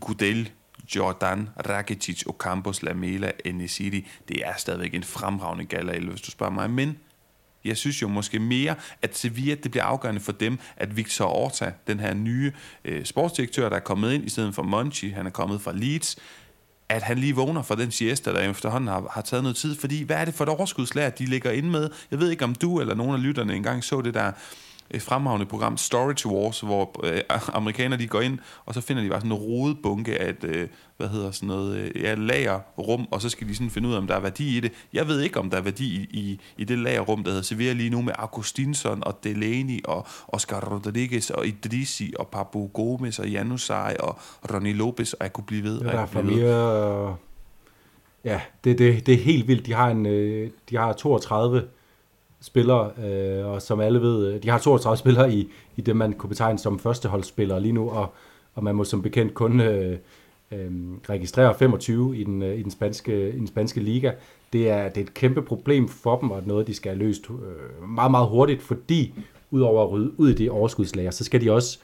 Gudel, 0.00 0.50
Jordan, 0.96 1.48
Rakitic, 1.68 2.26
Ocampos, 2.26 2.82
Lamela, 2.82 3.30
Enesiri, 3.44 4.08
det 4.28 4.36
er 4.44 4.52
stadigvæk 4.56 4.94
en 4.94 5.04
fremragende 5.04 5.64
gala, 5.64 5.98
hvis 5.98 6.20
du 6.20 6.30
spørger 6.30 6.52
mig. 6.52 6.70
Men 6.70 6.98
jeg 7.64 7.76
synes 7.76 8.02
jo 8.02 8.08
måske 8.08 8.38
mere, 8.38 8.74
at 9.02 9.16
Sevilla, 9.16 9.54
det 9.54 9.70
bliver 9.70 9.84
afgørende 9.84 10.20
for 10.20 10.32
dem, 10.32 10.58
at 10.76 10.96
Victor 10.96 11.24
Orta, 11.24 11.72
den 11.86 12.00
her 12.00 12.14
nye 12.14 12.52
øh, 12.84 13.04
sportsdirektør, 13.04 13.68
der 13.68 13.76
er 13.76 13.80
kommet 13.80 14.12
ind 14.12 14.24
i 14.24 14.30
stedet 14.30 14.54
for 14.54 14.62
Monchi, 14.62 15.08
han 15.08 15.26
er 15.26 15.30
kommet 15.30 15.60
fra 15.60 15.72
Leeds, 15.72 16.16
at 16.88 17.02
han 17.02 17.18
lige 17.18 17.34
vågner 17.34 17.62
for 17.62 17.74
den 17.74 17.90
siesta, 17.90 18.32
der 18.32 18.40
efterhånden 18.40 18.88
har, 18.88 19.08
har 19.10 19.22
taget 19.22 19.42
noget 19.42 19.56
tid. 19.56 19.76
Fordi 19.76 20.02
hvad 20.02 20.16
er 20.16 20.24
det 20.24 20.34
for 20.34 20.44
et 20.44 20.50
overskudslag, 20.50 21.12
de 21.18 21.26
ligger 21.26 21.50
inde 21.50 21.70
med? 21.70 21.90
Jeg 22.10 22.20
ved 22.20 22.30
ikke, 22.30 22.44
om 22.44 22.54
du 22.54 22.80
eller 22.80 22.94
nogen 22.94 23.14
af 23.14 23.22
lytterne 23.22 23.54
engang 23.54 23.84
så 23.84 24.00
det 24.00 24.14
der 24.14 24.32
et 24.90 25.02
fremragende 25.02 25.46
program, 25.46 25.76
Storage 25.76 26.28
Wars, 26.28 26.60
hvor 26.60 27.00
øh, 27.04 27.20
amerikanere 27.52 27.98
de 27.98 28.06
går 28.06 28.20
ind, 28.20 28.38
og 28.66 28.74
så 28.74 28.80
finder 28.80 29.02
de 29.02 29.08
bare 29.08 29.20
sådan 29.20 29.32
en 29.32 29.38
rodebunke 29.38 30.18
af 30.20 30.30
et, 30.30 30.44
øh, 30.44 30.68
hvad 30.96 31.08
hedder 31.08 31.30
sådan 31.30 31.46
noget, 31.46 31.76
øh, 31.78 32.02
ja, 32.02 32.14
lagerrum, 32.14 33.06
og 33.10 33.22
så 33.22 33.28
skal 33.28 33.48
de 33.48 33.54
sådan 33.54 33.70
finde 33.70 33.88
ud 33.88 33.94
af, 33.94 33.98
om 33.98 34.06
der 34.06 34.14
er 34.14 34.20
værdi 34.20 34.56
i 34.56 34.60
det. 34.60 34.72
Jeg 34.92 35.08
ved 35.08 35.20
ikke, 35.20 35.40
om 35.40 35.50
der 35.50 35.56
er 35.56 35.62
værdi 35.62 35.94
i, 35.94 36.18
i, 36.18 36.40
i 36.56 36.64
det 36.64 36.78
lagerrum, 36.78 37.24
der 37.24 37.30
hedder 37.30 37.44
Sevilla 37.44 37.72
lige 37.72 37.90
nu, 37.90 38.02
med 38.02 38.12
Augustinson 38.18 39.02
og 39.04 39.24
Delaney 39.24 39.80
og 39.84 40.06
Oscar 40.28 40.60
Rodriguez 40.60 41.30
og 41.30 41.46
Idrisi 41.46 42.14
og 42.18 42.28
Pablo 42.28 42.68
Gomez 42.74 43.18
og 43.18 43.28
Janusaj 43.28 43.96
og 44.00 44.18
Ronnie 44.54 44.72
Lopez, 44.72 45.12
og 45.12 45.24
jeg 45.24 45.32
kunne 45.32 45.46
blive 45.46 45.62
ved. 45.62 45.80
Ja, 45.80 45.86
der 45.86 46.06
er 46.14 46.22
mere... 46.22 47.16
Ja, 48.24 48.40
det, 48.64 48.78
det, 48.78 49.06
det 49.06 49.14
er 49.14 49.18
helt 49.18 49.48
vildt. 49.48 49.66
De 49.66 49.72
har, 49.72 49.88
en, 49.88 50.06
øh, 50.06 50.50
de 50.70 50.76
har 50.76 50.92
32 50.92 51.62
spillere, 52.40 52.90
øh, 53.04 53.46
og 53.46 53.62
som 53.62 53.80
alle 53.80 54.00
ved, 54.00 54.26
øh, 54.26 54.42
de 54.42 54.48
har 54.48 54.58
32 54.58 54.98
spillere 54.98 55.32
i, 55.32 55.48
i 55.76 55.80
det, 55.80 55.96
man 55.96 56.12
kunne 56.12 56.28
betegne 56.28 56.58
som 56.58 56.78
førsteholdsspillere 56.78 57.60
lige 57.60 57.72
nu, 57.72 57.90
og, 57.90 58.12
og 58.54 58.64
man 58.64 58.74
må 58.74 58.84
som 58.84 59.02
bekendt 59.02 59.34
kun 59.34 59.60
øh, 59.60 59.98
øh, 60.52 60.70
registrere 61.10 61.54
25 61.54 62.16
i 62.16 62.24
den, 62.24 62.42
øh, 62.42 62.58
i, 62.58 62.62
den 62.62 62.70
spanske, 62.70 63.28
i 63.28 63.38
den 63.38 63.46
spanske 63.46 63.80
liga. 63.80 64.12
Det 64.52 64.70
er, 64.70 64.88
det 64.88 65.00
er 65.00 65.04
et 65.04 65.14
kæmpe 65.14 65.42
problem 65.42 65.88
for 65.88 66.18
dem, 66.18 66.30
og 66.30 66.42
noget, 66.46 66.66
de 66.66 66.74
skal 66.74 66.92
have 66.92 66.98
løst 66.98 67.30
øh, 67.30 67.88
meget, 67.88 68.10
meget 68.10 68.28
hurtigt, 68.28 68.62
fordi 68.62 69.14
udover 69.50 69.82
at 69.82 69.90
rydde 69.90 70.20
ud 70.20 70.30
i 70.30 70.34
det 70.34 70.50
overskudslager, 70.50 71.10
så 71.10 71.24
skal 71.24 71.40
de 71.40 71.52
også 71.52 71.78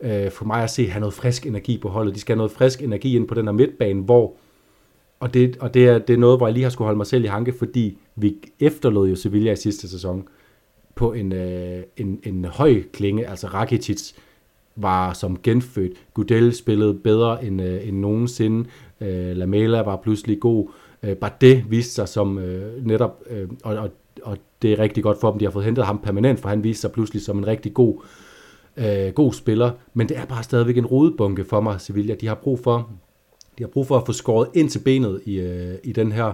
øh, 0.00 0.30
for 0.30 0.44
mig 0.44 0.62
at 0.62 0.70
se 0.70 0.88
have 0.88 1.00
noget 1.00 1.14
frisk 1.14 1.46
energi 1.46 1.78
på 1.78 1.88
holdet. 1.88 2.14
De 2.14 2.20
skal 2.20 2.34
have 2.34 2.38
noget 2.38 2.52
frisk 2.52 2.82
energi 2.82 3.16
ind 3.16 3.28
på 3.28 3.34
den 3.34 3.44
her 3.44 3.52
midtbane, 3.52 4.02
hvor 4.02 4.34
og 5.20 5.34
det, 5.34 5.56
og 5.56 5.74
det, 5.74 5.88
er, 5.88 5.98
det 5.98 6.14
er 6.14 6.18
noget, 6.18 6.38
hvor 6.38 6.46
jeg 6.46 6.54
lige 6.54 6.62
har 6.62 6.70
skulle 6.70 6.86
holde 6.86 6.96
mig 6.96 7.06
selv 7.06 7.24
i 7.24 7.26
hanke, 7.26 7.52
fordi 7.52 7.98
vi 8.16 8.36
efterlod 8.60 9.08
jo 9.08 9.16
Sevilla 9.16 9.52
i 9.52 9.56
sidste 9.56 9.88
sæson 9.88 10.28
på 10.94 11.12
en, 11.12 11.32
øh, 11.32 11.82
en, 11.96 12.20
en 12.22 12.44
høj 12.44 12.82
klinge. 12.92 13.26
Altså 13.26 13.46
Rakitic 13.46 14.12
var 14.76 15.12
som 15.12 15.38
genfødt. 15.42 15.92
Gudel 16.14 16.54
spillede 16.54 16.94
bedre 16.94 17.44
end, 17.44 17.62
øh, 17.62 17.88
end 17.88 17.98
nogensinde. 17.98 18.68
Øh, 19.00 19.36
Lamela 19.36 19.80
var 19.80 19.96
pludselig 19.96 20.40
god. 20.40 20.68
Øh, 21.02 21.16
Bardet 21.16 21.70
viste 21.70 21.94
sig 21.94 22.08
som 22.08 22.38
øh, 22.38 22.86
netop, 22.86 23.22
øh, 23.30 23.48
og, 23.64 23.76
og, 23.76 23.90
og 24.22 24.38
det 24.62 24.72
er 24.72 24.78
rigtig 24.78 25.02
godt 25.02 25.20
for 25.20 25.30
dem, 25.30 25.38
de 25.38 25.44
har 25.44 25.52
fået 25.52 25.64
hentet 25.64 25.84
ham 25.84 25.98
permanent, 25.98 26.40
for 26.40 26.48
han 26.48 26.64
viste 26.64 26.80
sig 26.80 26.92
pludselig 26.92 27.22
som 27.22 27.38
en 27.38 27.46
rigtig 27.46 27.74
god, 27.74 28.02
øh, 28.76 29.12
god 29.12 29.32
spiller. 29.32 29.70
Men 29.94 30.08
det 30.08 30.18
er 30.18 30.24
bare 30.24 30.42
stadigvæk 30.42 30.76
en 30.76 30.86
rodebunke 30.86 31.44
for 31.44 31.60
mig, 31.60 31.80
Sevilla. 31.80 32.14
De 32.14 32.26
har 32.26 32.34
brug 32.34 32.58
for 32.58 32.90
de 33.58 33.62
har 33.62 33.68
brug 33.68 33.86
for 33.86 33.96
at 33.96 34.06
få 34.06 34.12
skåret 34.12 34.48
ind 34.54 34.70
til 34.70 34.78
benet 34.78 35.20
i, 35.24 35.40
øh, 35.40 35.74
i 35.84 35.92
den 35.92 36.12
her, 36.12 36.32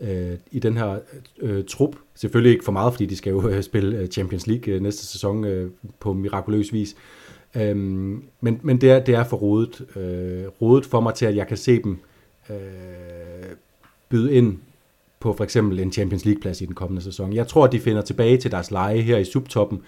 øh, 0.00 0.32
i 0.50 0.58
den 0.58 0.76
her 0.76 0.98
øh, 1.40 1.64
trup. 1.64 1.96
Selvfølgelig 2.14 2.52
ikke 2.52 2.64
for 2.64 2.72
meget, 2.72 2.92
fordi 2.92 3.06
de 3.06 3.16
skal 3.16 3.30
jo 3.30 3.48
øh, 3.48 3.62
spille 3.62 3.98
øh, 3.98 4.08
Champions 4.08 4.46
League 4.46 4.74
øh, 4.74 4.82
næste 4.82 5.06
sæson 5.06 5.44
øh, 5.44 5.70
på 6.00 6.12
mirakuløs 6.12 6.72
vis. 6.72 6.96
Øhm, 7.56 8.22
men 8.40 8.60
men 8.62 8.80
det, 8.80 8.90
er, 8.90 9.04
det 9.04 9.14
er 9.14 9.24
for 9.24 9.36
rodet, 9.36 9.96
øh, 9.96 10.44
rodet 10.60 10.86
for 10.86 11.00
mig 11.00 11.14
til, 11.14 11.26
at 11.26 11.36
jeg 11.36 11.46
kan 11.46 11.56
se 11.56 11.82
dem 11.82 11.98
øh, 12.50 12.56
byde 14.08 14.32
ind 14.34 14.58
på 15.20 15.32
for 15.32 15.44
eksempel 15.44 15.80
en 15.80 15.92
Champions 15.92 16.24
League-plads 16.24 16.60
i 16.60 16.66
den 16.66 16.74
kommende 16.74 17.02
sæson. 17.02 17.32
Jeg 17.32 17.46
tror, 17.46 17.64
at 17.64 17.72
de 17.72 17.80
finder 17.80 18.02
tilbage 18.02 18.36
til 18.36 18.50
deres 18.50 18.70
leje 18.70 19.00
her 19.00 19.18
i 19.18 19.24
subtoppen. 19.24 19.82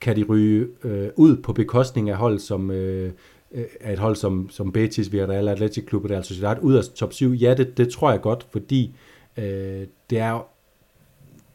Kan 0.00 0.16
de 0.16 0.22
ryge 0.22 0.66
øh, 0.84 1.08
ud 1.16 1.36
på 1.36 1.52
bekostning 1.52 2.10
af 2.10 2.16
hold 2.16 2.38
som, 2.38 2.70
Øh, 2.70 3.12
af 3.54 3.66
øh, 3.84 3.92
et 3.92 3.98
hold 3.98 4.16
som, 4.16 4.50
som 4.50 4.72
Betis, 4.72 5.12
Villarreal, 5.12 5.48
Athletic 5.48 5.88
Club 5.88 6.04
og 6.04 6.10
Real 6.10 6.24
Sociedad 6.24 6.56
ud 6.62 6.74
af 6.74 6.84
top 6.84 7.12
7? 7.12 7.32
Ja, 7.32 7.54
det, 7.54 7.76
det 7.76 7.88
tror 7.88 8.10
jeg 8.10 8.20
godt, 8.20 8.46
fordi 8.50 8.94
øh, 9.38 9.44
det, 10.10 10.18
er, 10.18 10.46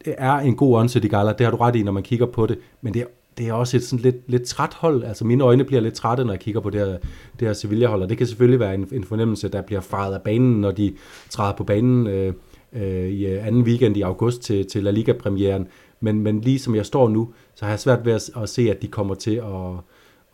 det 0.04 0.14
er 0.18 0.32
en 0.32 0.56
god 0.56 0.78
onse, 0.78 1.00
i 1.04 1.08
gala, 1.08 1.32
det 1.32 1.40
har 1.40 1.50
du 1.50 1.56
ret 1.56 1.76
i, 1.76 1.82
når 1.82 1.92
man 1.92 2.02
kigger 2.02 2.26
på 2.26 2.46
det, 2.46 2.58
men 2.82 2.94
det 2.94 3.02
er, 3.02 3.06
det 3.38 3.48
er 3.48 3.52
også 3.52 3.76
et 3.76 3.84
sådan 3.84 4.02
lidt, 4.02 4.16
lidt 4.26 4.44
træt 4.44 4.74
hold, 4.74 5.04
altså 5.04 5.24
mine 5.24 5.44
øjne 5.44 5.64
bliver 5.64 5.80
lidt 5.80 5.94
trætte, 5.94 6.24
når 6.24 6.32
jeg 6.32 6.40
kigger 6.40 6.60
på 6.60 6.70
det 6.70 6.80
her, 6.80 6.98
det 7.40 7.48
her 7.48 7.52
Sevilla-hold, 7.52 8.02
og 8.02 8.08
det 8.08 8.18
kan 8.18 8.26
selvfølgelig 8.26 8.60
være 8.60 8.74
en, 8.74 8.88
en 8.92 9.04
fornemmelse, 9.04 9.48
der 9.48 9.62
bliver 9.62 9.80
faret 9.80 10.14
af 10.14 10.22
banen, 10.22 10.60
når 10.60 10.70
de 10.70 10.94
træder 11.30 11.52
på 11.52 11.64
banen 11.64 12.06
øh, 12.06 12.34
øh, 12.72 13.08
i 13.08 13.26
øh, 13.26 13.46
anden 13.46 13.62
weekend 13.62 13.96
i 13.96 14.00
august 14.02 14.42
til, 14.42 14.66
til 14.66 14.84
La 14.84 14.90
Liga-premieren, 14.90 15.68
men, 16.00 16.20
men 16.20 16.40
lige 16.40 16.58
som 16.58 16.74
jeg 16.74 16.86
står 16.86 17.08
nu, 17.08 17.32
så 17.54 17.64
har 17.64 17.72
jeg 17.72 17.80
svært 17.80 18.04
ved 18.04 18.12
at, 18.12 18.30
at 18.42 18.48
se, 18.48 18.70
at 18.70 18.82
de 18.82 18.86
kommer 18.86 19.14
til 19.14 19.34
at 19.34 19.80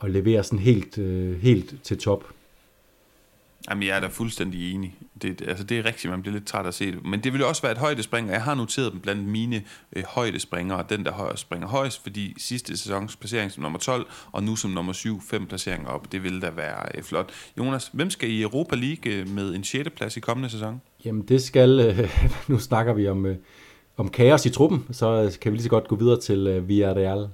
at 0.00 0.10
levere 0.10 0.44
sådan 0.44 0.58
helt, 0.58 0.98
øh, 0.98 1.42
helt 1.42 1.74
til 1.82 1.98
top. 1.98 2.24
Jamen, 3.70 3.82
jeg 3.88 3.96
er 3.96 4.00
da 4.00 4.06
fuldstændig 4.06 4.74
enig. 4.74 4.96
Det, 5.22 5.42
altså, 5.48 5.64
det 5.64 5.78
er 5.78 5.84
rigtigt, 5.84 6.10
man 6.10 6.22
bliver 6.22 6.34
lidt 6.34 6.46
træt 6.46 6.66
at 6.66 6.74
se 6.74 6.92
det. 6.92 7.04
Men 7.04 7.20
det 7.20 7.32
vil 7.32 7.44
også 7.44 7.62
være 7.62 7.72
et 7.72 7.78
højdespring, 7.78 8.26
og 8.28 8.32
jeg 8.32 8.42
har 8.42 8.54
noteret 8.54 8.92
dem 8.92 9.00
blandt 9.00 9.28
mine 9.28 9.62
øh, 9.96 10.02
højdespringere, 10.08 10.84
den 10.88 11.04
der 11.04 11.12
højere 11.12 11.36
springer 11.36 11.68
højst, 11.68 12.02
fordi 12.02 12.34
sidste 12.38 12.76
sæsons 12.76 13.16
placering 13.16 13.52
som 13.52 13.62
nummer 13.62 13.78
12, 13.78 14.06
og 14.32 14.42
nu 14.42 14.56
som 14.56 14.70
nummer 14.70 14.92
7, 14.92 15.20
fem 15.20 15.46
placeringer 15.46 15.88
op. 15.88 16.12
Det 16.12 16.22
vil 16.22 16.42
da 16.42 16.50
være 16.50 16.86
øh, 16.94 17.02
flot. 17.02 17.30
Jonas, 17.58 17.90
hvem 17.92 18.10
skal 18.10 18.30
i 18.30 18.42
Europa 18.42 18.76
League 18.76 19.12
øh, 19.12 19.28
med 19.28 19.54
en 19.54 19.64
6. 19.64 19.90
plads 19.96 20.16
i 20.16 20.20
kommende 20.20 20.50
sæson? 20.50 20.80
Jamen, 21.04 21.22
det 21.22 21.42
skal... 21.42 21.80
Øh, 21.80 22.10
nu 22.48 22.58
snakker 22.58 22.92
vi 22.92 23.08
om, 23.08 23.26
øh, 23.26 23.36
om 23.96 24.08
kaos 24.08 24.46
i 24.46 24.50
truppen, 24.50 24.86
så 24.90 25.38
kan 25.40 25.52
vi 25.52 25.56
lige 25.56 25.64
så 25.64 25.70
godt 25.70 25.88
gå 25.88 25.96
videre 25.96 26.20
til 26.20 26.46
øh, 26.46 26.68
Villarreal. 26.68 27.28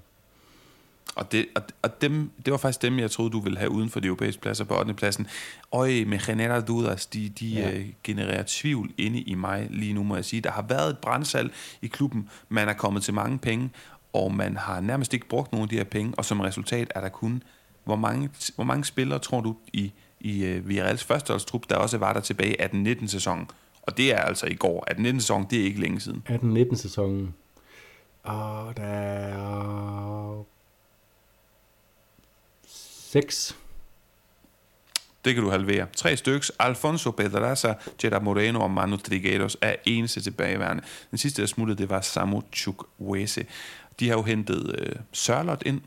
Og, 1.16 1.32
det, 1.32 1.46
og, 1.54 1.62
og 1.82 2.00
dem, 2.00 2.30
det 2.44 2.50
var 2.50 2.56
faktisk 2.58 2.82
dem, 2.82 2.98
jeg 2.98 3.10
troede, 3.10 3.30
du 3.30 3.40
ville 3.40 3.58
have 3.58 3.70
uden 3.70 3.90
for 3.90 4.00
de 4.00 4.06
europæiske 4.06 4.42
pladser 4.42 4.64
på 4.64 4.78
8. 4.78 4.94
pladsen. 4.94 5.26
Øj, 5.72 6.04
med 6.06 6.26
Genera 6.26 6.60
Dudas, 6.60 7.06
de, 7.06 7.28
de 7.28 7.48
ja. 7.48 7.72
øh, 7.72 7.86
genererer 8.04 8.44
tvivl 8.46 8.90
inde 8.98 9.20
i 9.20 9.34
mig 9.34 9.66
lige 9.70 9.92
nu, 9.92 10.02
må 10.02 10.14
jeg 10.14 10.24
sige. 10.24 10.40
Der 10.40 10.50
har 10.50 10.62
været 10.62 10.90
et 10.90 10.98
brændsal 10.98 11.50
i 11.82 11.86
klubben, 11.86 12.28
man 12.48 12.68
er 12.68 12.72
kommet 12.72 13.02
til 13.02 13.14
mange 13.14 13.38
penge, 13.38 13.70
og 14.12 14.34
man 14.34 14.56
har 14.56 14.80
nærmest 14.80 15.14
ikke 15.14 15.28
brugt 15.28 15.52
nogen 15.52 15.62
af 15.62 15.68
de 15.68 15.76
her 15.76 15.84
penge, 15.84 16.12
og 16.16 16.24
som 16.24 16.40
resultat 16.40 16.92
er 16.94 17.00
der 17.00 17.08
kun, 17.08 17.42
hvor 17.84 17.96
mange, 17.96 18.30
hvor 18.54 18.64
mange 18.64 18.84
spillere 18.84 19.18
tror 19.18 19.40
du 19.40 19.56
i, 19.72 19.92
i 20.20 20.56
uh, 20.56 20.68
Villarreals 20.68 21.04
førsteholdstrup, 21.04 21.62
der 21.70 21.76
også 21.76 21.98
var 21.98 22.12
der 22.12 22.20
tilbage 22.20 22.60
af 22.60 22.70
den 22.70 22.82
19. 22.82 23.08
sæson? 23.08 23.48
Og 23.82 23.96
det 23.96 24.12
er 24.14 24.18
altså 24.18 24.46
i 24.46 24.54
går. 24.54 24.84
At 24.86 24.96
den 24.96 25.02
19. 25.02 25.20
sæson, 25.20 25.46
det 25.50 25.60
er 25.60 25.64
ikke 25.64 25.80
længe 25.80 26.00
siden. 26.00 26.22
18-19 26.28 26.76
sæsonen. 26.76 27.34
Og 28.22 28.76
der 28.76 28.82
er 28.82 30.55
6. 33.16 33.56
det 35.24 35.34
kan 35.34 35.44
du 35.44 35.50
halvere. 35.50 35.86
Tre 35.96 36.16
styks, 36.16 36.52
Alfonso 36.58 37.10
Pedraza, 37.10 37.74
Jetta 38.04 38.18
Moreno 38.18 38.60
og 38.60 38.70
Manu 38.70 38.96
Trigueros 38.96 39.56
er 39.60 39.74
eneste 39.86 40.20
tilbageværende. 40.20 40.82
Den 41.10 41.18
sidste, 41.18 41.42
der 41.42 41.48
smuttede, 41.48 41.78
det 41.78 41.90
var 41.90 42.00
Samu 42.00 42.42
Chukwese. 42.52 43.46
De 44.00 44.08
har 44.08 44.16
jo 44.16 44.22
hentet 44.22 44.76
øh, 44.78 44.96
Sørlot 45.12 45.62
ind, 45.66 45.80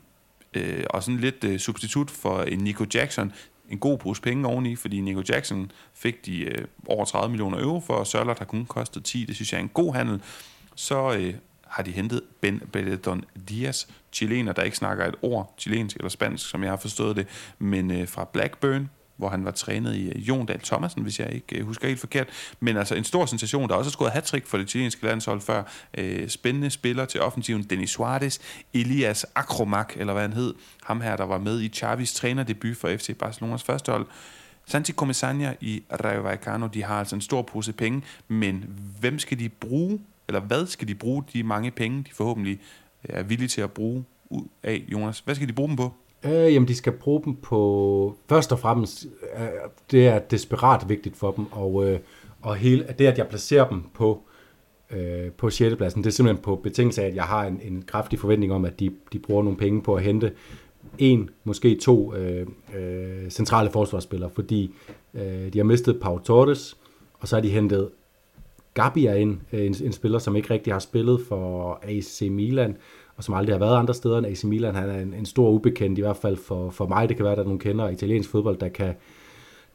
øh, 0.54 0.84
og 0.90 1.02
sådan 1.02 1.20
lidt 1.20 1.44
øh, 1.44 1.58
substitut 1.58 2.10
for 2.10 2.42
en 2.42 2.58
Nico 2.58 2.86
Jackson. 2.94 3.32
En 3.68 3.78
god 3.78 3.98
pose 3.98 4.22
penge 4.22 4.46
oveni, 4.46 4.76
fordi 4.76 5.00
Nico 5.00 5.22
Jackson 5.28 5.70
fik 5.94 6.26
de 6.26 6.40
øh, 6.40 6.64
over 6.86 7.04
30 7.04 7.30
millioner 7.30 7.62
euro 7.62 7.80
for, 7.80 7.94
og 7.94 8.06
Sørlot 8.06 8.38
har 8.38 8.46
kun 8.46 8.66
kostet 8.66 9.04
10. 9.04 9.24
Det 9.24 9.34
synes 9.34 9.52
jeg 9.52 9.58
er 9.58 9.62
en 9.62 9.68
god 9.68 9.94
handel. 9.94 10.22
Så 10.74 11.12
øh, 11.12 11.34
har 11.70 11.82
de 11.82 11.90
hentet 11.90 12.22
Ben 12.40 12.62
Benedon 12.72 13.24
Diaz, 13.48 13.86
chilener, 14.12 14.52
der 14.52 14.62
ikke 14.62 14.76
snakker 14.76 15.06
et 15.06 15.14
ord 15.22 15.54
chilensk 15.58 15.96
eller 15.96 16.08
spansk, 16.08 16.50
som 16.50 16.62
jeg 16.62 16.72
har 16.72 16.76
forstået 16.76 17.16
det, 17.16 17.26
men 17.58 17.90
øh, 17.90 18.08
fra 18.08 18.24
Blackburn, 18.32 18.90
hvor 19.16 19.28
han 19.28 19.44
var 19.44 19.50
trænet 19.50 19.96
i 19.96 20.08
øh, 20.08 20.28
Jon 20.28 20.46
Dahl 20.46 20.60
Thomasen, 20.60 21.02
hvis 21.02 21.20
jeg 21.20 21.32
ikke 21.32 21.58
øh, 21.58 21.66
husker 21.66 21.88
helt 21.88 22.00
forkert. 22.00 22.28
Men 22.60 22.76
altså 22.76 22.94
en 22.94 23.04
stor 23.04 23.26
sensation, 23.26 23.68
der 23.68 23.74
også 23.74 23.88
har 23.88 23.92
scoret 23.92 24.12
hat 24.12 24.42
for 24.46 24.58
det 24.58 24.70
chilenske 24.70 25.04
landshold 25.04 25.40
før. 25.40 25.62
Øh, 25.98 26.28
spændende 26.28 26.70
spiller 26.70 27.04
til 27.04 27.20
offensiven, 27.20 27.62
Denis 27.62 27.90
Suarez, 27.90 28.38
Elias 28.74 29.26
Akromak, 29.34 29.92
eller 29.96 30.12
hvad 30.12 30.22
han 30.22 30.32
hed. 30.32 30.54
Ham 30.84 31.00
her, 31.00 31.16
der 31.16 31.24
var 31.24 31.38
med 31.38 31.60
i 31.60 31.68
Chavis 31.68 32.14
trænerdebut 32.14 32.76
for 32.76 32.88
FC 32.88 33.16
Barcelonas 33.18 33.62
første 33.62 33.92
hold. 33.92 34.06
Santi 34.66 34.92
Comesaña 34.92 35.54
i 35.60 35.82
Rayo 36.04 36.20
Vallecano, 36.20 36.66
de 36.66 36.84
har 36.84 36.98
altså 36.98 37.14
en 37.14 37.20
stor 37.20 37.42
pose 37.42 37.72
penge, 37.72 38.02
men 38.28 38.64
hvem 39.00 39.18
skal 39.18 39.38
de 39.38 39.48
bruge, 39.48 40.00
eller 40.30 40.40
hvad 40.40 40.66
skal 40.66 40.88
de 40.88 40.94
bruge 40.94 41.24
de 41.32 41.42
mange 41.42 41.70
penge, 41.70 41.98
de 41.98 42.14
forhåbentlig 42.14 42.60
øh, 43.08 43.18
er 43.18 43.22
villige 43.22 43.48
til 43.48 43.60
at 43.60 43.70
bruge 43.70 44.04
ud 44.30 44.44
af, 44.62 44.84
Jonas? 44.92 45.20
Hvad 45.20 45.34
skal 45.34 45.48
de 45.48 45.52
bruge 45.52 45.68
dem 45.68 45.76
på? 45.76 45.92
Øh, 46.24 46.54
jamen, 46.54 46.68
de 46.68 46.74
skal 46.74 46.92
bruge 46.92 47.22
dem 47.24 47.36
på... 47.36 48.16
Først 48.28 48.52
og 48.52 48.58
fremmest, 48.58 49.06
øh, 49.36 49.48
det 49.90 50.08
er 50.08 50.18
desperat 50.18 50.88
vigtigt 50.88 51.16
for 51.16 51.30
dem, 51.30 51.46
og, 51.52 51.88
øh, 51.88 52.00
og 52.42 52.56
hele, 52.56 52.86
det, 52.98 53.06
at 53.06 53.18
jeg 53.18 53.28
placerer 53.28 53.68
dem 53.68 53.82
på, 53.94 54.22
øh, 54.90 55.30
på 55.30 55.50
6. 55.50 55.76
pladsen, 55.76 56.04
det 56.04 56.10
er 56.10 56.12
simpelthen 56.12 56.42
på 56.42 56.56
betingelse 56.56 57.02
af, 57.02 57.06
at 57.06 57.14
jeg 57.14 57.24
har 57.24 57.44
en, 57.44 57.60
en 57.62 57.82
kraftig 57.82 58.18
forventning 58.18 58.52
om, 58.52 58.64
at 58.64 58.80
de, 58.80 58.90
de 59.12 59.18
bruger 59.18 59.42
nogle 59.42 59.58
penge 59.58 59.82
på 59.82 59.94
at 59.94 60.02
hente 60.02 60.32
en, 60.98 61.30
måske 61.44 61.78
to 61.82 62.14
øh, 62.14 62.46
øh, 62.76 63.30
centrale 63.30 63.70
forsvarsspillere, 63.70 64.30
fordi 64.34 64.74
øh, 65.14 65.52
de 65.52 65.58
har 65.58 65.64
mistet 65.64 66.00
Pau 66.00 66.18
Torres, 66.18 66.76
og 67.20 67.28
så 67.28 67.36
har 67.36 67.40
de 67.40 67.48
hentet 67.48 67.90
Gabia 68.74 69.14
ind, 69.14 69.38
øh, 69.52 69.66
en, 69.66 69.74
en 69.84 69.92
spiller, 69.92 70.18
som 70.18 70.36
ikke 70.36 70.54
rigtig 70.54 70.72
har 70.72 70.80
spillet 70.80 71.20
for 71.28 71.78
AC 71.82 72.22
Milan, 72.30 72.76
og 73.16 73.24
som 73.24 73.34
aldrig 73.34 73.54
har 73.54 73.58
været 73.58 73.76
andre 73.76 73.94
steder 73.94 74.18
end 74.18 74.26
AC 74.26 74.44
Milan. 74.44 74.74
Han 74.74 74.90
er 74.90 74.98
en, 74.98 75.14
en 75.14 75.26
stor 75.26 75.50
ubekendt, 75.50 75.98
i 75.98 76.00
hvert 76.00 76.16
fald 76.16 76.36
for, 76.36 76.70
for 76.70 76.86
mig. 76.86 77.08
Det 77.08 77.16
kan 77.16 77.24
være, 77.24 77.32
at 77.32 77.36
der 77.36 77.42
er 77.42 77.48
nogle 77.48 77.60
kender 77.60 77.88
italiensk 77.88 78.30
fodbold, 78.30 78.58
der 78.58 78.68
kan, 78.68 78.94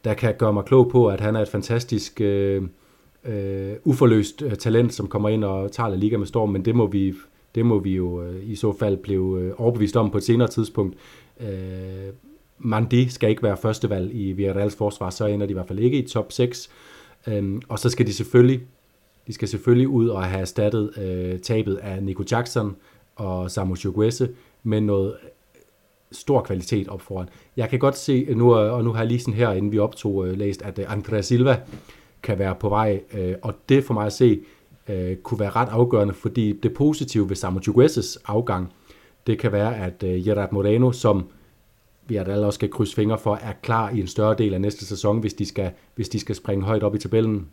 der 0.04 0.14
kan 0.14 0.34
gøre 0.38 0.52
mig 0.52 0.64
klog 0.64 0.90
på, 0.90 1.06
at 1.06 1.20
han 1.20 1.36
er 1.36 1.40
et 1.40 1.48
fantastisk 1.48 2.20
øh, 2.20 2.62
øh, 3.24 3.72
uforløst 3.84 4.42
øh, 4.42 4.54
talent, 4.56 4.94
som 4.94 5.06
kommer 5.06 5.28
ind 5.28 5.44
og 5.44 5.72
tager 5.72 5.88
La 5.88 5.96
Liga 5.96 6.16
med 6.16 6.26
storm, 6.26 6.48
men 6.48 6.64
det 6.64 6.74
må 6.74 6.86
vi, 6.86 7.14
det 7.54 7.66
må 7.66 7.78
vi 7.78 7.94
jo 7.96 8.22
øh, 8.22 8.50
i 8.50 8.54
så 8.54 8.72
fald 8.78 8.96
blive 8.96 9.40
øh, 9.40 9.52
overbevist 9.56 9.96
om 9.96 10.10
på 10.10 10.18
et 10.18 10.24
senere 10.24 10.48
tidspunkt. 10.48 10.96
Øh, 11.40 11.48
Mandi 12.58 13.08
skal 13.08 13.30
ikke 13.30 13.42
være 13.42 13.56
førstevalg 13.56 14.14
i 14.14 14.32
Villarreals 14.32 14.76
forsvar, 14.76 15.10
så 15.10 15.26
ender 15.26 15.46
de 15.46 15.50
i 15.50 15.54
hvert 15.54 15.68
fald 15.68 15.78
ikke 15.78 15.98
i 15.98 16.06
top 16.06 16.32
6. 16.32 16.70
Øhm, 17.26 17.62
og 17.68 17.78
så 17.78 17.90
skal 17.90 18.06
de 18.06 18.12
selvfølgelig 18.12 18.60
de 19.26 19.32
skal 19.32 19.48
selvfølgelig 19.48 19.88
ud 19.88 20.08
og 20.08 20.24
have 20.24 20.40
erstattet 20.40 20.98
øh, 20.98 21.38
tabet 21.38 21.76
af 21.76 22.02
Nico 22.02 22.24
Jackson, 22.30 22.76
og 23.16 23.50
Samu 23.50 23.76
Chukwese 23.76 24.28
med 24.62 24.80
noget 24.80 25.16
øh, 25.24 25.28
stor 26.12 26.42
kvalitet 26.42 26.88
op 26.88 27.00
foran. 27.00 27.28
Jeg 27.56 27.70
kan 27.70 27.78
godt 27.78 27.98
se, 27.98 28.26
øh, 28.28 28.36
nu, 28.36 28.58
øh, 28.58 28.72
og 28.72 28.84
nu 28.84 28.92
har 28.92 29.00
jeg 29.00 29.06
lige 29.06 29.20
sådan 29.20 29.34
her, 29.34 29.52
inden 29.52 29.72
vi 29.72 29.78
optog, 29.78 30.28
øh, 30.28 30.38
læst, 30.38 30.62
at 30.62 30.78
øh, 30.78 30.92
Andrea 30.92 31.20
Silva 31.20 31.60
kan 32.22 32.38
være 32.38 32.54
på 32.54 32.68
vej, 32.68 33.00
øh, 33.14 33.34
og 33.42 33.54
det 33.68 33.84
for 33.84 33.94
mig 33.94 34.06
at 34.06 34.12
se, 34.12 34.40
kunne 35.22 35.40
være 35.40 35.50
ret 35.50 35.68
afgørende, 35.68 36.14
fordi 36.14 36.52
det 36.52 36.74
positive 36.74 37.28
ved 37.28 37.36
Samu 37.36 37.60
Chukwueses 37.60 38.18
afgang, 38.24 38.72
det 39.26 39.38
kan 39.38 39.52
være, 39.52 39.76
at 39.76 39.98
Gerard 39.98 40.52
Moreno, 40.52 40.92
som 40.92 41.26
vi 42.06 42.14
har 42.14 42.24
alle 42.24 42.46
også 42.46 42.56
skal 42.56 42.70
krydse 42.70 42.94
fingre 42.94 43.18
for, 43.18 43.34
er 43.34 43.52
klar 43.62 43.90
i 43.90 44.00
en 44.00 44.06
større 44.06 44.34
del 44.38 44.54
af 44.54 44.60
næste 44.60 44.86
sæson, 44.86 45.18
hvis 45.18 45.34
de 45.34 45.46
skal, 45.46 45.70
hvis 45.94 46.08
de 46.08 46.20
skal 46.20 46.34
springe 46.34 46.64
højt 46.64 46.82
op 46.82 46.94
i 46.94 46.98
tabellen, 46.98 47.46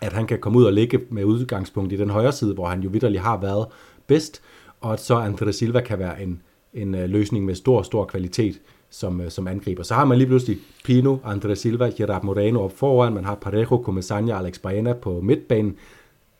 at 0.00 0.12
han 0.12 0.26
kan 0.26 0.38
komme 0.38 0.58
ud 0.58 0.64
og 0.64 0.72
ligge 0.72 1.00
med 1.10 1.24
udgangspunkt 1.24 1.92
i 1.92 1.96
den 1.96 2.10
højre 2.10 2.32
side, 2.32 2.54
hvor 2.54 2.66
han 2.66 2.80
jo 2.80 2.88
vidderligt 2.88 3.22
har 3.22 3.36
været 3.40 3.66
bedst, 4.06 4.42
og 4.80 4.92
at 4.92 5.00
så 5.00 5.14
Andre 5.14 5.52
Silva 5.52 5.80
kan 5.80 5.98
være 5.98 6.22
en, 6.22 6.42
en 6.74 6.94
øh, 6.94 7.10
løsning 7.10 7.44
med 7.44 7.54
stor, 7.54 7.82
stor 7.82 8.04
kvalitet 8.04 8.60
som, 8.90 9.20
øh, 9.20 9.30
som 9.30 9.48
angriber. 9.48 9.82
Så 9.82 9.94
har 9.94 10.04
man 10.04 10.18
lige 10.18 10.28
pludselig 10.28 10.58
Pino, 10.84 11.16
Andre 11.24 11.56
Silva, 11.56 11.90
Gerard 11.96 12.24
Moreno 12.24 12.64
op 12.64 12.72
foran, 12.72 13.12
man 13.12 13.24
har 13.24 13.34
Parejo, 13.34 13.84
Comesaña, 13.88 14.32
Alex 14.32 14.58
Baena 14.58 14.92
på 14.92 15.20
midtbanen. 15.20 15.76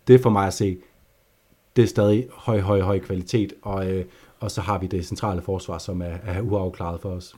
Det 0.09 0.21
for 0.21 0.31
mig 0.31 0.47
at 0.47 0.55
se, 0.55 0.79
det 1.77 1.83
er 1.83 1.88
stadig 1.88 2.27
høj, 2.33 2.61
høj, 2.61 2.81
høj 2.81 2.99
kvalitet, 2.99 3.53
og, 3.62 3.90
øh, 3.90 4.05
og 4.40 4.51
så 4.51 4.61
har 4.61 4.79
vi 4.79 4.87
det 4.87 5.07
centrale 5.07 5.42
forsvar, 5.42 5.79
som 5.79 6.03
er, 6.03 6.16
er 6.25 6.40
uafklaret 6.40 7.01
for 7.01 7.09
os. 7.09 7.35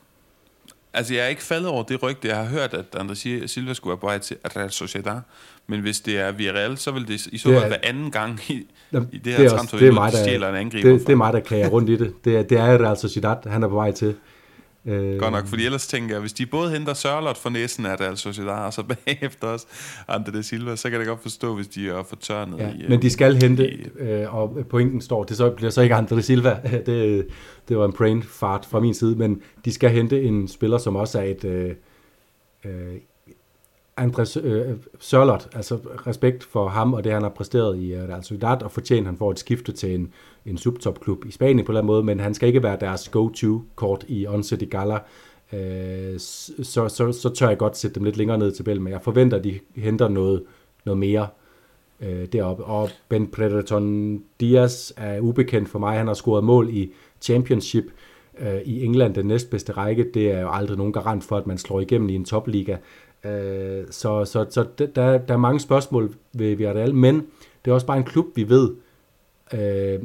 Altså, 0.95 1.15
jeg 1.15 1.25
er 1.25 1.29
ikke 1.29 1.43
faldet 1.43 1.69
over 1.69 1.83
det 1.83 2.03
rygte. 2.03 2.29
Jeg 2.29 2.37
har 2.37 2.45
hørt, 2.45 2.75
at 2.75 2.97
André 2.97 3.15
Silva 3.47 3.75
skulle 3.75 3.91
være 3.91 3.99
på 3.99 4.07
vej 4.07 4.19
til 4.19 4.37
Real 4.57 4.71
Sociedad. 4.71 5.21
Men 5.67 5.81
hvis 5.81 6.01
det 6.01 6.19
er 6.19 6.33
Villarreal, 6.33 6.79
så 6.79 6.91
vil 6.91 7.09
det 7.09 7.27
i 7.27 7.39
så 7.39 7.49
fald 7.49 7.69
være 7.69 7.85
anden 7.85 8.11
gang 8.11 8.41
i, 8.49 8.67
Jamen, 8.93 9.09
i 9.13 9.19
det 9.19 9.33
her 9.33 9.43
det 9.43 9.53
er 9.53 9.59
også, 9.59 9.77
det 9.77 9.89
er 9.89 9.93
mig, 9.93 10.13
der, 10.13 10.19
stjæler 10.19 10.49
en 10.49 10.55
angriber 10.55 10.91
det, 10.91 11.01
det 11.01 11.13
er 11.13 11.17
mig, 11.17 11.33
der 11.33 11.41
klager 11.41 11.69
rundt 11.69 11.91
i 11.91 11.97
det. 11.97 12.15
Det 12.25 12.37
er, 12.37 12.43
det 12.43 12.59
er 12.59 12.85
Real 12.85 12.97
Sociedad, 12.97 13.37
han 13.51 13.63
er 13.63 13.69
på 13.69 13.75
vej 13.75 13.93
til. 13.93 14.15
Øh, 14.87 15.19
Godt 15.19 15.33
nok, 15.33 15.47
fordi 15.47 15.65
ellers 15.65 15.87
tænker 15.87 16.15
jeg, 16.15 16.21
hvis 16.21 16.33
de 16.33 16.47
både 16.47 16.71
henter 16.71 16.95
Sørlot 16.95 17.37
for 17.37 17.51
næsen 17.51 17.87
af 17.87 18.01
Real 18.01 18.17
Sociedad, 18.17 18.65
og 18.67 18.73
så 18.73 18.83
bagefter 19.07 19.47
også 19.47 19.67
Ante 20.09 20.43
Silva, 20.43 20.77
så 20.77 20.91
kan 20.91 20.99
jeg 20.99 21.07
godt 21.07 21.23
forstå, 21.23 21.55
hvis 21.55 21.69
de 21.69 21.89
er 21.89 22.03
fortørnet. 22.03 22.59
Ja, 22.59 22.71
i, 22.71 22.89
men 22.89 23.03
de 23.03 23.11
skal 23.11 23.43
hente, 23.43 23.73
i, 23.73 23.87
øh, 23.99 24.35
og 24.35 24.67
pointen 24.71 25.01
står, 25.01 25.25
det 25.25 25.37
så 25.37 25.51
bliver 25.51 25.71
så 25.71 25.83
ikke 25.83 25.95
Ante 25.95 26.23
Silva, 26.23 26.61
det, 26.87 27.27
det 27.69 27.79
var 27.79 27.85
en 27.85 27.93
brain 27.93 28.23
fart 28.23 28.67
fra 28.71 28.81
min 28.81 28.95
side, 28.95 29.17
men 29.17 29.43
de 29.65 29.73
skal 29.73 29.91
hente 29.91 30.23
en 30.23 30.49
spiller, 30.49 30.79
som 30.79 30.97
også 30.97 31.19
er 31.19 31.25
et... 31.25 31.45
Øh, 31.45 31.75
øh, 32.65 32.95
Andres 33.97 34.37
øh, 34.37 34.77
Sørlot, 34.99 35.49
altså 35.55 35.79
respekt 36.07 36.45
for 36.45 36.69
ham 36.69 36.95
og 36.95 37.05
det, 37.05 37.13
han 37.13 37.23
har 37.23 37.29
præsteret 37.29 37.79
i 37.79 37.95
uh, 37.95 38.01
Real 38.01 38.23
Sociedad, 38.23 38.63
og 38.63 38.73
fortjent, 38.73 39.07
han 39.07 39.17
får 39.17 39.31
et 39.31 39.39
skifte 39.39 39.73
til 39.73 39.95
en, 39.95 40.13
en 40.47 40.59
subtopklub 40.59 41.25
i 41.25 41.31
Spanien 41.31 41.67
på 41.67 41.73
en 41.73 41.75
eller 41.75 41.81
anden 41.81 41.87
måde, 41.87 42.03
men 42.03 42.21
han 42.21 42.35
skal 42.35 42.47
ikke 42.47 42.63
være 42.63 42.77
deres 42.81 43.09
go-to-kort 43.09 44.05
i 44.09 44.27
Once 44.27 44.57
de 44.57 44.67
Gala. 44.67 44.99
Øh, 45.53 46.19
så, 46.19 46.89
så, 46.89 47.13
så 47.13 47.31
tør 47.35 47.49
jeg 47.49 47.59
godt 47.59 47.77
sætte 47.77 47.95
dem 47.95 48.05
lidt 48.05 48.17
længere 48.17 48.39
ned 48.39 48.53
i 48.53 48.57
tabellen, 48.57 48.85
men 48.85 48.93
jeg 48.93 49.03
forventer, 49.03 49.37
at 49.37 49.45
de 49.45 49.61
henter 49.77 50.09
noget, 50.09 50.43
noget 50.85 50.99
mere 50.99 51.29
øh, 52.01 52.27
deroppe. 52.33 52.65
Og 52.65 52.91
Ben 53.09 53.27
Predaton 53.27 54.19
Diaz 54.41 54.93
er 54.97 55.21
ubekendt 55.21 55.69
for 55.69 55.79
mig. 55.79 55.99
Han 55.99 56.07
har 56.07 56.15
scoret 56.15 56.45
mål 56.45 56.69
i 56.71 56.93
Championship 57.21 57.85
øh, 58.39 58.61
i 58.65 58.85
England, 58.85 59.15
den 59.15 59.27
næstbedste 59.27 59.73
række. 59.73 60.11
Det 60.15 60.31
er 60.31 60.41
jo 60.41 60.51
aldrig 60.53 60.77
nogen 60.77 60.93
garant 60.93 61.25
for, 61.25 61.37
at 61.37 61.47
man 61.47 61.59
slår 61.59 61.81
igennem 61.81 62.09
i 62.09 62.15
en 62.15 62.25
topliga. 62.25 62.77
Øh, 63.25 63.85
så 63.91 64.25
så, 64.25 64.47
så 64.51 64.67
der, 64.79 65.19
der 65.19 65.35
er 65.35 65.37
mange 65.37 65.61
spørgsmål 65.61 66.15
ved 66.33 66.55
Villarreal, 66.55 66.95
men 66.95 67.27
det 67.65 67.71
er 67.71 67.75
også 67.75 67.87
bare 67.87 67.99
en 67.99 68.05
klub, 68.05 68.27
vi 68.35 68.49
ved, 68.49 68.71
øh, 69.55 70.01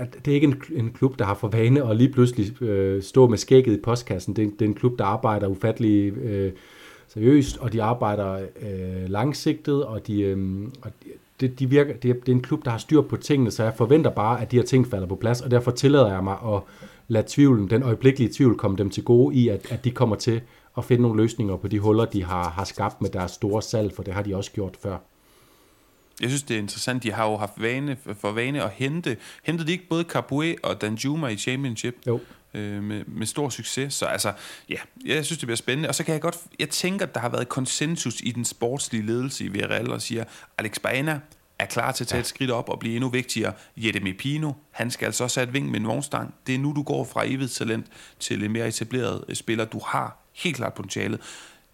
at 0.00 0.16
det 0.24 0.30
er 0.30 0.34
ikke 0.34 0.46
en, 0.46 0.62
en 0.72 0.90
klub, 0.90 1.18
der 1.18 1.24
har 1.24 1.34
for 1.34 1.48
vane 1.48 1.90
at 1.90 1.96
lige 1.96 2.12
pludselig 2.12 2.62
øh, 2.62 3.02
stå 3.02 3.28
med 3.28 3.38
skægget 3.38 3.78
i 3.78 3.80
postkassen. 3.80 4.36
Det, 4.36 4.52
det 4.58 4.64
er 4.64 4.68
en 4.68 4.74
klub, 4.74 4.98
der 4.98 5.04
arbejder 5.04 5.46
ufattelig 5.46 6.12
øh, 6.12 6.52
seriøst, 7.08 7.58
og 7.58 7.72
de 7.72 7.82
arbejder 7.82 8.34
øh, 8.34 9.08
langsigtet, 9.08 9.84
og 9.84 10.06
de, 10.06 10.20
øh, 10.22 10.68
og 10.82 10.90
det, 11.40 11.58
de 11.58 11.70
virker, 11.70 11.94
det, 11.94 12.10
er, 12.10 12.14
det 12.14 12.28
er 12.28 12.32
en 12.32 12.42
klub, 12.42 12.64
der 12.64 12.70
har 12.70 12.78
styr 12.78 13.00
på 13.00 13.16
tingene, 13.16 13.50
så 13.50 13.62
jeg 13.62 13.74
forventer 13.76 14.10
bare, 14.10 14.40
at 14.40 14.50
de 14.50 14.56
her 14.56 14.64
ting 14.64 14.86
falder 14.86 15.06
på 15.06 15.16
plads, 15.16 15.40
og 15.40 15.50
derfor 15.50 15.70
tillader 15.70 16.12
jeg 16.12 16.24
mig 16.24 16.36
at 16.54 16.60
lade 17.08 17.24
tvivlen, 17.28 17.70
den 17.70 17.82
øjeblikkelige 17.82 18.32
tvivl, 18.32 18.56
komme 18.56 18.76
dem 18.76 18.90
til 18.90 19.04
gode 19.04 19.36
i, 19.36 19.48
at, 19.48 19.72
at 19.72 19.84
de 19.84 19.90
kommer 19.90 20.16
til 20.16 20.40
at 20.76 20.84
finde 20.84 21.02
nogle 21.02 21.22
løsninger 21.22 21.56
på 21.56 21.68
de 21.68 21.78
huller, 21.78 22.04
de 22.04 22.24
har, 22.24 22.48
har 22.48 22.64
skabt 22.64 23.02
med 23.02 23.10
deres 23.10 23.30
store 23.30 23.62
salg, 23.62 23.92
for 23.92 24.02
det 24.02 24.14
har 24.14 24.22
de 24.22 24.36
også 24.36 24.52
gjort 24.52 24.76
før. 24.82 24.96
Jeg 26.20 26.28
synes, 26.28 26.42
det 26.42 26.54
er 26.54 26.58
interessant. 26.58 27.02
De 27.02 27.12
har 27.12 27.30
jo 27.30 27.36
haft 27.36 27.52
vane, 27.56 27.96
for 28.20 28.32
vane 28.32 28.62
at 28.62 28.70
hente. 28.70 29.16
Hentede 29.44 29.66
de 29.66 29.72
ikke 29.72 29.88
både 29.88 30.04
Capoe 30.04 30.54
og 30.62 30.80
Danjuma 30.80 31.26
i 31.26 31.36
Championship? 31.36 31.96
Jo. 32.06 32.20
Øh, 32.54 32.82
med, 32.82 33.04
med 33.06 33.26
stor 33.26 33.48
succes. 33.48 33.94
Så 33.94 34.06
altså, 34.06 34.32
ja, 34.68 34.76
jeg 35.04 35.24
synes, 35.24 35.38
det 35.38 35.46
bliver 35.46 35.56
spændende. 35.56 35.88
Og 35.88 35.94
så 35.94 36.04
kan 36.04 36.12
jeg 36.12 36.20
godt, 36.20 36.36
jeg 36.58 36.68
tænker, 36.68 37.06
at 37.06 37.14
der 37.14 37.20
har 37.20 37.28
været 37.28 37.48
konsensus 37.48 38.20
i 38.20 38.30
den 38.30 38.44
sportslige 38.44 39.06
ledelse 39.06 39.44
i 39.44 39.48
Villarreal, 39.48 39.90
og 39.90 40.02
siger, 40.02 40.24
Alex 40.58 40.78
Baena 40.78 41.20
er 41.58 41.66
klar 41.66 41.92
til 41.92 42.04
at 42.04 42.08
tage 42.08 42.18
ja. 42.18 42.20
et 42.20 42.26
skridt 42.26 42.50
op 42.50 42.68
og 42.68 42.78
blive 42.78 42.94
endnu 42.94 43.10
vigtigere. 43.10 43.52
Jedemi 43.76 44.12
Pino, 44.12 44.52
han 44.70 44.90
skal 44.90 45.06
altså 45.06 45.24
også 45.24 45.40
have 45.40 45.48
et 45.48 45.54
ving 45.54 45.70
med 45.70 45.80
en 45.80 45.86
vognstang. 45.86 46.34
Det 46.46 46.54
er 46.54 46.58
nu, 46.58 46.72
du 46.76 46.82
går 46.82 47.04
fra 47.04 47.24
evigt 47.26 47.52
talent 47.52 47.86
til 48.18 48.44
en 48.44 48.52
mere 48.52 48.68
etableret 48.68 49.24
spiller. 49.32 49.64
Du 49.64 49.80
har 49.86 50.16
helt 50.34 50.56
klart 50.56 50.74
potentialet. 50.74 51.20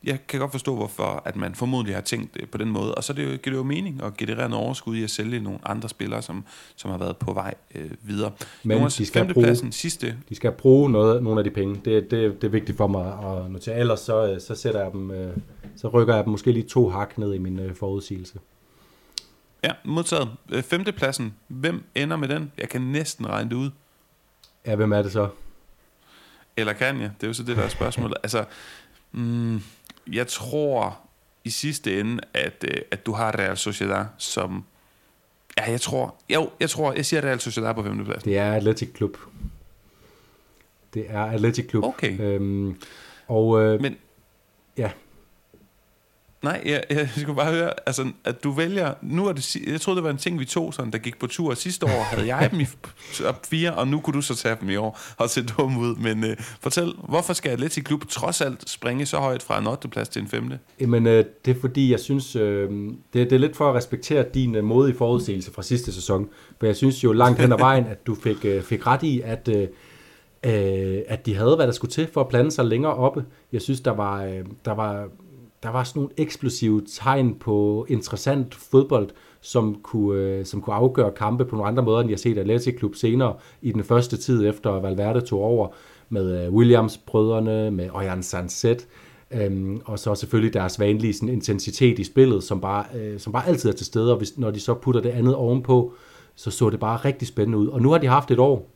Jeg 0.05 0.27
kan 0.29 0.41
godt 0.41 0.51
forstå, 0.51 0.75
hvorfor 0.75 1.23
at 1.25 1.37
man 1.37 1.55
formodentlig 1.55 1.95
har 1.95 2.03
tænkt 2.03 2.35
det 2.35 2.51
på 2.51 2.59
den 2.59 2.71
måde. 2.71 2.95
Og 2.95 3.05
så 3.05 3.13
det 3.13 3.23
jo, 3.23 3.29
giver 3.29 3.41
det 3.45 3.53
jo 3.53 3.63
mening 3.63 4.03
at 4.03 4.17
generere 4.17 4.49
noget 4.49 4.65
overskud 4.65 4.97
i 4.97 5.03
at 5.03 5.11
sælge 5.11 5.41
nogle 5.41 5.59
andre 5.65 5.89
spillere, 5.89 6.23
som, 6.23 6.45
som 6.77 6.91
har 6.91 6.99
været 6.99 7.17
på 7.17 7.33
vej 7.33 7.55
øh, 7.75 7.91
videre. 8.03 8.33
Men 8.63 8.77
Jonas, 8.79 8.97
de 8.97 9.07
skal 9.07 9.35
bruge- 9.35 9.73
sidste. 9.73 10.17
De 10.29 10.35
skal 10.35 10.53
bruge 10.53 10.91
noget, 10.91 11.23
nogle 11.23 11.41
af 11.41 11.45
de 11.45 11.51
penge. 11.51 11.75
Det, 11.85 12.11
det, 12.11 12.43
det 12.43 12.45
er 12.45 12.51
vigtigt 12.51 12.77
for 12.79 12.87
mig 12.87 13.07
at 13.07 13.51
notere. 13.51 13.79
Ellers 13.79 14.01
så, 14.01 14.33
øh, 14.33 14.41
så 14.41 14.55
sætter 14.55 14.83
jeg 14.83 14.93
dem, 14.93 15.11
øh, 15.11 15.37
så 15.77 15.89
rykker 15.89 16.15
jeg 16.15 16.25
dem 16.25 16.31
måske 16.31 16.53
lige 16.53 16.67
to 16.69 16.89
hak 16.89 17.19
ned 17.19 17.35
i 17.35 17.39
min 17.39 17.59
øh, 17.59 17.75
forudsigelse. 17.75 18.39
Ja, 19.65 19.71
modtaget. 19.85 20.29
Øh, 20.53 20.63
Femtepladsen, 20.63 21.35
hvem 21.49 21.85
ender 21.95 22.17
med 22.17 22.29
den? 22.29 22.53
Jeg 22.59 22.69
kan 22.69 22.81
næsten 22.81 23.27
regne 23.29 23.51
det 23.51 23.57
ud. 23.57 23.71
Ja, 24.67 24.75
hvem 24.77 24.93
er 24.93 25.03
det 25.03 25.13
så? 25.13 25.29
Eller 26.57 26.73
kan 26.73 27.01
jeg? 27.01 27.11
Det 27.21 27.23
er 27.23 27.29
jo 27.29 27.35
så 27.35 27.43
det, 27.43 27.57
der 27.57 27.63
er 27.63 27.69
spørgsmålet. 27.69 28.17
altså, 28.25 28.45
mm, 29.13 29.61
jeg 30.13 30.27
tror 30.27 30.99
i 31.45 31.51
sidste 31.51 32.01
ende, 32.01 32.23
at, 32.35 32.65
øh, 32.69 32.83
at 32.91 33.07
du 33.07 33.13
har 33.13 33.39
Real 33.39 33.57
Sociedad 33.57 34.05
som... 34.19 34.65
Ja, 35.59 35.71
jeg 35.71 35.81
tror... 35.81 36.15
Jo, 36.29 36.51
jeg 36.61 36.71
tror, 36.71 36.93
jeg 36.93 37.07
siger 37.07 37.21
Real 37.21 37.41
Sociedad 37.41 37.75
på 37.75 37.83
femtepladsen. 37.83 38.31
Det 38.31 38.39
er 38.39 38.53
Athletic 38.53 38.93
Klub. 38.95 39.17
Det 40.95 41.07
er 41.09 41.25
Athletic 41.25 41.69
Klub. 41.69 41.85
Okay. 41.85 42.21
Øhm, 42.21 42.81
og 43.27 43.63
øh, 43.63 43.81
Men... 43.81 43.97
Ja. 44.77 44.91
Nej, 46.47 46.63
jeg, 46.65 46.85
jeg 46.91 47.09
skulle 47.17 47.37
bare 47.37 47.53
høre, 47.53 47.71
altså, 47.87 48.11
at 48.25 48.45
du 48.45 48.51
vælger... 48.51 48.95
Nu 49.03 49.27
er 49.27 49.33
det, 49.33 49.57
jeg 49.57 49.81
troede, 49.81 49.97
det 49.97 50.05
var 50.05 50.11
en 50.11 50.17
ting, 50.17 50.41
vi 50.41 50.45
tog, 50.45 50.75
sådan, 50.75 50.93
der 50.93 50.99
gik 50.99 51.19
på 51.19 51.27
tur. 51.27 51.55
Sidste 51.55 51.87
år 51.87 52.03
havde 52.11 52.37
jeg 52.37 52.49
dem 52.51 52.61
i 52.61 52.67
top 53.15 53.47
4, 53.47 53.73
og 53.75 53.89
nu 53.89 54.01
kunne 54.01 54.15
du 54.15 54.21
så 54.21 54.35
tage 54.35 54.57
dem 54.61 54.71
i 54.71 54.77
år 54.77 55.01
og 55.17 55.31
se 55.31 55.47
dum 55.47 55.79
ud. 55.79 55.97
Men 55.97 56.25
øh, 56.25 56.37
fortæl, 56.61 56.93
hvorfor 57.09 57.33
skal 57.33 57.51
Atletic 57.51 57.85
Klub 57.85 58.09
trods 58.09 58.41
alt 58.41 58.71
springe 58.71 59.07
så 59.07 59.19
højt 59.19 59.43
fra 59.43 59.59
en 59.59 59.67
8. 59.67 59.89
plads 59.89 60.09
til 60.09 60.23
en 60.23 60.29
5. 60.29 60.53
Jamen, 60.81 61.07
øh, 61.07 61.25
det 61.45 61.57
er 61.57 61.61
fordi, 61.61 61.91
jeg 61.91 62.01
synes, 62.01 62.37
øh, 62.37 62.71
det, 63.13 63.31
det 63.31 63.33
er 63.33 63.39
lidt 63.39 63.57
for 63.57 63.69
at 63.69 63.75
respektere 63.75 64.25
din 64.35 64.55
øh, 64.55 64.65
modige 64.65 64.97
forudsigelse 64.97 65.53
fra 65.53 65.63
sidste 65.63 65.93
sæson. 65.93 66.29
For 66.59 66.67
jeg 66.67 66.77
synes 66.77 67.05
jo 67.05 67.13
langt 67.13 67.41
hen 67.41 67.53
ad 67.53 67.59
vejen, 67.59 67.87
at 67.87 68.07
du 68.07 68.15
fik, 68.15 68.45
øh, 68.45 68.63
fik 68.63 68.87
ret 68.87 69.03
i, 69.03 69.21
at, 69.21 69.49
øh, 69.49 69.69
øh, 70.47 71.03
at 71.09 71.27
de 71.27 71.37
havde, 71.37 71.57
hvad 71.57 71.67
der 71.67 71.73
skulle 71.73 71.93
til 71.93 72.09
for 72.13 72.21
at 72.21 72.29
plante 72.29 72.51
sig 72.51 72.65
længere 72.65 72.95
oppe. 72.95 73.25
Jeg 73.53 73.63
synes, 73.63 73.81
der 73.81 73.91
var, 73.91 74.25
øh, 74.25 74.45
der 74.65 74.73
var, 74.73 75.09
der 75.67 75.73
var 75.73 75.85
sådan 75.85 76.01
nogle 76.01 76.13
eksplosive 76.17 76.83
tegn 76.89 77.35
på 77.35 77.87
interessant 77.89 78.55
fodbold, 78.55 79.09
som 79.41 79.79
kunne, 79.83 80.21
øh, 80.21 80.45
som 80.45 80.61
kunne 80.63 80.77
afgøre 80.77 81.13
kampe 81.13 81.45
på 81.45 81.57
nogle 81.57 81.69
andre 81.69 81.83
måder, 81.83 82.01
end 82.01 82.09
jeg 82.09 82.15
har 82.15 82.19
set 82.19 82.39
Atletic 82.39 82.79
Klub 82.79 82.95
senere 82.95 83.35
i 83.63 83.73
den 83.73 83.85
første 83.85 84.17
tid 84.17 84.49
efter 84.49 84.71
Valverde 84.71 85.21
tog 85.21 85.41
over 85.41 85.69
med 86.09 86.45
øh, 86.45 86.53
Williams-brødrene, 86.53 87.71
med 87.71 87.91
Ojan 87.91 88.23
Sanset, 88.23 88.87
Øhm, 89.31 89.81
og 89.85 89.99
så 89.99 90.15
selvfølgelig 90.15 90.55
deres 90.55 90.81
vanlige 90.81 91.13
sådan, 91.13 91.29
intensitet 91.29 91.99
i 91.99 92.05
spillet, 92.05 92.45
som 92.45 92.61
bare, 92.61 92.85
øh, 92.95 93.21
som 93.21 93.33
bare 93.33 93.47
altid 93.47 93.71
er 93.71 93.75
til 93.75 93.87
stede, 93.87 94.13
og 94.13 94.19
hvis, 94.19 94.39
når 94.39 94.51
de 94.51 94.61
så 94.61 94.75
putter 94.75 95.01
det 95.01 95.11
andet 95.11 95.35
ovenpå, 95.35 95.93
så 96.35 96.51
så 96.51 96.71
det 96.71 96.81
bare 96.81 96.97
rigtig 96.97 97.29
spændende 97.29 97.59
ud. 97.59 97.69
Og 97.69 97.83
nu 97.83 97.91
har 97.91 97.99
de 97.99 98.07
haft 98.07 98.31
et 98.31 98.39
år, 98.39 98.71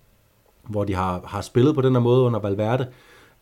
hvor 0.69 0.85
de 0.85 0.95
har, 0.95 1.23
har 1.25 1.41
spillet 1.41 1.75
på 1.75 1.81
den 1.81 1.93
her 1.93 2.01
måde 2.01 2.23
under 2.23 2.41
Valverde. 2.41 2.85
Øh, 2.85 2.91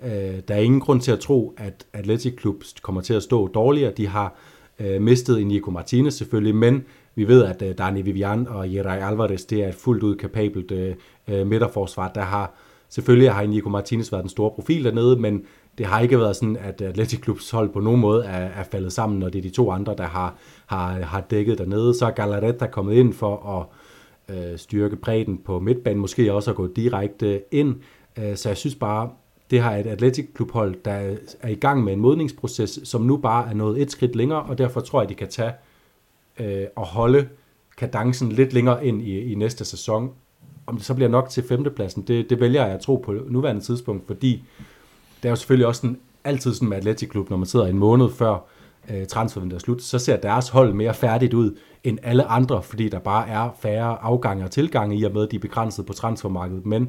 Øh, 0.05 0.41
der 0.49 0.55
er 0.55 0.59
ingen 0.59 0.81
grund 0.81 1.01
til 1.01 1.13
at 1.13 1.21
tro, 1.21 1.55
at 1.57 1.87
Atletic 1.93 2.37
Klub 2.37 2.63
kommer 2.83 3.01
til 3.01 3.15
at 3.15 3.23
stå 3.23 3.47
dårligere. 3.47 3.93
De 3.97 4.07
har 4.07 4.35
øh, 4.79 5.03
mistet 5.03 5.47
Nico 5.47 5.71
Martinez 5.71 6.15
selvfølgelig, 6.15 6.55
men 6.55 6.85
vi 7.15 7.29
ved, 7.29 7.45
at 7.45 7.63
øh, 7.63 7.79
Dani 7.79 8.03
Vivian 8.03 8.49
og 8.49 8.75
Jerai 8.75 8.99
Alvarez, 8.99 9.45
det 9.45 9.65
er 9.65 9.69
et 9.69 9.75
fuldt 9.75 10.03
ud 10.03 10.17
kapabelt 10.17 10.71
øh, 10.71 10.95
øh 11.29 11.47
midterforsvar. 11.47 12.13
Der 12.15 12.21
har 12.21 12.55
selvfølgelig 12.89 13.33
har 13.33 13.47
Nico 13.47 13.69
Martinez 13.69 14.13
været 14.13 14.23
den 14.23 14.31
store 14.31 14.51
profil 14.51 14.85
dernede, 14.85 15.17
men 15.17 15.45
det 15.79 15.87
har 15.87 16.01
ikke 16.01 16.19
været 16.19 16.37
sådan, 16.37 16.57
at 16.57 16.81
Atletic 16.81 17.21
Klubs 17.21 17.51
hold 17.51 17.69
på 17.73 17.81
nogen 17.81 18.01
måde 18.01 18.25
er, 18.25 18.49
er 18.61 18.65
faldet 18.65 18.93
sammen, 18.93 19.19
når 19.19 19.29
det 19.29 19.39
er 19.39 19.43
de 19.43 19.51
to 19.51 19.71
andre, 19.71 19.95
der 19.99 20.07
har, 20.07 20.37
har, 20.67 20.93
har 20.93 21.21
dækket 21.21 21.59
dernede. 21.59 21.95
Så 21.95 22.07
er 22.07 22.11
Galaretta 22.11 22.67
kommet 22.67 22.95
ind 22.95 23.13
for 23.13 23.59
at 23.59 23.67
øh, 24.37 24.59
styrke 24.59 24.97
bredden 24.97 25.39
på 25.39 25.61
midtbanen, 25.61 26.01
måske 26.01 26.33
også 26.33 26.51
at 26.51 26.57
gå 26.57 26.67
direkte 26.67 27.43
ind. 27.51 27.75
Øh, 28.19 28.37
så 28.37 28.49
jeg 28.49 28.57
synes 28.57 28.75
bare, 28.75 29.11
det 29.51 29.61
har 29.61 29.77
et 29.77 29.87
Athletic 29.87 30.27
Klub-hold, 30.35 30.75
der 30.85 31.17
er 31.41 31.49
i 31.49 31.55
gang 31.55 31.85
med 31.85 31.93
en 31.93 32.01
modningsproces, 32.01 32.81
som 32.85 33.03
nu 33.03 33.17
bare 33.17 33.51
er 33.51 33.55
nået 33.55 33.83
et 33.83 33.91
skridt 33.91 34.17
længere, 34.17 34.43
og 34.43 34.59
derfor 34.59 34.81
tror 34.81 35.03
jeg, 35.03 35.09
de 35.09 35.15
kan 35.15 35.29
tage 35.29 35.53
øh, 36.39 36.67
og 36.77 36.87
holde 36.87 37.29
kadencen 37.77 38.33
lidt 38.33 38.53
længere 38.53 38.87
ind 38.87 39.03
i, 39.03 39.33
i 39.33 39.35
næste 39.35 39.65
sæson. 39.65 40.11
Om 40.67 40.77
det 40.77 40.85
så 40.85 40.95
bliver 40.95 41.09
nok 41.09 41.29
til 41.29 41.43
femtepladsen, 41.49 42.03
det, 42.03 42.31
det 42.31 42.41
vælger 42.41 42.65
jeg 42.67 42.75
at 42.75 42.81
tro 42.81 42.97
på 42.97 43.15
nuværende 43.29 43.63
tidspunkt, 43.63 44.07
fordi 44.07 44.45
det 45.23 45.25
er 45.25 45.31
jo 45.31 45.37
selvfølgelig 45.37 45.67
også 45.67 45.81
sådan, 45.81 45.99
altid 46.25 46.55
sådan 46.55 46.69
med 46.69 46.77
Athletic 46.77 47.09
Klub, 47.09 47.31
når 47.31 47.37
man 47.37 47.47
sidder 47.47 47.67
en 47.67 47.79
måned 47.79 48.11
før 48.11 48.39
øh, 48.91 49.07
transfervinduet 49.07 49.61
er 49.61 49.65
slut, 49.65 49.83
så 49.83 49.99
ser 49.99 50.17
deres 50.17 50.49
hold 50.49 50.73
mere 50.73 50.95
færdigt 50.95 51.35
ud 51.35 51.57
end 51.85 51.99
alle 52.03 52.25
andre, 52.25 52.63
fordi 52.63 52.89
der 52.89 52.99
bare 52.99 53.29
er 53.29 53.51
færre 53.61 54.03
afgange 54.03 54.45
og 54.45 54.51
tilgange 54.51 54.97
i 54.97 55.05
og 55.05 55.13
med, 55.13 55.23
at 55.23 55.31
de 55.31 55.37
er 55.37 55.41
begrænset 55.41 55.87
på 55.87 55.93
transfermarkedet. 55.93 56.67
Men 56.67 56.89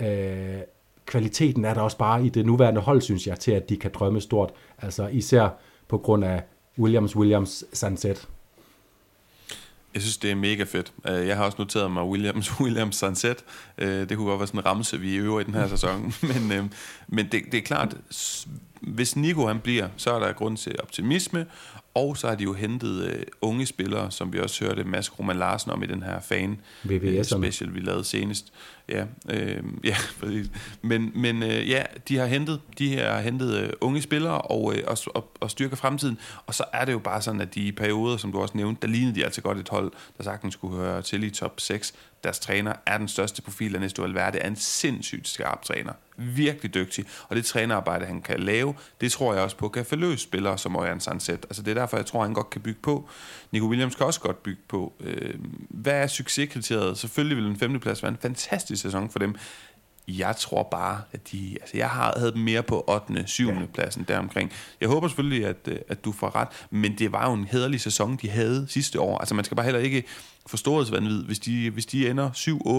øh, 0.00 0.58
kvaliteten 1.06 1.64
er 1.64 1.74
der 1.74 1.80
også 1.80 1.96
bare 1.98 2.26
i 2.26 2.28
det 2.28 2.46
nuværende 2.46 2.80
hold, 2.80 3.00
synes 3.02 3.26
jeg, 3.26 3.40
til 3.40 3.50
at 3.52 3.68
de 3.68 3.76
kan 3.76 3.90
drømme 3.94 4.20
stort. 4.20 4.50
Altså 4.78 5.06
især 5.06 5.48
på 5.88 5.98
grund 5.98 6.24
af 6.24 6.42
Williams, 6.78 7.16
Williams, 7.16 7.64
Sunset. 7.72 8.28
Jeg 9.94 10.02
synes, 10.02 10.16
det 10.16 10.30
er 10.30 10.34
mega 10.34 10.62
fedt. 10.64 10.92
Øh, 11.08 11.26
Jeg 11.26 11.36
har 11.36 11.44
også 11.44 11.56
noteret 11.58 11.90
mig 11.90 12.04
Williams, 12.04 12.50
Williams 12.60 12.96
Sunset. 12.96 13.44
Øh, 13.78 14.08
Det 14.08 14.16
kunne 14.16 14.26
godt 14.28 14.38
være 14.40 14.46
sådan 14.46 14.60
en 14.60 14.66
ramse, 14.66 15.00
vi 15.00 15.16
øver 15.16 15.40
i 15.40 15.44
den 15.44 15.54
her 15.54 15.68
sæson. 15.68 16.14
Men, 16.34 16.52
øh, 16.52 16.64
men 17.08 17.28
det, 17.32 17.42
det 17.52 17.58
er 17.58 17.62
klart, 17.62 17.96
hvis 18.80 19.16
Nico 19.16 19.46
han 19.46 19.60
bliver, 19.60 19.88
så 19.96 20.12
er 20.14 20.18
der 20.18 20.32
grund 20.32 20.56
til 20.56 20.74
optimisme. 20.82 21.46
Og 21.94 22.16
så 22.16 22.28
har 22.28 22.34
de 22.34 22.44
jo 22.44 22.52
hentet 22.52 23.24
unge 23.40 23.66
spillere, 23.66 24.10
som 24.10 24.32
vi 24.32 24.38
også 24.38 24.64
hørte 24.64 24.84
Mads 24.84 25.18
Roman 25.18 25.36
Larsen 25.36 25.70
om 25.70 25.82
i 25.82 25.86
den 25.86 26.02
her 26.02 26.20
fan 26.20 26.60
VVS'erne. 26.84 27.22
special, 27.22 27.74
vi 27.74 27.80
lavede 27.80 28.04
senest. 28.04 28.52
Ja, 28.88 29.04
øh, 29.30 29.62
ja 29.84 29.96
præcis. 30.20 30.50
Men, 30.82 31.12
men 31.14 31.42
øh, 31.42 31.68
ja, 31.68 31.82
de 32.08 32.16
har 32.16 32.26
hentet, 32.26 32.60
de 32.78 32.96
har 32.96 33.20
hentet 33.20 33.54
øh, 33.54 33.70
unge 33.80 34.02
spillere 34.02 34.40
og, 34.40 34.76
øh, 34.76 34.82
og, 34.86 34.98
og, 35.14 35.30
og 35.40 35.50
styrker 35.50 35.76
fremtiden. 35.76 36.18
Og 36.46 36.54
så 36.54 36.64
er 36.72 36.84
det 36.84 36.92
jo 36.92 36.98
bare 36.98 37.22
sådan, 37.22 37.40
at 37.40 37.54
de 37.54 37.60
i 37.60 37.72
perioder, 37.72 38.16
som 38.16 38.32
du 38.32 38.40
også 38.40 38.56
nævnte, 38.56 38.82
der 38.82 38.88
lignede 38.88 39.14
de 39.14 39.24
altså 39.24 39.42
godt 39.42 39.58
et 39.58 39.68
hold, 39.68 39.92
der 40.18 40.24
sagtens 40.24 40.54
skulle 40.54 40.76
høre 40.76 41.02
til 41.02 41.24
i 41.24 41.30
top 41.30 41.60
6. 41.60 41.94
Deres 42.24 42.38
træner 42.38 42.72
er 42.86 42.98
den 42.98 43.08
største 43.08 43.42
profil 43.42 43.74
af 43.74 43.78
Ernesto 43.78 44.02
Valverde, 44.02 44.38
er 44.38 44.48
en 44.48 44.56
sindssygt 44.56 45.28
skarp 45.28 45.62
træner. 45.62 45.92
Virkelig 46.16 46.74
dygtig. 46.74 47.04
Og 47.28 47.36
det 47.36 47.44
trænerarbejde, 47.44 48.06
han 48.06 48.22
kan 48.22 48.40
lave, 48.40 48.74
det 49.00 49.12
tror 49.12 49.34
jeg 49.34 49.42
også 49.42 49.56
på, 49.56 49.68
kan 49.68 49.84
forløse 49.84 50.22
spillere 50.22 50.58
som 50.58 50.76
Orion 50.76 51.00
Sanset. 51.00 51.44
Altså 51.44 51.62
det 51.62 51.70
er 51.70 51.74
derfor, 51.74 51.96
jeg 51.96 52.06
tror, 52.06 52.22
han 52.22 52.34
godt 52.34 52.50
kan 52.50 52.60
bygge 52.60 52.80
på. 52.82 53.08
Nico 53.50 53.66
Williams 53.66 53.94
kan 53.94 54.06
også 54.06 54.20
godt 54.20 54.42
bygge 54.42 54.62
på. 54.68 54.92
Øh, 55.00 55.34
hvad 55.68 55.92
er 55.92 56.06
succeskriteriet? 56.06 56.98
Selvfølgelig 56.98 57.36
vil 57.36 57.46
en 57.46 57.56
femteplads 57.56 58.02
være 58.02 58.12
en 58.12 58.18
fantastisk 58.22 58.73
sæson 58.76 59.10
for 59.10 59.18
dem. 59.18 59.34
Jeg 60.08 60.36
tror 60.36 60.62
bare, 60.62 61.00
at 61.12 61.32
de... 61.32 61.56
Altså, 61.60 61.76
jeg 61.76 61.88
har, 61.88 62.14
havde 62.16 62.32
dem 62.32 62.40
mere 62.40 62.62
på 62.62 62.84
8. 63.08 63.24
7. 63.26 63.48
Ja. 63.48 63.54
pladsen 63.74 64.04
deromkring. 64.08 64.52
Jeg 64.80 64.88
håber 64.88 65.08
selvfølgelig, 65.08 65.46
at, 65.46 65.56
øh, 65.68 65.78
at 65.88 66.04
du 66.04 66.12
får 66.12 66.36
ret, 66.36 66.48
men 66.70 66.98
det 66.98 67.12
var 67.12 67.28
jo 67.28 67.34
en 67.34 67.44
hederlig 67.44 67.80
sæson, 67.80 68.18
de 68.22 68.30
havde 68.30 68.66
sidste 68.68 69.00
år. 69.00 69.18
Altså, 69.18 69.34
man 69.34 69.44
skal 69.44 69.56
bare 69.56 69.64
heller 69.64 69.80
ikke 69.80 70.04
få 70.46 70.56
storhedsvandvid. 70.56 71.24
Hvis 71.24 71.38
de, 71.38 71.70
hvis 71.70 71.86
de 71.86 72.10
ender 72.10 72.30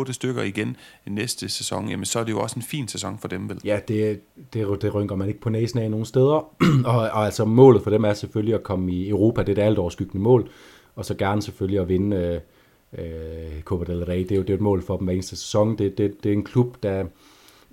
7-8 0.08 0.12
stykker 0.12 0.44
igen 0.44 0.78
næste 1.08 1.50
sæson, 1.50 1.90
jamen, 1.90 2.06
så 2.06 2.20
er 2.20 2.24
det 2.24 2.32
jo 2.32 2.40
også 2.40 2.56
en 2.56 2.64
fin 2.64 2.88
sæson 2.88 3.18
for 3.20 3.28
dem, 3.28 3.50
vel? 3.50 3.60
Ja, 3.64 3.80
det, 3.88 4.22
det, 4.54 4.82
det 4.82 4.94
rynker 4.94 5.16
man 5.16 5.28
ikke 5.28 5.42
på 5.42 5.50
næsen 5.50 5.80
af 5.80 5.92
nogen 5.92 6.06
steder. 6.06 6.56
og, 6.86 6.98
og 6.98 7.26
altså 7.26 7.46
målet 7.46 7.84
for 7.84 7.90
dem 7.90 8.04
er 8.04 8.14
selvfølgelig 8.14 8.56
at 8.56 8.64
komme 8.64 8.92
i 8.92 9.10
Europa, 9.10 9.42
det 9.42 9.50
er 9.50 9.56
det 9.56 9.62
alt 9.62 9.80
overskyggende 9.80 10.24
mål. 10.24 10.50
Og 10.96 11.06
så 11.06 11.16
gerne 11.16 11.42
selvfølgelig 11.42 11.80
at 11.80 11.88
vinde 11.88 12.16
øh, 12.16 12.42
øh, 12.98 13.62
Copa 13.62 13.94
del 13.94 14.06
Rey. 14.06 14.20
Det 14.20 14.32
er 14.32 14.36
jo 14.36 14.42
det 14.42 14.50
er 14.50 14.54
et 14.54 14.62
mål 14.62 14.86
for 14.86 14.98
dem 14.98 15.06
hver 15.06 15.14
eneste 15.14 15.36
sæson. 15.36 15.78
Det, 15.78 15.98
det, 15.98 16.24
det 16.24 16.30
er 16.30 16.34
en 16.34 16.44
klub, 16.44 16.84
der 16.84 17.06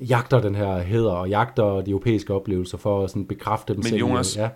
jagter 0.00 0.40
den 0.40 0.54
her 0.54 0.78
heder 0.78 1.12
og 1.12 1.28
jagter 1.28 1.80
de 1.80 1.90
europæiske 1.90 2.34
oplevelser 2.34 2.78
for 2.78 3.04
at 3.04 3.10
sådan 3.10 3.26
bekræfte 3.26 3.72
dem 3.72 3.78
Men 3.78 3.88
selv. 3.88 4.00
Jonas, 4.00 4.36
ja. 4.36 4.48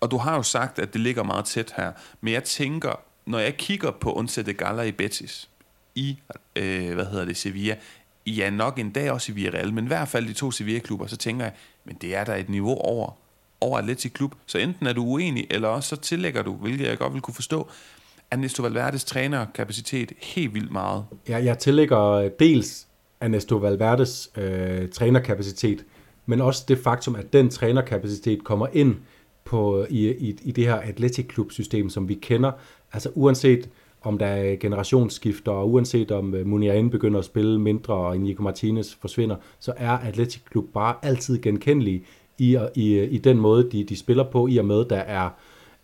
Og 0.00 0.10
du 0.10 0.16
har 0.16 0.36
jo 0.36 0.42
sagt, 0.42 0.78
at 0.78 0.92
det 0.92 1.00
ligger 1.00 1.22
meget 1.22 1.44
tæt 1.44 1.74
her. 1.76 1.92
Men 2.20 2.34
jeg 2.34 2.44
tænker, 2.44 3.00
når 3.26 3.38
jeg 3.38 3.56
kigger 3.56 3.90
på 3.90 4.16
Once 4.16 4.42
de 4.42 4.52
Gala 4.52 4.82
i 4.82 4.92
Betis, 4.92 5.48
i, 5.94 6.18
øh, 6.56 6.94
hvad 6.94 7.06
hedder 7.06 7.24
det, 7.24 7.36
Sevilla, 7.36 7.76
ja, 8.26 8.50
nok 8.50 8.78
en 8.78 8.90
dag 8.90 9.10
også 9.10 9.32
i 9.32 9.34
Villarreal, 9.34 9.72
men 9.72 9.84
i 9.84 9.86
hvert 9.86 10.08
fald 10.08 10.26
de 10.26 10.32
to 10.32 10.50
Sevilla-klubber, 10.50 11.06
så 11.06 11.16
tænker 11.16 11.44
jeg, 11.44 11.54
men 11.84 11.96
det 12.00 12.16
er 12.16 12.24
der 12.24 12.34
et 12.34 12.48
niveau 12.48 12.78
over, 12.78 13.18
over 13.60 13.78
Atletic 13.78 14.12
Klub. 14.12 14.34
Så 14.46 14.58
enten 14.58 14.86
er 14.86 14.92
du 14.92 15.04
uenig, 15.04 15.46
eller 15.50 15.68
også 15.68 15.88
så 15.88 15.96
tillægger 15.96 16.42
du, 16.42 16.54
hvilket 16.54 16.86
jeg 16.86 16.98
godt 16.98 17.12
vil 17.12 17.22
kunne 17.22 17.34
forstå, 17.34 17.68
Ernesto 18.30 18.62
Valverdes 18.62 19.04
trænerkapacitet 19.04 20.12
helt 20.22 20.54
vildt 20.54 20.72
meget. 20.72 21.04
Ja, 21.28 21.44
jeg 21.44 21.58
tillægger 21.58 22.28
dels 22.28 22.86
Ernesto 23.20 23.56
Valverdes 23.56 24.30
øh, 24.36 24.88
trænerkapacitet, 24.88 25.84
men 26.26 26.40
også 26.40 26.64
det 26.68 26.78
faktum, 26.78 27.14
at 27.14 27.32
den 27.32 27.50
trænerkapacitet 27.50 28.44
kommer 28.44 28.66
ind 28.72 28.96
på, 29.44 29.86
i, 29.90 30.08
i, 30.08 30.38
i 30.42 30.52
det 30.52 30.64
her 30.64 30.74
Athletic 30.74 31.32
Club 31.32 31.52
system, 31.52 31.90
som 31.90 32.08
vi 32.08 32.14
kender. 32.14 32.52
Altså 32.92 33.10
uanset 33.14 33.68
om 34.02 34.18
der 34.18 34.26
er 34.26 34.56
generationsskifter, 34.56 35.52
og 35.52 35.72
uanset 35.72 36.10
om 36.10 36.34
øh, 36.34 36.46
Muniain 36.46 36.90
begynder 36.90 37.18
at 37.18 37.24
spille 37.24 37.60
mindre, 37.60 37.94
og 37.94 38.18
Nico 38.18 38.42
Martinez 38.42 38.94
forsvinder, 38.94 39.36
så 39.58 39.72
er 39.76 39.90
Athletic 39.90 40.42
Club 40.52 40.64
bare 40.74 40.94
altid 41.02 41.38
genkendelige 41.42 42.04
i, 42.38 42.58
i, 42.74 43.02
i 43.02 43.18
den 43.18 43.38
måde, 43.38 43.70
de, 43.72 43.84
de 43.84 43.96
spiller 43.96 44.24
på, 44.30 44.46
i 44.46 44.56
og 44.56 44.64
med, 44.64 44.84
der 44.84 44.96
er, 44.96 45.30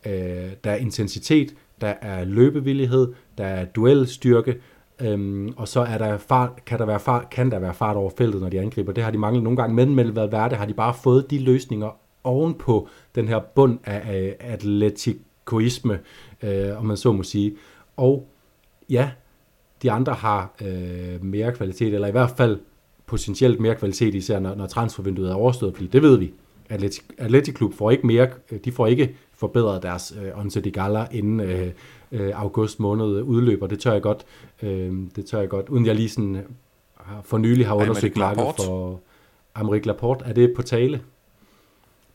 øh, 0.07 0.51
der 0.65 0.71
er 0.71 0.77
intensitet, 0.77 1.55
der 1.83 1.95
er 2.01 2.25
løbevillighed, 2.25 3.13
der 3.39 3.45
er 3.45 3.65
duelstyrke, 3.65 4.61
øhm, 5.01 5.53
og 5.57 5.69
så 5.69 5.81
er 5.81 5.99
der 5.99 6.19
fart, 6.19 6.65
kan, 6.67 6.79
der 6.79 6.87
være 6.87 7.01
fart, 7.01 7.31
kan 7.31 7.51
der 7.51 7.59
være 7.59 7.75
fart 7.75 7.97
over 7.97 8.11
feltet, 8.19 8.41
når 8.41 8.49
de 8.49 8.61
angriber. 8.61 8.93
Det 8.93 9.05
har 9.05 9.11
de 9.11 9.19
manglet 9.19 9.43
nogle 9.43 9.57
gange, 9.57 9.75
men 9.75 9.95
med 9.95 10.11
Valverde 10.11 10.57
har 10.57 10.67
de 10.67 10.75
bare 10.75 10.95
fået 10.95 11.31
de 11.31 11.39
løsninger 11.39 11.97
ovenpå 12.25 12.89
den 13.15 13.29
her 13.29 13.41
bund 13.55 13.79
af, 13.85 14.03
af 14.13 14.37
atletikoisme, 14.41 15.99
øh, 16.43 16.79
om 16.79 16.87
man 16.87 16.97
så 16.97 17.13
må 17.13 17.23
sige. 17.23 17.57
Og 17.97 18.29
ja, 18.91 19.11
de 19.83 19.91
andre 19.91 20.13
har 20.13 20.55
øh, 20.63 21.25
mere 21.25 21.53
kvalitet, 21.53 21.95
eller 21.95 22.09
i 22.09 22.11
hvert 22.11 22.31
fald 22.31 22.61
potentielt 23.07 23.61
mere 23.61 23.75
kvalitet, 23.75 24.15
især 24.15 24.39
når, 24.39 24.55
når 24.55 24.67
transfervinduet 24.67 25.31
er 25.31 25.35
overstået, 25.35 25.75
fordi 25.75 25.87
det 25.89 26.03
ved 26.03 26.19
vi. 26.19 26.33
Atletic, 26.69 27.03
Atletic 27.19 27.55
Klub 27.55 27.75
får 27.75 27.91
ikke 27.91 28.07
mere, 28.07 28.29
de 28.65 28.73
får 28.73 28.87
ikke 28.87 29.15
forbedret 29.43 29.83
deres 29.83 30.15
øh, 30.23 30.39
Once 30.39 30.61
de 30.61 30.71
Gala 30.71 31.07
inden 31.11 31.41
øh, 31.41 31.71
øh, 32.13 32.33
august 32.35 32.81
måned 32.81 33.23
udløber. 33.23 33.67
Det 33.67 33.81
tør 33.81 33.93
jeg 33.93 34.03
godt, 34.03 34.25
øh, 34.63 34.93
det 35.17 35.27
tør 35.27 35.39
jeg 35.39 35.49
godt, 35.49 35.69
uden 35.69 35.87
jeg 35.87 35.95
lige 35.95 36.09
sådan 36.09 36.37
øh, 36.37 36.43
for 37.25 37.39
nylig 37.39 37.67
har 37.67 37.75
undersøgt 37.75 38.17
markedet 38.17 38.55
for 38.67 39.01
Amerik 39.55 39.87
Laporte. 39.87 40.25
Er 40.25 40.33
det 40.33 40.53
på 40.57 40.63
tale? 40.63 41.03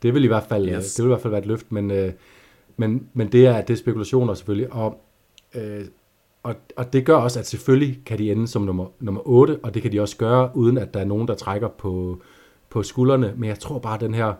Det 0.02 0.14
vil 0.14 0.24
i 0.24 0.28
hvert 0.28 0.44
fald, 0.50 0.70
yes. 0.70 0.94
det 0.94 1.04
vil 1.04 1.10
i 1.10 1.14
hvert 1.14 1.22
fald 1.22 1.32
være 1.32 1.42
et 1.42 1.48
løft, 1.48 1.72
men, 1.72 1.92
øh, 1.92 2.12
men, 2.78 3.08
men 3.14 3.32
det 3.32 3.46
er, 3.46 3.62
det 3.62 3.74
er 3.74 3.78
spekulationer 3.78 4.34
selvfølgelig, 4.34 4.74
og, 4.74 5.02
øh, 5.56 5.86
og, 6.44 6.56
og 6.76 6.94
det 6.94 7.06
gør 7.06 7.16
også, 7.16 7.40
at 7.40 7.48
selvfølgelig 7.48 8.00
kan 8.06 8.18
de 8.18 8.32
ende 8.32 8.48
som 8.48 8.62
nummer, 8.62 8.86
nummer 9.00 9.22
8, 9.28 9.60
og 9.64 9.74
det 9.74 9.82
kan 9.82 9.92
de 9.92 10.02
også 10.02 10.18
gøre, 10.18 10.52
uden 10.56 10.78
at 10.78 10.94
der 10.94 11.00
er 11.00 11.06
nogen, 11.06 11.28
der 11.28 11.36
trækker 11.36 11.68
på, 11.68 12.22
på 12.70 12.84
skuldrene, 12.84 13.34
men 13.38 13.50
jeg 13.50 13.60
tror 13.60 13.80
bare, 13.80 13.96
at 13.96 14.02
den 14.02 14.14
her, 14.14 14.34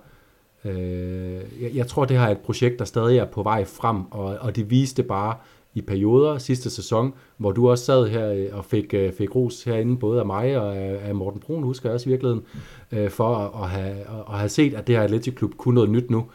øh, 0.68 1.42
jeg, 1.62 1.76
jeg 1.76 1.88
tror, 1.88 2.06
det 2.06 2.18
her 2.18 2.26
er 2.26 2.32
et 2.32 2.38
projekt, 2.38 2.80
der 2.80 2.86
stadig 2.86 3.18
er 3.18 3.26
på 3.26 3.44
vej 3.44 3.66
frem, 3.66 4.12
og, 4.12 4.38
og 4.42 4.56
det 4.56 4.70
viste 4.70 5.04
bare 5.04 5.36
i 5.74 5.82
perioder 5.82 6.38
sidste 6.38 6.70
sæson, 6.70 7.14
hvor 7.38 7.52
du 7.52 7.70
også 7.70 7.86
sad 7.86 8.08
her 8.08 8.32
øh, 8.32 8.48
og 8.52 8.66
fik, 8.66 8.94
øh, 8.94 9.14
fik 9.14 9.36
ros 9.36 9.64
herinde, 9.64 9.98
både 9.98 10.20
af 10.20 10.26
mig 10.26 10.58
og 10.58 10.78
af, 10.78 11.08
af 11.08 11.16
Morten 11.16 11.40
Brun, 11.40 11.64
husker 11.64 11.90
jeg 11.90 11.94
også 11.94 12.10
i 12.10 12.12
virkeligheden, 12.12 12.44
øh, 12.92 13.10
for 13.10 13.36
at, 13.36 13.64
at, 13.64 13.70
have, 13.70 13.96
at 14.30 14.38
have 14.38 14.50
set, 14.50 14.74
at 14.74 14.88
det 14.88 14.96
her 14.96 15.04
Atletic 15.04 15.36
Klub 15.36 15.52
kunne 15.58 15.76
noget 15.76 15.90
nyt 15.90 16.10
nu. 16.10 16.26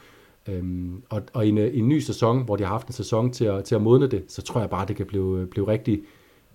Øhm, 0.48 1.02
og, 1.08 1.22
og 1.32 1.46
i, 1.46 1.48
en, 1.48 1.58
i 1.58 1.78
en 1.78 1.88
ny 1.88 1.98
sæson, 1.98 2.44
hvor 2.44 2.56
de 2.56 2.64
har 2.64 2.70
haft 2.70 2.86
en 2.86 2.92
sæson 2.92 3.30
til 3.30 3.44
at, 3.44 3.64
til 3.64 3.74
at 3.74 3.82
modne 3.82 4.06
det, 4.06 4.24
så 4.28 4.42
tror 4.42 4.60
jeg 4.60 4.70
bare, 4.70 4.86
det 4.86 4.96
kan 4.96 5.06
blive, 5.06 5.40
øh, 5.40 5.46
blive 5.46 5.68
rigtig, 5.68 6.00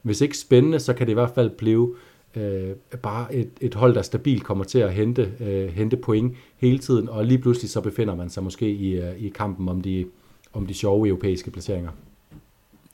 hvis 0.01 0.21
ikke 0.21 0.37
spændende, 0.37 0.79
så 0.79 0.93
kan 0.93 1.07
det 1.07 1.11
i 1.11 1.13
hvert 1.13 1.31
fald 1.35 1.49
blive 1.49 1.95
øh, 2.35 2.75
bare 3.03 3.35
et, 3.35 3.49
et 3.61 3.75
hold, 3.75 3.95
der 3.95 4.01
stabilt 4.01 4.43
kommer 4.43 4.63
til 4.63 4.79
at 4.79 4.93
hente, 4.93 5.33
øh, 5.39 5.69
hente 5.69 5.97
point 5.97 6.35
hele 6.57 6.79
tiden, 6.79 7.09
og 7.09 7.25
lige 7.25 7.37
pludselig 7.37 7.69
så 7.69 7.81
befinder 7.81 8.15
man 8.15 8.29
sig 8.29 8.43
måske 8.43 8.69
i, 8.69 8.95
øh, 8.95 9.17
i 9.17 9.29
kampen 9.29 9.69
om 9.69 9.81
de, 9.81 10.05
om 10.53 10.65
de 10.65 10.73
sjove 10.73 11.07
europæiske 11.07 11.51
placeringer. 11.51 11.91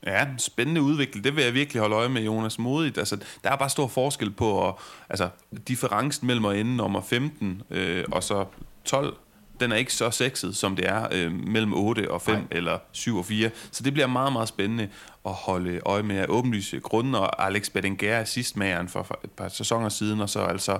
Ja, 0.06 0.26
spændende 0.38 0.82
udvikling. 0.82 1.24
Det 1.24 1.36
vil 1.36 1.44
jeg 1.44 1.54
virkelig 1.54 1.80
holde 1.80 1.96
øje 1.96 2.08
med, 2.08 2.22
Jonas 2.22 2.58
Modigt. 2.58 2.98
Altså, 2.98 3.16
der 3.44 3.50
er 3.50 3.56
bare 3.56 3.70
stor 3.70 3.86
forskel 3.86 4.30
på, 4.30 4.68
at, 4.68 4.74
altså, 5.10 5.28
differencen 5.68 6.26
mellem 6.26 6.44
at 6.44 6.56
ende 6.56 6.76
nummer 6.76 7.00
15 7.00 7.62
øh, 7.70 8.04
og 8.12 8.22
så 8.22 8.44
12 8.84 9.16
den 9.60 9.72
er 9.72 9.76
ikke 9.76 9.92
så 9.92 10.10
sexet, 10.10 10.56
som 10.56 10.76
det 10.76 10.88
er 10.88 11.08
øh, 11.12 11.32
mellem 11.32 11.74
8 11.74 12.10
og 12.10 12.22
5 12.22 12.34
Nej. 12.34 12.44
eller 12.50 12.78
7 12.92 13.16
og 13.16 13.24
4. 13.24 13.50
Så 13.70 13.82
det 13.82 13.92
bliver 13.92 14.06
meget, 14.06 14.32
meget 14.32 14.48
spændende 14.48 14.88
at 15.26 15.32
holde 15.32 15.80
øje 15.86 16.02
med 16.02 16.16
at 16.16 16.28
åbenlyse 16.28 16.80
grunden, 16.80 17.14
og 17.14 17.46
Alex 17.46 17.70
Bedenger 17.70 18.14
er 18.14 18.24
sidstmageren 18.24 18.88
for, 18.88 19.02
for 19.02 19.20
et 19.24 19.30
par 19.30 19.48
sæsoner 19.48 19.88
siden, 19.88 20.20
og 20.20 20.28
så 20.30 20.40
altså 20.40 20.78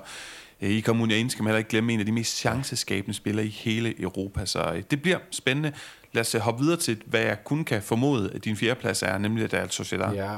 øh, 0.63 0.71
i 0.71 0.83
Comunia 0.83 1.29
skal 1.29 1.43
man 1.43 1.51
heller 1.51 1.59
ikke 1.59 1.71
glemme 1.71 1.93
en 1.93 2.01
af 2.01 2.07
de 2.07 2.13
mest 2.13 2.37
chanceskabende 2.37 3.15
spillere 3.15 3.47
i 3.47 3.51
hele 3.51 4.03
Europa. 4.03 4.47
Så 4.47 4.73
øh, 4.75 4.83
det 4.91 5.03
bliver 5.03 5.19
spændende. 5.31 5.73
Lad 6.13 6.21
os 6.21 6.35
øh, 6.35 6.41
hoppe 6.41 6.63
videre 6.63 6.81
til, 6.81 7.03
hvad 7.07 7.21
jeg 7.21 7.45
kun 7.45 7.65
kan 7.65 7.83
formode, 7.83 8.31
at 8.35 8.45
din 8.45 8.57
fjerdeplads 8.57 9.03
er, 9.03 9.19
nemlig 9.19 9.53
Real 9.53 9.71
Sociedad. 9.71 10.15
Ja, 10.15 10.37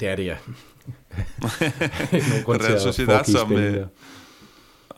det 0.00 0.08
er 0.08 0.16
det, 0.16 0.24
ja. 0.24 0.36
Nogen 2.30 2.44
grund 2.44 2.60
til 2.60 2.68
Real 2.68 2.80
Sociedad, 2.80 3.24
som, 3.24 3.52
øh, 3.52 3.86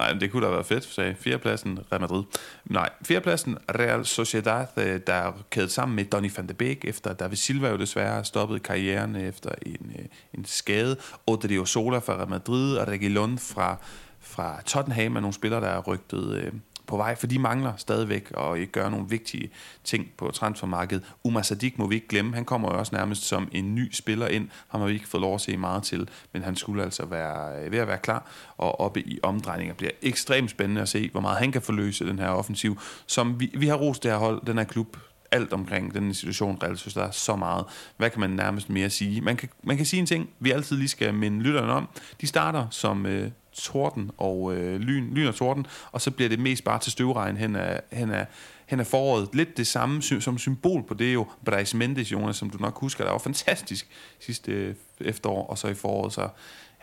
Nej, 0.02 0.12
det 0.12 0.30
kunne 0.30 0.46
da 0.46 0.50
være 0.50 0.64
fedt, 0.64 0.84
sagde 0.84 1.14
fjerdepladsen 1.14 1.78
Real 1.92 2.00
Madrid. 2.00 2.22
Nej, 2.64 2.88
fjerdepladsen 3.02 3.58
Real 3.78 4.06
Sociedad, 4.06 4.66
øh, 4.76 5.00
der 5.06 5.14
er 5.14 5.32
kædet 5.50 5.70
sammen 5.70 5.96
med 5.96 6.04
Donny 6.04 6.30
van 6.36 6.48
de 6.48 6.54
Beek, 6.54 6.84
efter 6.84 7.12
David 7.12 7.36
Silva 7.36 7.68
jo 7.68 7.76
desværre 7.76 8.24
stoppet 8.24 8.62
karrieren 8.62 9.16
øh, 9.16 9.22
efter 9.22 9.50
en, 9.66 9.92
øh, 9.98 10.04
en 10.34 10.44
skade. 10.44 10.96
Odrio 11.26 11.64
Sola 11.64 11.98
fra 11.98 12.16
Real 12.16 12.28
Madrid 12.28 12.76
og 12.76 12.88
Reguilon 12.88 13.38
fra, 13.38 13.76
fra 14.20 14.62
Tottenham 14.66 15.16
er 15.16 15.20
nogle 15.20 15.34
spillere, 15.34 15.60
der 15.60 15.68
er 15.68 15.80
rygtet 15.80 16.34
øh, 16.34 16.52
på 16.92 16.96
vej, 16.96 17.14
for 17.14 17.26
de 17.26 17.38
mangler 17.38 17.72
stadigvæk 17.76 18.30
og 18.34 18.58
ikke 18.58 18.72
gøre 18.72 18.90
nogle 18.90 19.06
vigtige 19.08 19.50
ting 19.84 20.10
på 20.16 20.30
transfermarkedet. 20.30 21.04
Umar 21.24 21.42
Sadik 21.42 21.78
må 21.78 21.86
vi 21.86 21.94
ikke 21.94 22.08
glemme, 22.08 22.34
han 22.34 22.44
kommer 22.44 22.72
jo 22.72 22.78
også 22.78 22.94
nærmest 22.94 23.24
som 23.24 23.48
en 23.52 23.74
ny 23.74 23.92
spiller 23.92 24.28
ind, 24.28 24.48
ham 24.68 24.80
har 24.80 24.88
vi 24.88 24.94
ikke 24.94 25.08
fået 25.08 25.20
lov 25.20 25.34
at 25.34 25.40
se 25.40 25.56
meget 25.56 25.82
til, 25.82 26.08
men 26.32 26.42
han 26.42 26.56
skulle 26.56 26.82
altså 26.82 27.04
være 27.04 27.64
øh, 27.64 27.72
ved 27.72 27.78
at 27.78 27.88
være 27.88 27.98
klar, 27.98 28.26
og 28.56 28.80
oppe 28.80 29.00
i 29.00 29.18
omdrejninger 29.22 29.74
bliver 29.74 29.90
ekstremt 30.02 30.50
spændende 30.50 30.80
at 30.80 30.88
se, 30.88 31.10
hvor 31.12 31.20
meget 31.20 31.38
han 31.38 31.52
kan 31.52 31.62
forløse 31.62 32.06
den 32.06 32.18
her 32.18 32.28
offensiv, 32.28 32.78
som 33.06 33.40
vi, 33.40 33.50
vi 33.54 33.66
har 33.66 33.76
rost 33.76 34.02
det 34.02 34.10
her 34.10 34.18
hold, 34.18 34.46
den 34.46 34.58
her 34.58 34.64
klub, 34.64 34.96
alt 35.30 35.52
omkring 35.52 35.94
den 35.94 36.14
situation, 36.14 36.58
Real 36.62 36.78
Sociedad, 36.78 37.12
så 37.12 37.36
meget. 37.36 37.64
Hvad 37.96 38.10
kan 38.10 38.20
man 38.20 38.30
nærmest 38.30 38.70
mere 38.70 38.90
sige? 38.90 39.20
Man 39.20 39.36
kan, 39.36 39.48
man 39.62 39.76
kan 39.76 39.86
sige 39.86 40.00
en 40.00 40.06
ting, 40.06 40.30
vi 40.40 40.50
altid 40.50 40.76
lige 40.76 40.88
skal 40.88 41.14
minde 41.14 41.40
lytterne 41.42 41.72
om. 41.72 41.88
De 42.20 42.26
starter 42.26 42.66
som 42.70 43.06
øh, 43.06 43.30
torden 43.52 44.10
og 44.18 44.54
øh, 44.56 44.80
lyn, 44.80 45.14
lyn 45.14 45.26
og 45.26 45.34
torden, 45.34 45.66
og 45.92 46.00
så 46.00 46.10
bliver 46.10 46.28
det 46.28 46.38
mest 46.38 46.64
bare 46.64 46.78
til 46.78 46.92
støvregn 46.92 47.36
hen 47.36 47.56
af, 47.56 47.80
hen 47.92 48.10
af, 48.10 48.26
hen 48.66 48.80
af 48.80 48.86
foråret. 48.86 49.28
Lidt 49.32 49.56
det 49.56 49.66
samme 49.66 50.02
som 50.02 50.38
symbol 50.38 50.82
på 50.82 50.94
det 50.94 51.14
jo 51.14 51.26
Brais 51.44 51.74
Mendes, 51.74 52.12
Jonas, 52.12 52.36
som 52.36 52.50
du 52.50 52.58
nok 52.58 52.78
husker, 52.78 53.04
der 53.04 53.10
var 53.10 53.18
fantastisk 53.18 53.88
sidste 54.20 54.52
øh, 54.52 54.74
efterår, 55.00 55.46
og 55.46 55.58
så 55.58 55.68
i 55.68 55.74
foråret, 55.74 56.12
så 56.12 56.28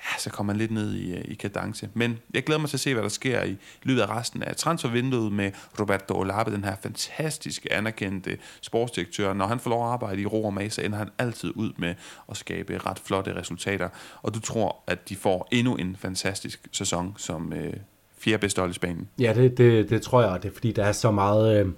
ja, 0.04 0.20
så 0.20 0.30
kommer 0.30 0.54
man 0.54 0.58
lidt 0.58 0.72
ned 0.72 0.94
i, 0.94 1.12
øh, 1.12 1.22
i 1.26 1.34
kadence. 1.34 1.90
Men 1.94 2.20
jeg 2.34 2.44
glæder 2.44 2.60
mig 2.60 2.70
til 2.70 2.78
at 2.78 2.82
se, 2.82 2.94
hvad 2.94 3.04
der 3.04 3.10
sker 3.10 3.44
i 3.44 3.58
løbet 3.84 4.02
af 4.02 4.10
resten 4.10 4.44
af 4.44 4.56
transfervinduet 4.56 5.32
med 5.32 5.52
Roberto 5.80 6.20
Olabe, 6.20 6.52
den 6.52 6.64
her 6.64 6.76
fantastisk 6.84 7.68
anerkendte 7.72 8.38
sportsdirektør. 8.62 9.34
Når 9.34 9.48
han 9.48 9.60
får 9.60 9.70
lov 9.70 9.86
at 9.86 9.92
arbejde 9.92 10.22
i 10.22 10.26
ro 10.26 10.46
og 10.46 10.54
mag, 10.54 10.72
så 10.72 10.82
ender 10.82 10.98
han 10.98 11.10
altid 11.18 11.52
ud 11.56 11.72
med 11.78 11.96
at 12.30 12.38
skabe 12.38 12.78
ret 12.78 13.00
flotte 13.00 13.36
resultater. 13.36 13.90
Og 14.22 14.34
du 14.34 14.40
tror, 14.40 14.76
at 14.88 15.10
de 15.10 15.16
får 15.16 15.48
endnu 15.52 15.76
en 15.76 15.96
fantastisk 15.96 16.68
sæson 16.72 17.14
som 17.18 17.54
øh, 17.54 17.74
fjerde 18.18 18.38
bedste 18.38 18.60
hold 18.60 18.72
i 18.72 18.74
Spanien? 18.74 19.08
Ja, 19.20 19.34
det, 19.34 19.58
det, 19.58 19.90
det 19.90 20.02
tror 20.02 20.22
jeg, 20.22 20.44
det 20.44 20.50
er 20.50 20.54
fordi, 20.54 20.72
der 20.72 20.84
er 20.86 20.92
så 20.92 21.12
meget... 21.12 21.60
Øh 21.60 21.72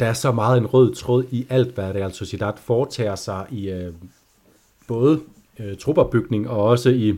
der 0.00 0.06
er 0.06 0.12
så 0.12 0.32
meget 0.32 0.58
en 0.58 0.66
rød 0.66 0.94
tråd 0.94 1.24
i 1.30 1.46
alt, 1.50 1.74
hvad 1.74 1.84
Real 1.84 2.12
Sociedad 2.12 2.52
foretager 2.56 3.14
sig 3.14 3.46
i 3.50 3.70
øh, 3.70 3.92
både 4.88 5.20
øh, 5.60 5.76
trupperbygning, 5.76 6.48
og 6.48 6.64
også 6.64 6.90
i, 6.90 7.14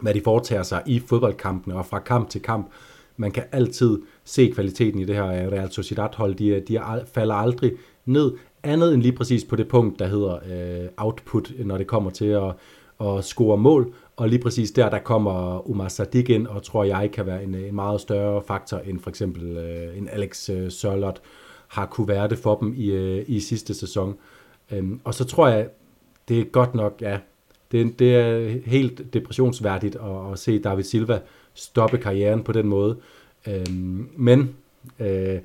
hvad 0.00 0.14
de 0.14 0.20
foretager 0.24 0.62
sig 0.62 0.82
i 0.86 1.00
fodboldkampene 1.00 1.74
og 1.74 1.86
fra 1.86 1.98
kamp 1.98 2.30
til 2.30 2.42
kamp. 2.42 2.70
Man 3.16 3.30
kan 3.30 3.42
altid 3.52 3.98
se 4.24 4.50
kvaliteten 4.54 5.00
i 5.00 5.04
det 5.04 5.14
her 5.14 5.24
Real 5.24 5.70
Sociedad-hold. 5.70 6.34
De, 6.34 6.60
de 6.68 6.80
falder 7.14 7.34
aldrig 7.34 7.72
ned, 8.04 8.32
andet 8.62 8.94
end 8.94 9.02
lige 9.02 9.12
præcis 9.12 9.44
på 9.44 9.56
det 9.56 9.68
punkt, 9.68 9.98
der 9.98 10.06
hedder 10.06 10.34
øh, 10.34 10.88
output, 10.96 11.52
når 11.58 11.78
det 11.78 11.86
kommer 11.86 12.10
til 12.10 12.26
at, 12.26 12.52
at 13.00 13.24
score 13.24 13.56
mål. 13.58 13.94
Og 14.16 14.28
lige 14.28 14.42
præcis 14.42 14.70
der, 14.70 14.90
der 14.90 14.98
kommer 14.98 15.68
Umar 15.70 15.88
Sadik 15.88 16.30
ind, 16.30 16.46
og 16.46 16.62
tror 16.62 16.84
jeg 16.84 17.10
kan 17.12 17.26
være 17.26 17.42
en, 17.42 17.54
en 17.54 17.74
meget 17.74 18.00
større 18.00 18.42
faktor 18.42 18.78
end 18.78 19.00
for 19.00 19.10
eksempel 19.10 19.56
øh, 19.56 19.98
en 19.98 20.08
Alex 20.08 20.50
øh, 20.50 20.70
Sørlot 20.70 21.20
har 21.68 21.86
kunne 21.86 22.08
være 22.08 22.28
det 22.28 22.38
for 22.38 22.54
dem 22.56 22.74
i, 22.76 22.86
øh, 22.86 23.24
i 23.26 23.40
sidste 23.40 23.74
sæson. 23.74 24.16
Øhm, 24.72 25.00
og 25.04 25.14
så 25.14 25.24
tror 25.24 25.48
jeg, 25.48 25.68
det 26.28 26.40
er 26.40 26.44
godt 26.44 26.74
nok, 26.74 26.98
ja, 27.00 27.18
det, 27.74 27.98
det 27.98 28.14
er 28.14 28.58
helt 28.66 29.14
depressionsværdigt 29.14 29.96
at, 29.96 30.32
at 30.32 30.38
se 30.38 30.58
David 30.58 30.84
Silva 30.84 31.20
stoppe 31.54 31.98
karrieren 31.98 32.42
på 32.42 32.52
den 32.52 32.66
måde. 32.66 32.96
Øhm, 33.48 34.08
men 34.16 34.54
øh, 35.00 35.38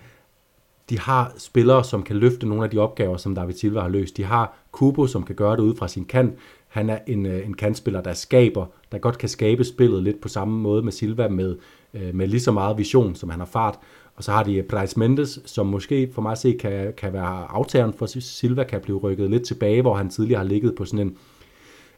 de 0.89 0.99
har 0.99 1.33
spillere, 1.37 1.83
som 1.83 2.03
kan 2.03 2.15
løfte 2.15 2.47
nogle 2.47 2.63
af 2.63 2.69
de 2.69 2.77
opgaver, 2.77 3.17
som 3.17 3.35
David 3.35 3.53
Silva 3.53 3.79
har 3.81 3.89
løst. 3.89 4.17
De 4.17 4.23
har 4.23 4.57
Kubo, 4.71 5.07
som 5.07 5.23
kan 5.23 5.35
gøre 5.35 5.55
det 5.55 5.61
ud 5.61 5.75
fra 5.75 5.87
sin 5.87 6.05
kant. 6.05 6.35
Han 6.67 6.89
er 6.89 6.99
en, 7.07 7.25
øh, 7.25 7.45
en 7.45 7.53
kantspiller, 7.53 8.01
der 8.01 8.13
skaber, 8.13 8.65
der 8.91 8.97
godt 8.97 9.17
kan 9.17 9.29
skabe 9.29 9.63
spillet 9.63 10.03
lidt 10.03 10.21
på 10.21 10.27
samme 10.27 10.59
måde 10.59 10.83
med 10.83 10.91
Silva, 10.91 11.27
med, 11.27 11.57
øh, 11.93 12.15
med 12.15 12.27
lige 12.27 12.39
så 12.39 12.51
meget 12.51 12.77
vision, 12.77 13.15
som 13.15 13.29
han 13.29 13.39
har 13.39 13.47
fart. 13.47 13.79
Og 14.15 14.23
så 14.23 14.31
har 14.31 14.43
de 14.43 14.63
Price 14.63 14.99
Mendes, 14.99 15.39
som 15.45 15.65
måske 15.67 16.09
for 16.13 16.21
mig 16.21 16.31
at 16.31 16.37
se 16.37 16.57
kan, 16.59 16.93
kan 16.97 17.13
være 17.13 17.45
aftageren 17.49 17.93
for 17.93 18.05
Silva, 18.05 18.63
kan 18.63 18.81
blive 18.81 18.97
rykket 18.97 19.29
lidt 19.29 19.43
tilbage, 19.43 19.81
hvor 19.81 19.95
han 19.95 20.09
tidligere 20.09 20.39
har 20.39 20.47
ligget 20.47 20.75
på 20.75 20.85
sådan 20.85 21.07
en 21.07 21.17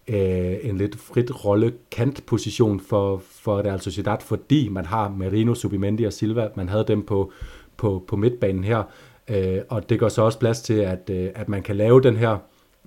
øh, 0.07 0.55
en 0.61 0.77
lidt 0.77 0.95
frit 0.99 1.45
rolle 1.45 1.73
kantposition 1.91 2.79
for, 2.79 3.21
for 3.29 3.57
Real 3.57 3.81
Sociedad, 3.81 4.17
fordi 4.21 4.69
man 4.69 4.85
har 4.85 5.09
Merino, 5.09 5.53
Subimendi 5.53 6.03
og 6.03 6.13
Silva, 6.13 6.49
man 6.55 6.69
havde 6.69 6.85
dem 6.87 7.05
på, 7.05 7.31
på, 7.77 8.03
på 8.07 8.15
midtbanen 8.15 8.63
her, 8.63 8.83
øh, 9.29 9.59
og 9.69 9.89
det 9.89 9.99
gør 9.99 10.09
så 10.09 10.21
også 10.21 10.39
plads 10.39 10.61
til, 10.61 10.73
at, 10.73 11.09
øh, 11.09 11.29
at 11.35 11.49
man 11.49 11.63
kan 11.63 11.75
lave 11.75 12.01
den 12.01 12.17
her 12.17 12.37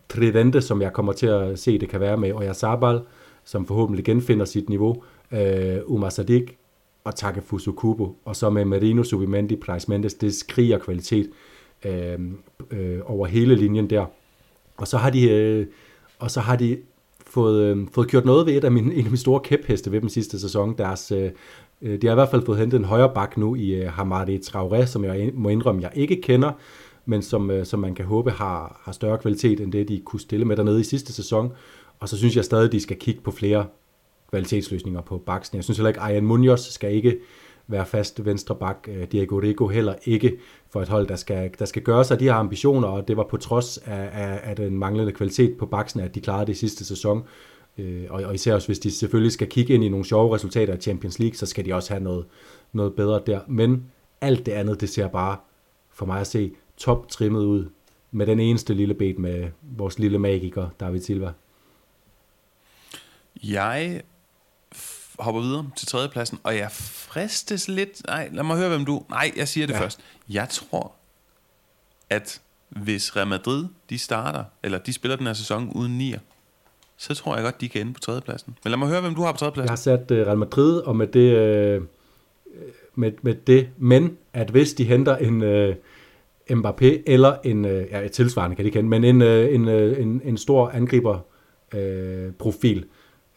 tridente, 0.09 0.62
som 0.62 0.82
jeg 0.82 0.93
kommer 0.93 1.12
til 1.12 1.26
at 1.26 1.59
se, 1.59 1.78
det 1.78 1.88
kan 1.88 2.01
være 2.01 2.16
med 2.16 2.32
Oyarzabal, 2.32 3.01
som 3.45 3.66
forhåbentlig 3.66 4.05
genfinder 4.05 4.45
sit 4.45 4.68
niveau, 4.68 5.03
øh, 5.32 5.78
Umar 5.86 6.09
Sadik, 6.09 6.57
og 7.05 7.14
Takefusu 7.14 7.72
Kubo, 7.72 8.16
og 8.24 8.36
så 8.36 8.51
med 8.51 8.64
Marino 8.64 9.03
Subimendi, 9.03 9.57
Price 9.57 9.91
Mendes, 9.91 10.14
det 10.14 10.34
skriger 10.34 10.78
kvalitet 10.78 11.30
øh, 11.84 12.18
øh, 12.70 13.01
over 13.05 13.26
hele 13.26 13.55
linjen 13.55 13.91
der. 13.91 14.07
Og 14.76 14.88
så 14.88 14.99
har 14.99 15.11
de, 15.11 15.30
øh, 15.30 15.66
og 16.18 16.30
så 16.30 16.41
har 16.41 16.57
de 16.57 16.78
fået, 17.35 17.62
øh, 17.62 17.87
fået 17.93 18.09
gjort 18.09 18.24
noget 18.24 18.47
ved 18.47 18.57
et 18.57 18.64
af 18.64 18.72
mine, 18.72 18.93
en 18.93 18.99
af 18.99 19.05
mine 19.05 19.16
store 19.16 19.41
kæpheste 19.41 19.93
ved 19.93 20.01
dem 20.01 20.09
sidste 20.09 20.41
sæson. 20.41 20.78
Deres, 20.78 21.12
øh, 21.12 21.30
øh 21.82 22.03
de 22.03 22.07
har 22.07 22.14
i 22.14 22.14
hvert 22.14 22.28
fald 22.28 22.47
fået 22.47 22.59
hentet 22.59 22.78
en 22.78 22.85
højre 22.85 23.12
bak 23.14 23.37
nu 23.37 23.55
i 23.55 23.74
øh, 23.74 23.93
Hamadi 23.93 24.39
Traoré, 24.39 24.87
som 24.87 25.05
jeg 25.05 25.30
må 25.35 25.49
indrømme, 25.49 25.82
jeg 25.82 25.91
ikke 25.95 26.20
kender, 26.22 26.53
men 27.07 27.22
som, 27.22 27.51
øh, 27.51 27.66
som 27.66 27.80
man 27.80 27.95
kan 27.95 28.05
håbe 28.05 28.30
har, 28.30 28.80
har 28.85 28.93
større 28.93 29.18
kvalitet 29.18 29.61
end 29.61 29.72
det, 29.72 29.89
de 29.89 30.03
kunne 30.05 30.20
stille 30.20 30.45
med 30.45 30.57
dernede 30.57 30.80
i 30.80 30.85
sidste 30.85 31.12
sæson. 31.12 31.53
Og 32.01 32.09
så 32.09 32.16
synes 32.16 32.37
jeg 32.37 32.45
stadig, 32.45 32.72
de 32.72 32.80
skal 32.80 32.97
kigge 32.97 33.20
på 33.20 33.30
flere 33.30 33.66
kvalitetsløsninger 34.30 35.01
på 35.01 35.18
baksen. 35.18 35.57
Jeg 35.57 35.64
synes 35.64 35.78
heller 35.78 35.89
ikke, 35.89 36.01
at 36.01 36.24
Munoz 36.24 36.61
skal 36.61 36.95
ikke 36.95 37.18
være 37.66 37.86
fast 37.86 38.24
venstre 38.24 38.54
bak. 38.54 38.88
Øh, 38.88 39.06
Diego 39.12 39.36
Rico 39.36 39.68
heller 39.68 39.94
ikke 40.04 40.38
for 40.70 40.82
et 40.82 40.88
hold, 40.88 41.06
der 41.06 41.16
skal, 41.16 41.50
der 41.58 41.64
skal 41.64 41.82
gøre 41.82 42.04
sig 42.04 42.20
de 42.20 42.24
her 42.24 42.34
ambitioner, 42.34 42.88
og 42.88 43.08
det 43.08 43.16
var 43.16 43.26
på 43.30 43.36
trods 43.36 43.78
af, 43.78 44.10
af, 44.12 44.40
af 44.42 44.56
den 44.56 44.78
manglende 44.78 45.12
kvalitet 45.12 45.56
på 45.58 45.66
baksen, 45.66 46.00
at 46.00 46.14
de 46.14 46.20
klarede 46.20 46.46
det 46.46 46.52
i 46.52 46.58
sidste 46.58 46.84
sæson. 46.84 47.24
Øh, 47.78 48.04
og, 48.10 48.22
og 48.22 48.34
især 48.34 48.54
også, 48.54 48.68
hvis 48.68 48.78
de 48.78 48.90
selvfølgelig 48.90 49.32
skal 49.32 49.48
kigge 49.48 49.74
ind 49.74 49.84
i 49.84 49.88
nogle 49.88 50.04
sjove 50.04 50.34
resultater 50.34 50.74
i 50.74 50.80
Champions 50.80 51.18
League, 51.18 51.36
så 51.36 51.46
skal 51.46 51.64
de 51.64 51.74
også 51.74 51.92
have 51.92 52.04
noget, 52.04 52.26
noget 52.72 52.94
bedre 52.94 53.22
der. 53.26 53.40
Men 53.48 53.84
alt 54.20 54.46
det 54.46 54.52
andet, 54.52 54.80
det 54.80 54.88
ser 54.88 55.08
bare 55.08 55.36
for 55.92 56.06
mig 56.06 56.20
at 56.20 56.26
se 56.26 56.52
top 56.76 57.08
trimmet 57.08 57.44
ud 57.44 57.66
med 58.10 58.26
den 58.26 58.40
eneste 58.40 58.74
lille 58.74 58.94
bed 58.94 59.14
med 59.14 59.48
vores 59.62 59.98
lille 59.98 60.18
magiker, 60.18 60.68
David 60.80 61.00
Silva. 61.00 61.32
Jeg 63.44 64.02
hopper 65.18 65.40
videre 65.40 65.70
til 65.76 65.86
tredjepladsen, 65.86 66.38
og 66.42 66.56
jeg 66.56 66.68
fristes 66.72 67.68
lidt... 67.68 68.06
Nej, 68.06 68.28
lad 68.32 68.44
mig 68.44 68.56
høre, 68.56 68.68
hvem 68.68 68.84
du... 68.84 69.04
Nej, 69.10 69.32
jeg 69.36 69.48
siger 69.48 69.66
det 69.66 69.74
ja. 69.74 69.80
først. 69.80 70.00
Jeg 70.28 70.48
tror, 70.48 70.92
at 72.10 72.40
hvis 72.68 73.16
Real 73.16 73.26
Madrid, 73.26 73.66
de 73.90 73.98
starter, 73.98 74.44
eller 74.62 74.78
de 74.78 74.92
spiller 74.92 75.16
den 75.16 75.26
her 75.26 75.34
sæson 75.34 75.72
uden 75.74 75.98
nier, 75.98 76.18
så 76.96 77.14
tror 77.14 77.34
jeg 77.34 77.44
godt, 77.44 77.60
de 77.60 77.68
kan 77.68 77.80
ende 77.80 77.92
på 77.92 78.00
tredjepladsen. 78.00 78.58
Men 78.64 78.70
lad 78.70 78.78
mig 78.78 78.88
høre, 78.88 79.00
hvem 79.00 79.14
du 79.14 79.22
har 79.22 79.32
på 79.32 79.38
tredjepladsen. 79.38 79.88
Jeg 79.88 79.98
har 79.98 80.06
sat 80.06 80.10
uh, 80.10 80.26
Real 80.26 80.38
Madrid, 80.38 80.78
og 80.78 80.96
med 80.96 81.06
det, 81.06 81.78
uh, 81.78 81.86
med, 82.94 83.12
med 83.22 83.34
det, 83.34 83.68
men 83.78 84.18
at 84.32 84.50
hvis 84.50 84.74
de 84.74 84.84
henter 84.84 85.16
en 85.16 85.42
uh, 85.42 85.74
Mbappé, 86.50 87.02
eller 87.06 87.36
en, 87.44 87.64
ja, 87.64 88.00
et 88.00 88.12
tilsvarende 88.12 88.56
kan 88.56 88.64
de 88.64 88.70
kende, 88.70 88.88
men 88.88 89.04
en, 89.04 89.22
en, 89.22 89.68
en, 89.68 90.20
en 90.24 90.38
stor 90.38 90.68
angriber 90.68 91.18
uh, 91.74 92.34
profil, 92.38 92.84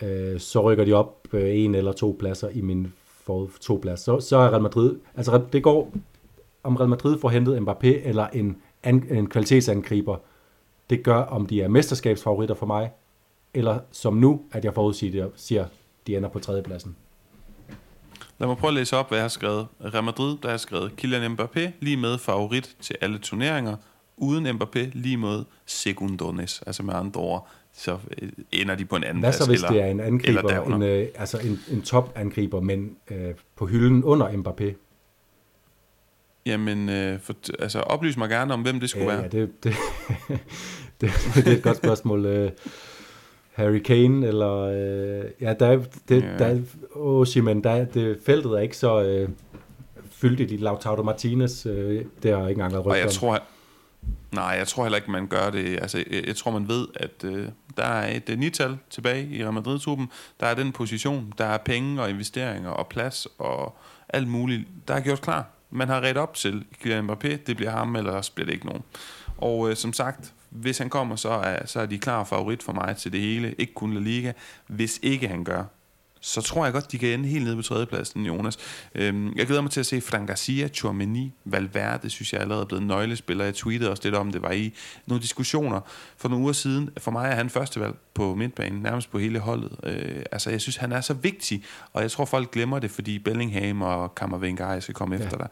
uh, 0.01 0.39
så 0.39 0.61
rykker 0.61 0.85
de 0.85 0.93
op 0.93 1.16
Øh, 1.33 1.57
en 1.57 1.75
eller 1.75 1.91
to 1.91 2.15
pladser 2.19 2.49
i 2.49 2.61
min 2.61 2.93
for 3.27 3.49
to 3.61 3.79
plads, 3.81 3.99
Så, 3.99 4.19
så 4.19 4.37
er 4.37 4.49
Real 4.49 4.61
Madrid, 4.61 4.95
altså 5.15 5.41
det 5.53 5.63
går, 5.63 5.91
om 6.63 6.75
Real 6.75 6.89
Madrid 6.89 7.19
får 7.19 7.29
hentet 7.29 7.59
Mbappé, 7.59 8.07
eller 8.07 8.27
en, 8.27 8.57
en 8.83 9.29
kvalitetsangriber, 9.29 10.17
det 10.89 11.03
gør, 11.03 11.17
om 11.17 11.45
de 11.45 11.61
er 11.61 11.67
mesterskabsfavoritter 11.67 12.55
for 12.55 12.65
mig, 12.65 12.91
eller 13.53 13.79
som 13.91 14.13
nu, 14.13 14.41
at 14.51 14.65
jeg 14.65 14.73
forudsiger, 14.73 15.29
siger, 15.35 15.65
de 16.07 16.17
ender 16.17 16.29
på 16.29 16.39
tredjepladsen. 16.39 16.95
Lad 18.39 18.47
mig 18.47 18.57
prøve 18.57 18.69
at 18.69 18.73
læse 18.73 18.97
op, 18.97 19.07
hvad 19.07 19.17
jeg 19.17 19.23
har 19.23 19.29
skrevet. 19.29 19.67
Real 19.81 20.03
Madrid, 20.03 20.37
der 20.43 20.49
har 20.49 20.57
skrevet 20.57 20.95
Kylian 20.95 21.31
Mbappé 21.31 21.69
lige 21.79 21.97
med 21.97 22.17
favorit 22.17 22.75
til 22.81 22.95
alle 23.01 23.19
turneringer, 23.19 23.75
uden 24.17 24.47
Mbappé 24.47 24.89
lige 24.93 25.17
med 25.17 25.43
sekundones, 25.65 26.63
altså 26.67 26.83
med 26.83 26.93
andre 26.93 27.21
ord, 27.21 27.47
så 27.73 27.97
øh, 28.21 28.29
ender 28.51 28.75
de 28.75 28.85
på 28.85 28.95
en 28.95 29.03
anden 29.03 29.23
Hvad 29.23 29.33
så, 29.33 29.47
hvis 29.47 29.63
eller, 29.63 29.71
det 29.71 29.81
er 29.81 29.85
en 29.85 29.99
angriber, 29.99 30.75
en, 30.75 30.83
øh, 30.83 31.07
altså 31.15 31.37
en, 31.37 31.59
en 31.71 31.81
top-angriber, 31.81 32.59
men 32.59 32.95
øh, 33.11 33.33
på 33.55 33.65
hylden 33.65 34.03
under 34.03 34.27
Mbappé? 34.27 34.75
Jamen, 36.45 36.89
øh, 36.89 37.19
for, 37.19 37.35
altså 37.59 37.79
oplys 37.79 38.17
mig 38.17 38.29
gerne 38.29 38.53
om, 38.53 38.61
hvem 38.61 38.79
det 38.79 38.89
skulle 38.89 39.05
ja, 39.05 39.11
være. 39.11 39.21
Ja, 39.23 39.27
det, 39.27 39.63
det, 39.63 39.73
det, 41.01 41.11
det 41.35 41.47
er 41.47 41.57
et 41.57 41.63
godt 41.63 41.77
spørgsmål. 41.77 42.25
Øh, 42.25 42.51
Harry 43.53 43.79
Kane, 43.79 44.27
eller... 44.27 44.57
Øh, 44.57 45.25
ja, 45.41 45.53
der 45.53 45.67
er... 45.67 45.79
Det, 46.09 46.23
ja. 46.23 46.37
Der 46.37 46.45
er 46.45 46.59
åh, 46.95 47.27
Simon, 47.27 47.63
der 47.63 47.69
er, 47.69 47.85
det, 47.85 48.17
feltet 48.25 48.51
er 48.51 48.59
ikke 48.59 48.77
så 48.77 49.03
øh, 49.03 49.29
fyldigt 50.11 50.51
i 50.51 50.57
Lautaro 50.57 51.03
Martinez. 51.03 51.65
Øh, 51.65 52.05
det 52.23 52.31
har 52.31 52.39
ikke 52.39 52.49
engang 52.49 52.73
været 52.73 52.85
rygtet 52.85 53.01
jeg 53.01 53.11
tror, 53.11 53.43
Nej, 54.37 54.45
jeg 54.45 54.67
tror 54.67 54.83
heller 54.83 54.97
ikke, 54.97 55.11
man 55.11 55.27
gør 55.27 55.49
det. 55.49 55.79
Altså, 55.81 56.03
jeg, 56.11 56.27
jeg 56.27 56.35
tror, 56.35 56.51
man 56.51 56.67
ved, 56.67 56.87
at 56.95 57.23
øh, 57.23 57.49
der 57.77 57.83
er 57.83 58.15
et 58.15 58.29
øh, 58.29 58.39
nital 58.39 58.77
tilbage 58.89 59.29
i 59.29 59.43
Real 59.43 59.53
Madrid-truppen. 59.53 60.09
Der 60.39 60.47
er 60.47 60.53
den 60.53 60.71
position. 60.71 61.33
Der 61.37 61.45
er 61.45 61.57
penge 61.57 62.01
og 62.01 62.09
investeringer 62.09 62.69
og 62.69 62.87
plads 62.87 63.27
og 63.37 63.77
alt 64.09 64.27
muligt. 64.27 64.67
Der 64.87 64.93
er 64.93 64.99
gjort 64.99 65.21
klar. 65.21 65.45
Man 65.69 65.87
har 65.87 66.01
ret 66.01 66.17
op 66.17 66.33
til 66.33 66.65
Kylian 66.81 67.09
Mbappé. 67.09 67.27
Det 67.47 67.55
bliver 67.55 67.71
ham, 67.71 67.95
eller 67.95 68.11
også 68.11 68.31
bliver 68.31 68.45
det 68.45 68.53
ikke 68.53 68.65
nogen. 68.65 68.83
Og 69.37 69.69
øh, 69.69 69.75
som 69.75 69.93
sagt, 69.93 70.33
hvis 70.49 70.77
han 70.77 70.89
kommer, 70.89 71.15
så 71.15 71.29
er, 71.29 71.65
så 71.65 71.79
er 71.79 71.85
de 71.85 71.99
klar 71.99 72.23
favorit 72.23 72.63
for 72.63 72.73
mig 72.73 72.97
til 72.97 73.11
det 73.11 73.21
hele. 73.21 73.55
Ikke 73.57 73.73
kun 73.73 73.93
La 73.93 73.99
Liga. 73.99 74.31
Hvis 74.67 74.99
ikke 75.03 75.27
han 75.27 75.43
gør, 75.43 75.63
så 76.27 76.41
tror 76.41 76.65
jeg 76.65 76.73
godt, 76.73 76.91
de 76.91 76.97
kan 76.97 77.09
ende 77.09 77.29
helt 77.29 77.43
nede 77.43 77.55
på 77.55 77.61
tredjepladsen, 77.61 78.25
Jonas. 78.25 78.57
Øhm, 78.95 79.33
jeg 79.35 79.45
glæder 79.45 79.61
mig 79.61 79.71
til 79.71 79.79
at 79.79 79.85
se 79.85 80.01
Frank 80.01 80.27
Garcia, 80.27 80.67
Chouameni, 80.67 81.33
Valverde, 81.45 82.09
synes 82.09 82.33
jeg 82.33 82.41
allerede 82.41 82.61
er 82.61 82.65
blevet 82.65 82.85
nøglespiller. 82.85 83.45
Jeg 83.45 83.55
tweetede 83.55 83.91
også 83.91 84.03
lidt 84.03 84.15
om, 84.15 84.31
det 84.31 84.41
var 84.41 84.51
i 84.51 84.73
nogle 85.05 85.21
diskussioner 85.21 85.81
for 86.17 86.29
nogle 86.29 86.43
uger 86.43 86.53
siden. 86.53 86.89
For 86.97 87.11
mig 87.11 87.29
er 87.29 87.35
han 87.35 87.49
førstevalg 87.49 87.95
på 88.13 88.35
midtbanen, 88.35 88.81
nærmest 88.81 89.11
på 89.11 89.19
hele 89.19 89.39
holdet. 89.39 89.71
Øh, 89.83 90.23
altså, 90.31 90.49
jeg 90.49 90.61
synes, 90.61 90.75
han 90.75 90.91
er 90.91 91.01
så 91.01 91.13
vigtig, 91.13 91.63
og 91.93 92.01
jeg 92.01 92.11
tror, 92.11 92.25
folk 92.25 92.51
glemmer 92.51 92.79
det, 92.79 92.91
fordi 92.91 93.19
Bellingham 93.19 93.81
og 93.81 94.15
Kammervengar 94.15 94.79
skal 94.79 94.93
komme 94.93 95.15
ja. 95.15 95.23
efter 95.23 95.37
dig. 95.37 95.47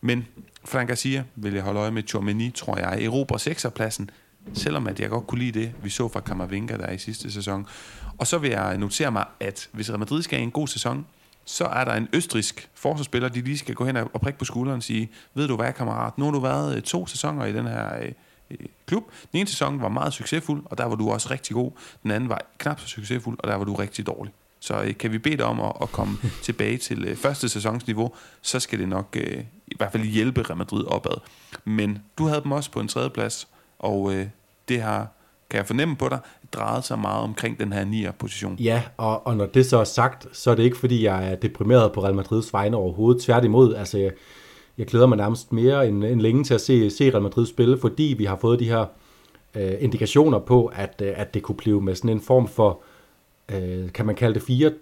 Men 0.00 0.26
Frank 0.64 0.88
Garcia 0.88 1.24
vil 1.34 1.54
jeg 1.54 1.62
holde 1.62 1.80
øje 1.80 1.90
med. 1.90 2.02
Chouameni, 2.08 2.50
tror 2.50 2.78
jeg, 2.78 3.04
Europa 3.04 3.34
6'er-pladsen 3.34 4.06
selvom 4.52 4.86
at 4.86 5.00
jeg 5.00 5.10
godt 5.10 5.26
kunne 5.26 5.38
lide 5.38 5.60
det, 5.60 5.72
vi 5.82 5.90
så 5.90 6.08
fra 6.08 6.20
Kammervinga 6.20 6.76
der 6.76 6.90
i 6.90 6.98
sidste 6.98 7.32
sæson. 7.32 7.66
Og 8.18 8.26
så 8.26 8.38
vil 8.38 8.50
jeg 8.50 8.78
notere 8.78 9.10
mig, 9.10 9.24
at 9.40 9.68
hvis 9.72 9.90
Real 9.90 9.98
Madrid 9.98 10.22
skal 10.22 10.38
have 10.38 10.44
en 10.44 10.50
god 10.50 10.68
sæson, 10.68 11.06
så 11.44 11.64
er 11.64 11.84
der 11.84 11.94
en 11.94 12.08
østrisk 12.12 12.70
forsvarsspiller, 12.74 13.28
de 13.28 13.40
lige 13.40 13.58
skal 13.58 13.74
gå 13.74 13.84
hen 13.84 13.96
og 13.96 14.20
prikke 14.20 14.38
på 14.38 14.44
skulderen 14.44 14.76
og 14.76 14.82
sige, 14.82 15.10
ved 15.34 15.48
du 15.48 15.56
hvad, 15.56 15.72
kammerat, 15.72 16.18
nu 16.18 16.24
har 16.24 16.32
du 16.32 16.40
været 16.40 16.76
øh, 16.76 16.82
to 16.82 17.06
sæsoner 17.06 17.44
i 17.44 17.52
den 17.52 17.66
her 17.66 17.96
øh, 18.02 18.12
øh, 18.50 18.56
klub. 18.86 19.04
Den 19.32 19.38
ene 19.38 19.48
sæson 19.48 19.82
var 19.82 19.88
meget 19.88 20.12
succesfuld, 20.12 20.62
og 20.64 20.78
der 20.78 20.84
var 20.84 20.94
du 20.94 21.10
også 21.10 21.30
rigtig 21.30 21.54
god. 21.54 21.70
Den 22.02 22.10
anden 22.10 22.28
var 22.28 22.40
knap 22.58 22.80
så 22.80 22.86
succesfuld, 22.86 23.38
og 23.38 23.48
der 23.48 23.54
var 23.54 23.64
du 23.64 23.74
rigtig 23.74 24.06
dårlig. 24.06 24.32
Så 24.60 24.94
kan 24.98 25.12
vi 25.12 25.18
bede 25.18 25.36
dig 25.36 25.44
om 25.44 25.60
at, 25.60 25.72
at 25.82 25.92
komme 25.92 26.18
tilbage 26.42 26.78
til 26.78 27.16
første 27.16 27.48
sæsonsniveau, 27.48 28.14
så 28.42 28.60
skal 28.60 28.78
det 28.78 28.88
nok 28.88 29.16
i 29.66 29.76
hvert 29.76 29.92
fald 29.92 30.04
hjælpe 30.04 30.42
Real 30.42 30.56
Madrid 30.56 30.84
opad. 30.86 31.20
Men 31.64 31.98
du 32.18 32.26
havde 32.26 32.42
dem 32.42 32.52
også 32.52 32.70
på 32.70 32.80
en 32.80 32.88
tredje 32.88 33.10
plads, 33.10 33.48
og 33.80 34.14
øh, 34.14 34.26
det 34.68 34.82
har, 34.82 35.08
kan 35.50 35.58
jeg 35.58 35.66
fornemme 35.66 35.96
på 35.96 36.08
dig, 36.08 36.18
drejet 36.52 36.84
sig 36.84 36.98
meget 36.98 37.22
omkring 37.22 37.58
den 37.58 37.72
her 37.72 37.84
nier 37.84 38.12
position. 38.12 38.56
Ja, 38.58 38.82
og, 38.96 39.26
og 39.26 39.36
når 39.36 39.46
det 39.46 39.66
så 39.66 39.78
er 39.78 39.84
sagt, 39.84 40.26
så 40.32 40.50
er 40.50 40.54
det 40.54 40.62
ikke 40.62 40.76
fordi, 40.76 41.04
jeg 41.04 41.32
er 41.32 41.36
deprimeret 41.36 41.92
på 41.92 42.04
Real 42.04 42.14
Madrids 42.14 42.52
vegne 42.52 42.76
overhovedet. 42.76 43.22
Tværtimod, 43.22 43.74
altså 43.74 43.98
jeg, 43.98 44.12
jeg 44.78 44.86
glæder 44.86 45.06
mig 45.06 45.18
nærmest 45.18 45.52
mere 45.52 45.88
end, 45.88 46.04
end 46.04 46.20
længe 46.20 46.44
til 46.44 46.54
at 46.54 46.60
se, 46.60 46.90
se 46.90 47.10
Real 47.10 47.22
Madrid 47.22 47.46
spille, 47.46 47.78
fordi 47.78 48.14
vi 48.18 48.24
har 48.24 48.36
fået 48.36 48.60
de 48.60 48.68
her 48.68 48.86
øh, 49.54 49.72
indikationer 49.80 50.38
på, 50.38 50.66
at, 50.66 51.02
øh, 51.02 51.12
at 51.16 51.34
det 51.34 51.42
kunne 51.42 51.56
blive 51.56 51.80
med 51.80 51.94
sådan 51.94 52.10
en 52.10 52.20
form 52.20 52.48
for, 52.48 52.80
øh, 53.48 53.92
kan 53.92 54.06
man 54.06 54.14
kalde 54.14 54.40
det 54.40 54.74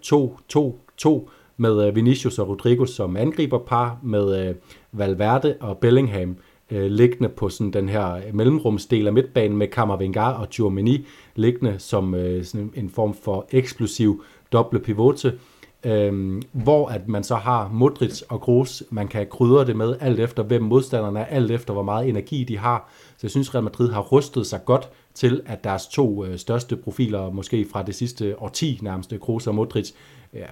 4-2-2-2, 1.04 1.28
med 1.60 1.86
øh, 1.86 1.94
Vinicius 1.96 2.38
og 2.38 2.48
Rodrigo 2.48 2.86
som 2.86 3.16
angriberpar, 3.16 3.98
med 4.02 4.48
øh, 4.48 4.54
Valverde 4.92 5.56
og 5.60 5.78
Bellingham 5.78 6.36
øh, 6.70 6.90
liggende 6.90 7.28
på 7.28 7.48
sådan 7.48 7.72
den 7.72 7.88
her 7.88 8.20
mellemrumsdel 8.32 9.06
af 9.06 9.12
midtbanen 9.12 9.58
med 9.58 9.66
Kammervengar 9.66 10.32
og 10.32 10.50
Tchouameni 10.50 11.06
liggende 11.34 11.78
som 11.78 12.14
øh, 12.14 12.44
sådan 12.44 12.72
en 12.74 12.90
form 12.90 13.14
for 13.14 13.46
eksplosiv 13.50 14.24
doble 14.52 14.80
pivote, 14.80 15.38
øh, 15.84 16.42
hvor 16.52 16.88
at 16.88 17.08
man 17.08 17.24
så 17.24 17.34
har 17.34 17.68
Modric 17.72 18.22
og 18.28 18.40
Kroos, 18.40 18.82
man 18.90 19.08
kan 19.08 19.26
krydre 19.30 19.66
det 19.66 19.76
med 19.76 19.96
alt 20.00 20.20
efter 20.20 20.42
hvem 20.42 20.62
modstanderne 20.62 21.20
er, 21.20 21.24
alt 21.24 21.50
efter 21.50 21.72
hvor 21.72 21.82
meget 21.82 22.08
energi 22.08 22.44
de 22.44 22.58
har. 22.58 22.90
Så 23.08 23.20
jeg 23.22 23.30
synes, 23.30 23.54
Real 23.54 23.64
Madrid 23.64 23.92
har 23.92 24.00
rustet 24.00 24.46
sig 24.46 24.60
godt 24.64 24.88
til, 25.14 25.40
at 25.46 25.64
deres 25.64 25.86
to 25.86 26.24
øh, 26.24 26.38
største 26.38 26.76
profiler, 26.76 27.30
måske 27.30 27.66
fra 27.72 27.82
det 27.82 27.94
sidste 27.94 28.42
årti 28.42 28.78
nærmest, 28.82 29.14
Kroos 29.20 29.46
og 29.46 29.54
Modric, 29.54 29.92
ja, 30.34 30.46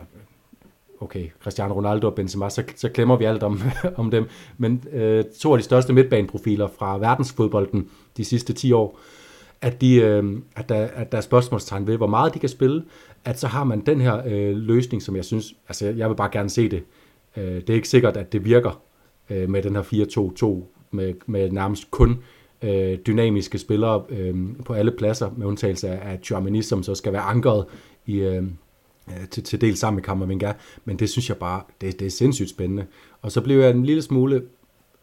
okay, 1.00 1.28
Cristiano 1.42 1.74
Ronaldo 1.74 2.06
og 2.06 2.14
Benzema, 2.14 2.48
så, 2.48 2.62
så 2.76 2.88
glemmer 2.88 3.16
vi 3.16 3.24
alt 3.24 3.42
om, 3.42 3.60
om 3.96 4.10
dem. 4.10 4.28
Men 4.58 4.84
øh, 4.92 5.24
to 5.40 5.52
af 5.52 5.58
de 5.58 5.64
største 5.64 5.92
midtbaneprofiler 5.92 6.68
fra 6.78 6.98
verdensfodbolden 6.98 7.88
de 8.16 8.24
sidste 8.24 8.52
10 8.52 8.72
år, 8.72 8.98
at, 9.60 9.80
de, 9.80 9.94
øh, 9.94 10.24
at, 10.56 10.68
der, 10.68 10.76
at 10.94 11.12
der 11.12 11.18
er 11.18 11.22
spørgsmålstegn 11.22 11.86
ved, 11.86 11.96
hvor 11.96 12.06
meget 12.06 12.34
de 12.34 12.38
kan 12.38 12.48
spille, 12.48 12.84
at 13.24 13.40
så 13.40 13.46
har 13.46 13.64
man 13.64 13.80
den 13.80 14.00
her 14.00 14.22
øh, 14.26 14.56
løsning, 14.56 15.02
som 15.02 15.16
jeg 15.16 15.24
synes, 15.24 15.54
altså 15.68 15.86
jeg 15.86 16.08
vil 16.08 16.14
bare 16.14 16.30
gerne 16.32 16.50
se 16.50 16.68
det. 16.68 16.82
Øh, 17.36 17.54
det 17.54 17.70
er 17.70 17.74
ikke 17.74 17.88
sikkert, 17.88 18.16
at 18.16 18.32
det 18.32 18.44
virker 18.44 18.82
øh, 19.30 19.50
med 19.50 19.62
den 19.62 19.76
her 19.76 19.82
4-2-2, 19.82 20.64
med, 20.90 21.14
med 21.26 21.50
nærmest 21.50 21.90
kun 21.90 22.18
øh, 22.62 22.98
dynamiske 23.06 23.58
spillere 23.58 24.02
øh, 24.08 24.34
på 24.64 24.72
alle 24.72 24.90
pladser, 24.90 25.30
med 25.36 25.46
undtagelse 25.46 25.88
af, 25.88 26.12
at 26.12 26.24
Chouameni, 26.24 26.62
som 26.62 26.82
så 26.82 26.94
skal 26.94 27.12
være 27.12 27.22
ankeret 27.22 27.64
i, 28.06 28.18
øh, 28.18 28.42
Øh, 29.10 29.28
til, 29.28 29.42
til 29.42 29.60
del 29.60 29.76
sammen 29.76 29.96
med 29.96 30.02
Kammervinga, 30.02 30.52
men 30.84 30.98
det 30.98 31.10
synes 31.10 31.28
jeg 31.28 31.36
bare, 31.36 31.62
det, 31.80 32.00
det 32.00 32.06
er 32.06 32.10
sindssygt 32.10 32.50
spændende. 32.50 32.86
Og 33.22 33.32
så 33.32 33.40
blev 33.40 33.60
jeg 33.60 33.70
en 33.70 33.84
lille 33.84 34.02
smule, 34.02 34.42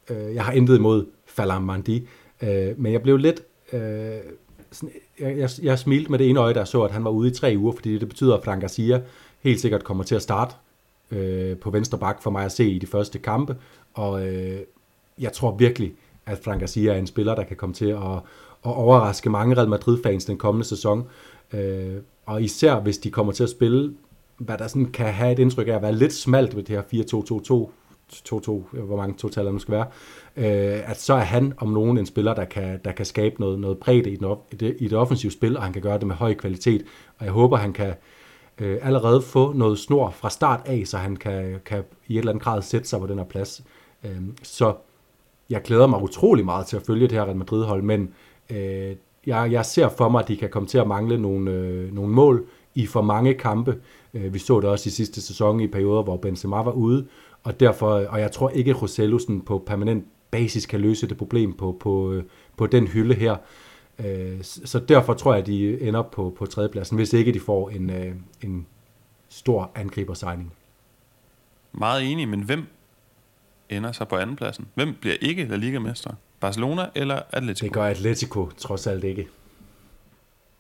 øh, 0.10 0.36
jeg 0.36 0.45
har 0.45 0.51
intet 0.51 0.78
imod 0.78 1.06
Falam 1.26 1.62
Mandi, 1.62 2.08
øh, 2.41 2.80
men 2.80 2.93
jeg 2.93 3.01
blev 3.01 3.18
lidt, 3.18 3.41
øh, 3.74 3.82
sådan, 4.72 4.95
jeg, 5.20 5.38
jeg, 5.38 5.49
jeg 5.64 5.80
smilte 5.80 6.12
med 6.12 6.20
det 6.20 6.30
ene 6.30 6.39
øje, 6.39 6.54
der 6.54 6.66
så, 6.66 6.84
at 6.84 6.91
han 6.91 7.04
var 7.04 7.10
ude 7.10 7.30
i 7.30 7.34
tre 7.34 7.56
uger, 7.58 7.72
fordi 7.72 7.97
det 7.97 8.10
betyder, 8.10 8.38
at 8.38 8.43
Frank 8.43 8.62
Garcia 8.62 9.01
helt 9.41 9.60
sikkert 9.60 9.84
kommer 9.84 10.04
til 10.04 10.16
at 10.16 10.22
starte 10.22 10.56
øh, 11.12 11.58
på 11.58 11.70
venstre 11.70 11.97
bak 11.97 12.24
for 12.24 12.32
mig 12.32 12.45
at 12.45 12.51
se 12.51 12.70
i 12.70 12.80
de 12.80 12.88
første 12.88 13.20
kampe, 13.20 13.56
og 13.93 14.28
øh, 14.28 14.60
jeg 15.20 15.34
tror 15.34 15.56
virkelig, 15.56 15.93
at 16.26 16.39
Frank 16.43 16.59
Garcia 16.59 16.93
er 16.93 16.97
en 16.97 17.07
spiller, 17.07 17.36
der 17.36 17.43
kan 17.43 17.57
komme 17.57 17.76
til 17.76 17.89
at, 17.89 18.15
at 18.65 18.76
overraske 18.76 19.30
mange 19.30 19.55
Real 19.55 19.69
Madrid-fans 19.69 20.26
den 20.26 20.38
kommende 20.38 20.67
sæson. 20.67 21.07
Øh, 21.53 21.95
og 22.26 22.41
især 22.41 22.80
hvis 22.80 22.97
de 22.97 23.11
kommer 23.11 23.34
til 23.34 23.43
at 23.43 23.49
spille, 23.49 23.93
hvad 24.38 24.57
der 24.57 24.67
sådan 24.67 24.91
kan 24.91 25.13
have 25.13 25.32
et 25.32 25.39
indtryk 25.39 25.67
af 25.67 25.71
at 25.71 25.82
være 25.82 25.95
lidt 25.95 26.13
smalt 26.13 26.55
ved 26.55 26.63
det 26.63 26.76
her 26.76 27.67
4-2-2-2, 27.67 27.71
2-2, 28.11 28.82
hvor 28.82 28.97
mange 28.97 29.15
totaler 29.17 29.51
nu 29.51 29.59
skal 29.59 29.71
være, 29.71 29.88
øh, 30.36 30.89
at 30.89 31.01
så 31.01 31.13
er 31.13 31.19
han 31.19 31.53
om 31.57 31.69
nogen 31.69 31.97
en 31.97 32.05
spiller, 32.05 32.34
der 32.34 32.45
kan, 32.45 32.80
der 32.86 32.91
kan 32.91 33.05
skabe 33.05 33.36
noget, 33.39 33.59
noget 33.59 33.78
bredt 33.78 34.07
i, 34.07 34.15
den 34.15 34.26
op, 34.26 34.47
i, 34.51 34.55
det, 34.55 34.76
i 34.80 34.88
det 34.88 34.97
offensive 34.97 35.32
spil, 35.32 35.57
og 35.57 35.63
han 35.63 35.74
kan 35.74 35.82
gøre 35.82 35.97
det 35.97 36.07
med 36.07 36.15
høj 36.15 36.34
kvalitet. 36.34 36.86
Og 37.17 37.26
jeg 37.26 37.34
håber, 37.34 37.57
han 37.57 37.74
kan 37.74 37.93
øh, 38.59 38.78
allerede 38.82 39.21
få 39.21 39.53
noget 39.53 39.80
snor 39.80 40.09
fra 40.09 40.30
start 40.30 40.61
af, 40.65 40.84
så 40.86 40.97
han 40.97 41.15
kan, 41.15 41.59
kan 41.65 41.84
i 42.07 42.13
et 42.13 42.19
eller 42.19 42.32
andet 42.32 42.43
grad 42.43 42.61
sætte 42.61 42.88
sig 42.88 42.99
på 42.99 43.07
den 43.07 43.17
her 43.17 43.26
plads. 43.26 43.63
Øh, 44.03 44.21
så 44.43 44.74
jeg 45.50 45.62
glæder 45.62 45.88
mig 45.88 46.02
utrolig 46.02 46.46
meget 46.46 46.66
til 46.66 46.76
at 46.76 46.84
følge 46.84 47.08
det 47.08 47.12
her 47.12 47.26
Real 47.26 47.36
Madrid-hold, 47.36 47.82
men 47.82 48.14
øh, 48.50 48.96
jeg, 49.26 49.52
jeg 49.52 49.66
ser 49.66 49.89
for 49.89 50.10
mig, 50.10 50.22
at 50.22 50.28
de 50.28 50.38
kan 50.38 50.50
komme 50.50 50.68
til 50.68 50.78
at 50.78 50.88
mangle 50.88 51.18
nogle, 51.18 51.52
øh, 51.52 51.94
nogle 51.94 52.14
mål 52.14 52.46
i 52.76 52.86
for 52.86 53.02
mange 53.02 53.34
kampe. 53.34 53.80
Øh, 54.14 54.34
vi 54.34 54.39
så 54.39 54.60
det 54.60 54.70
også 54.70 54.88
i 54.88 54.91
sidste 54.91 55.22
sæson 55.22 55.60
i 55.60 55.68
perioder, 55.68 56.04
hvor 56.04 56.18
Benzema 56.18 56.62
var 56.62 56.72
ude, 56.72 57.08
og 57.44 57.60
derfor, 57.60 57.89
og 57.89 58.20
jeg 58.20 58.32
tror 58.32 58.50
ikke, 58.50 58.72
at 58.72 58.82
Rosello 58.82 59.20
på 59.46 59.64
permanent 59.66 60.06
basis 60.32 60.66
kan 60.66 60.82
løse 60.82 61.08
det 61.08 61.18
problem 61.18 61.54
på, 61.54 61.78
på, 61.80 62.12
øh, 62.12 62.24
på 62.58 62.68
den 62.68 62.88
hylde 62.88 63.16
her. 63.16 63.36
Øh, 64.00 64.38
så 64.41 64.80
derfor 64.80 65.14
tror 65.14 65.34
jeg, 65.34 65.41
at 65.41 65.48
de 65.48 65.82
ender 65.82 66.02
på, 66.02 66.34
på 66.38 66.46
tredjepladsen, 66.46 66.98
hvis 66.98 67.14
ikke 67.14 67.34
de 67.34 67.39
får 67.39 67.70
en, 67.70 67.89
øh, 67.89 68.16
en 68.41 68.66
stor 69.30 69.72
angribersegning. 69.76 70.54
Meget 71.72 72.12
enig, 72.12 72.28
men 72.28 72.41
hvem 72.41 72.64
ender 73.70 73.91
så 73.91 74.05
på 74.05 74.18
andenpladsen? 74.18 74.68
Hvem 74.76 74.93
bliver 75.01 75.16
ikke 75.22 75.45
La 75.45 75.55
Liga-mester? 75.55 76.14
Barcelona 76.39 76.86
eller 76.95 77.22
Atletico? 77.32 77.66
Det 77.66 77.74
gør 77.74 77.86
Atletico 77.86 78.49
trods 78.57 78.88
alt 78.88 79.03
ikke. 79.03 79.28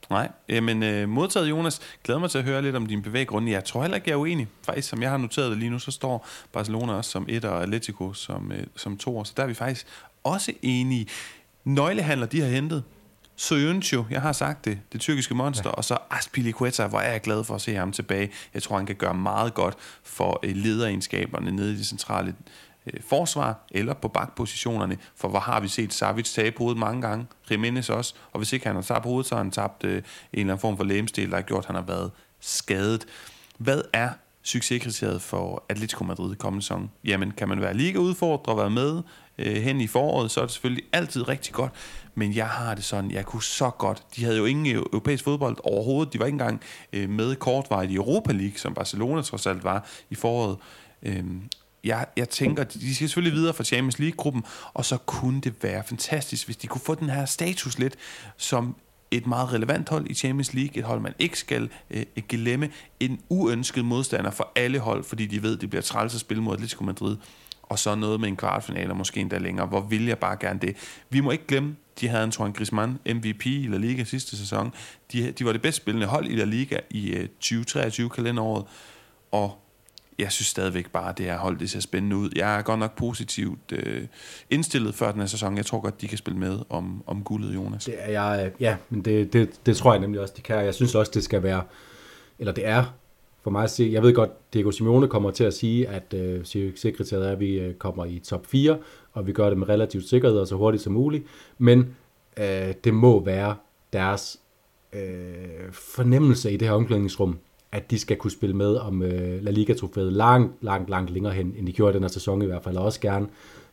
Nej, 0.09 0.31
men 0.61 0.83
øh, 0.83 1.09
modtaget 1.09 1.49
Jonas, 1.49 1.81
glæder 2.03 2.19
mig 2.19 2.29
til 2.31 2.37
at 2.37 2.43
høre 2.43 2.61
lidt 2.61 2.75
om 2.75 2.85
din 2.85 3.01
bevæggrunde. 3.01 3.51
Jeg 3.51 3.63
tror 3.63 3.81
heller 3.81 3.95
ikke, 3.95 4.09
jeg 4.09 4.13
er 4.13 4.19
uenig. 4.19 4.47
Faktisk, 4.65 4.89
som 4.89 5.01
jeg 5.01 5.09
har 5.09 5.17
noteret 5.17 5.49
det 5.49 5.57
lige 5.57 5.69
nu, 5.69 5.79
så 5.79 5.91
står 5.91 6.27
Barcelona 6.51 6.93
også 6.93 7.11
som 7.11 7.25
et 7.29 7.45
og 7.45 7.63
Atletico 7.63 8.13
som, 8.13 8.51
øh, 8.51 8.63
som 8.75 8.97
to. 8.97 9.23
Så 9.23 9.33
der 9.37 9.43
er 9.43 9.47
vi 9.47 9.53
faktisk 9.53 9.87
også 10.23 10.53
enige. 10.61 11.07
Nøglehandler, 11.63 12.27
de 12.27 12.41
har 12.41 12.47
hentet. 12.47 12.83
Soyuncu, 13.35 14.05
jeg 14.09 14.21
har 14.21 14.31
sagt 14.31 14.65
det, 14.65 14.79
det 14.93 15.01
tyrkiske 15.01 15.35
monster, 15.35 15.69
ja. 15.69 15.73
og 15.73 15.85
så 15.85 15.97
Aspilicueta, 16.11 16.87
hvor 16.87 16.99
er 16.99 17.11
jeg 17.11 17.21
glad 17.21 17.43
for 17.43 17.55
at 17.55 17.61
se 17.61 17.75
ham 17.75 17.91
tilbage. 17.91 18.31
Jeg 18.53 18.63
tror, 18.63 18.77
han 18.77 18.85
kan 18.85 18.95
gøre 18.95 19.13
meget 19.13 19.53
godt 19.53 19.75
for 20.03 20.39
øh, 20.43 20.55
lederegenskaberne 20.55 21.51
nede 21.51 21.73
i 21.73 21.77
det 21.77 21.85
centrale 21.85 22.35
øh, 22.87 23.01
forsvar 23.09 23.65
eller 23.71 23.93
på 23.93 24.07
bakpositionerne, 24.07 24.97
for 25.15 25.27
hvor 25.27 25.39
har 25.39 25.59
vi 25.59 25.67
set 25.67 25.93
Savic 25.93 26.33
tabe 26.33 26.57
hovedet 26.57 26.79
mange 26.79 27.01
gange, 27.01 27.25
Jimenez 27.51 27.89
også, 27.89 28.13
og 28.31 28.37
hvis 28.37 28.53
ikke 28.53 28.67
han 28.67 28.75
har 28.75 28.81
tabt 28.81 29.05
hovedet, 29.05 29.25
så 29.25 29.35
har 29.35 29.43
han 29.43 29.51
tabt 29.51 29.83
øh, 29.83 29.95
en 29.95 30.01
eller 30.33 30.43
anden 30.43 30.59
form 30.59 30.77
for 30.77 30.83
lægemstil, 30.83 31.29
der 31.29 31.35
har 31.35 31.41
gjort, 31.41 31.63
at 31.63 31.65
han 31.65 31.75
har 31.75 31.83
været 31.83 32.11
skadet. 32.39 33.05
Hvad 33.57 33.81
er 33.93 34.09
succeskriteriet 34.43 35.21
for 35.21 35.63
Atletico 35.69 36.03
Madrid 36.03 36.35
kommende 36.35 36.63
sæson? 36.63 36.91
Jamen, 37.03 37.31
kan 37.31 37.49
man 37.49 37.61
være 37.61 37.73
liga 37.73 37.97
udfordret 37.97 38.47
og 38.47 38.57
være 38.57 38.69
med 38.69 39.01
øh, 39.37 39.55
hen 39.55 39.81
i 39.81 39.87
foråret, 39.87 40.31
så 40.31 40.39
er 40.39 40.45
det 40.45 40.51
selvfølgelig 40.51 40.83
altid 40.93 41.27
rigtig 41.27 41.53
godt, 41.53 41.71
men 42.15 42.35
jeg 42.35 42.47
har 42.47 42.75
det 42.75 42.83
sådan, 42.83 43.11
jeg 43.11 43.25
kunne 43.25 43.43
så 43.43 43.69
godt, 43.69 44.03
de 44.15 44.23
havde 44.23 44.37
jo 44.37 44.45
ingen 44.45 44.75
europæisk 44.75 45.23
fodbold 45.23 45.57
overhovedet, 45.63 46.13
de 46.13 46.19
var 46.19 46.25
ikke 46.25 46.35
engang 46.35 46.61
øh, 46.93 47.09
med 47.09 47.35
kortvarigt 47.35 47.91
i 47.91 47.95
Europa 47.95 48.31
League, 48.31 48.57
som 48.57 48.73
Barcelona 48.73 49.21
trods 49.21 49.47
alt 49.47 49.63
var 49.63 49.85
i 50.09 50.15
foråret, 50.15 50.57
øh, 51.03 51.23
jeg, 51.83 52.05
jeg 52.17 52.29
tænker, 52.29 52.63
de 52.63 52.95
skal 52.95 53.07
selvfølgelig 53.07 53.37
videre 53.37 53.53
fra 53.53 53.63
Champions 53.63 53.99
League-gruppen, 53.99 54.43
og 54.73 54.85
så 54.85 54.97
kunne 54.97 55.41
det 55.41 55.63
være 55.63 55.83
fantastisk, 55.83 56.45
hvis 56.47 56.57
de 56.57 56.67
kunne 56.67 56.81
få 56.81 56.95
den 56.95 57.09
her 57.09 57.25
status 57.25 57.79
lidt 57.79 57.95
som 58.37 58.75
et 59.11 59.27
meget 59.27 59.53
relevant 59.53 59.89
hold 59.89 60.07
i 60.09 60.13
Champions 60.13 60.53
League, 60.53 60.77
et 60.77 60.83
hold, 60.83 61.01
man 61.01 61.13
ikke 61.19 61.39
skal 61.39 61.69
øh, 61.91 62.05
glemme, 62.29 62.69
en 62.99 63.19
uønsket 63.29 63.85
modstander 63.85 64.31
for 64.31 64.51
alle 64.55 64.79
hold, 64.79 65.03
fordi 65.03 65.25
de 65.25 65.43
ved, 65.43 65.57
det 65.57 65.69
bliver 65.69 65.81
træls 65.81 66.15
at 66.15 66.19
spille 66.19 66.43
mod 66.43 66.53
Atletico 66.53 66.83
Madrid, 66.83 67.17
og 67.63 67.79
så 67.79 67.95
noget 67.95 68.19
med 68.19 68.27
en 68.27 68.35
kvartfinale, 68.35 68.89
og 68.89 68.97
måske 68.97 69.19
endda 69.19 69.37
længere. 69.37 69.67
Hvor 69.67 69.81
vil 69.81 70.05
jeg 70.05 70.17
bare 70.17 70.37
gerne 70.39 70.59
det? 70.59 70.75
Vi 71.09 71.19
må 71.19 71.31
ikke 71.31 71.47
glemme, 71.47 71.75
de 71.99 72.07
havde 72.07 72.23
Antoine 72.23 72.53
Griezmann, 72.53 72.99
MVP 73.05 73.45
i 73.45 73.67
La 73.67 73.77
Liga 73.77 74.03
sidste 74.03 74.37
sæson. 74.37 74.73
De, 75.11 75.31
de 75.31 75.45
var 75.45 75.51
det 75.51 75.61
bedst 75.61 75.77
spillende 75.77 76.07
hold 76.07 76.27
i 76.27 76.35
La 76.35 76.43
Liga 76.43 76.77
i 76.89 77.11
øh, 77.11 77.27
2023 77.27 78.09
kalenderåret, 78.09 78.65
og 79.31 79.62
jeg 80.19 80.31
synes 80.31 80.47
stadigvæk 80.47 80.91
bare, 80.91 81.09
at 81.09 81.17
det 81.17 81.25
her 81.25 81.37
hold 81.37 81.57
det 81.57 81.69
ser 81.69 81.79
spændende 81.79 82.15
ud. 82.15 82.29
Jeg 82.35 82.57
er 82.57 82.61
godt 82.61 82.79
nok 82.79 82.95
positivt 82.97 83.71
øh, 83.71 84.01
indstillet 84.49 84.95
før 84.95 85.11
den 85.11 85.19
her 85.19 85.27
sæson. 85.27 85.57
Jeg 85.57 85.65
tror 85.65 85.79
godt, 85.79 86.01
de 86.01 86.07
kan 86.07 86.17
spille 86.17 86.39
med 86.39 86.59
om, 86.69 87.03
om 87.07 87.23
guldet, 87.23 87.55
Jonas. 87.55 87.85
Det 87.85 87.95
er 87.97 88.11
jeg, 88.11 88.45
øh, 88.45 88.61
ja, 88.61 88.77
men 88.89 89.01
det, 89.01 89.33
det, 89.33 89.49
det 89.65 89.77
tror 89.77 89.93
jeg 89.93 90.01
nemlig 90.01 90.21
også, 90.21 90.33
de 90.37 90.41
kan. 90.41 90.65
Jeg 90.65 90.73
synes 90.73 90.95
også, 90.95 91.11
det 91.15 91.23
skal 91.23 91.43
være, 91.43 91.63
eller 92.39 92.53
det 92.53 92.67
er 92.67 92.85
for 93.43 93.51
mig 93.51 93.63
at 93.63 93.69
se, 93.69 93.89
jeg 93.91 94.03
ved 94.03 94.13
godt, 94.13 94.53
Diego 94.53 94.71
Simeone 94.71 95.07
kommer 95.07 95.31
til 95.31 95.43
at 95.43 95.53
sige, 95.53 95.87
at 95.87 96.13
øh, 96.13 96.45
sekretæret 96.75 97.27
er, 97.27 97.31
at 97.31 97.39
vi 97.39 97.59
øh, 97.59 97.73
kommer 97.73 98.05
i 98.05 98.19
top 98.19 98.45
4, 98.45 98.77
og 99.13 99.27
vi 99.27 99.31
gør 99.31 99.49
det 99.49 99.57
med 99.57 99.69
relativt 99.69 100.09
sikkerhed 100.09 100.37
og 100.37 100.47
så 100.47 100.55
hurtigt 100.55 100.83
som 100.83 100.93
muligt, 100.93 101.23
men 101.57 101.95
øh, 102.37 102.73
det 102.83 102.93
må 102.93 103.23
være 103.23 103.55
deres 103.93 104.39
øh, 104.93 105.71
fornemmelse 105.71 106.51
i 106.51 106.57
det 106.57 106.67
her 106.67 106.75
omklædningsrum, 106.75 107.37
at 107.73 107.91
de 107.91 107.99
skal 107.99 108.17
kunne 108.17 108.31
spille 108.31 108.55
med 108.55 108.75
om 108.75 109.03
øh, 109.03 109.43
La 109.43 109.51
Liga-trofæet 109.51 110.13
langt, 110.13 110.63
langt, 110.63 110.89
langt 110.89 111.11
længere 111.11 111.33
hen, 111.33 111.55
end 111.57 111.67
de 111.67 111.73
gjorde 111.73 111.93
den 111.93 112.03
her 112.03 112.09
sæson 112.09 112.41
i 112.41 112.45
hvert 112.45 112.63
fald, 112.63 112.77
og 112.77 112.85
også 112.85 112.99
gerne 112.99 113.27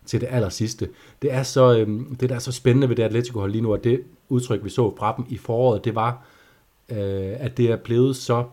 til 0.06 0.20
det 0.20 0.28
aller 0.30 0.48
sidste. 0.48 0.88
Det 1.22 1.32
er 1.32 1.42
så, 1.42 1.78
øh, 1.78 2.00
det 2.20 2.28
der 2.28 2.34
er 2.34 2.38
så 2.38 2.52
spændende 2.52 2.88
ved 2.88 2.96
det 2.96 3.02
Atletico-hold 3.02 3.52
lige 3.52 3.62
nu, 3.62 3.72
og 3.72 3.84
det 3.84 4.02
udtryk, 4.28 4.64
vi 4.64 4.70
så 4.70 4.94
fra 4.98 5.14
dem 5.16 5.24
i 5.28 5.36
foråret, 5.36 5.84
det 5.84 5.94
var, 5.94 6.26
øh, 6.88 7.32
at 7.38 7.56
det 7.56 7.70
er 7.70 7.76
blevet 7.76 8.16
så 8.16 8.44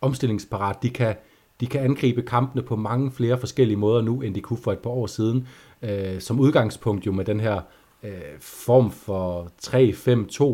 omstillingsparat. 0.00 0.82
De 0.82 0.90
kan, 0.90 1.14
de 1.60 1.66
kan 1.66 1.80
angribe 1.80 2.22
kampene 2.22 2.62
på 2.62 2.76
mange 2.76 3.10
flere 3.10 3.38
forskellige 3.38 3.76
måder 3.76 4.02
nu, 4.02 4.20
end 4.20 4.34
de 4.34 4.40
kunne 4.40 4.58
for 4.58 4.72
et 4.72 4.78
par 4.78 4.90
år 4.90 5.06
siden. 5.06 5.48
Øh, 5.82 6.20
som 6.20 6.40
udgangspunkt 6.40 7.06
jo 7.06 7.12
med 7.12 7.24
den 7.24 7.40
her 7.40 7.60
øh, 8.02 8.12
form 8.40 8.90
for 8.90 9.50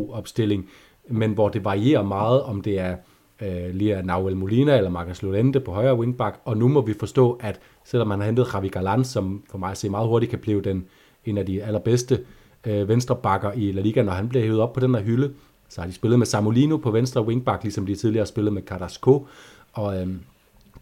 3-5-2 0.09 0.15
opstilling, 0.15 0.69
men 1.09 1.31
hvor 1.31 1.49
det 1.49 1.63
varierer 1.63 2.03
meget, 2.03 2.43
om 2.43 2.61
det 2.61 2.79
er 2.79 2.95
øh, 3.41 3.75
lige 3.75 4.01
Nahuel 4.03 4.37
Molina 4.37 4.77
eller 4.77 4.89
Marcus 4.89 5.21
Llorente 5.21 5.59
på 5.59 5.71
højre 5.71 5.95
wingback, 5.95 6.39
og 6.45 6.57
nu 6.57 6.67
må 6.67 6.81
vi 6.81 6.93
forstå, 6.99 7.39
at 7.39 7.59
selvom 7.85 8.07
man 8.07 8.19
har 8.19 8.25
hentet 8.25 8.47
Javi 8.53 8.67
Galan, 8.67 9.03
som 9.03 9.43
for 9.51 9.57
mig 9.57 9.71
at 9.71 9.77
se 9.77 9.89
meget 9.89 10.07
hurtigt 10.07 10.29
kan 10.29 10.39
blive 10.39 10.61
den, 10.61 10.85
en 11.25 11.37
af 11.37 11.45
de 11.45 11.63
allerbedste 11.63 12.19
øh, 12.67 12.89
venstrebakker 12.89 13.51
i 13.51 13.71
La 13.71 13.81
Liga, 13.81 14.01
når 14.01 14.11
han 14.11 14.29
bliver 14.29 14.43
hævet 14.43 14.59
op 14.59 14.73
på 14.73 14.79
den 14.79 14.95
her 14.95 15.01
hylde, 15.01 15.33
så 15.69 15.81
har 15.81 15.87
de 15.87 15.93
spillet 15.93 16.19
med 16.19 16.27
Samolino 16.27 16.77
på 16.77 16.91
venstre 16.91 17.25
wingback, 17.25 17.63
ligesom 17.63 17.85
de 17.85 17.95
tidligere 17.95 18.21
har 18.21 18.25
spillet 18.25 18.53
med 18.53 18.61
Carrasco, 18.61 19.27
og 19.73 20.01
øh, 20.01 20.07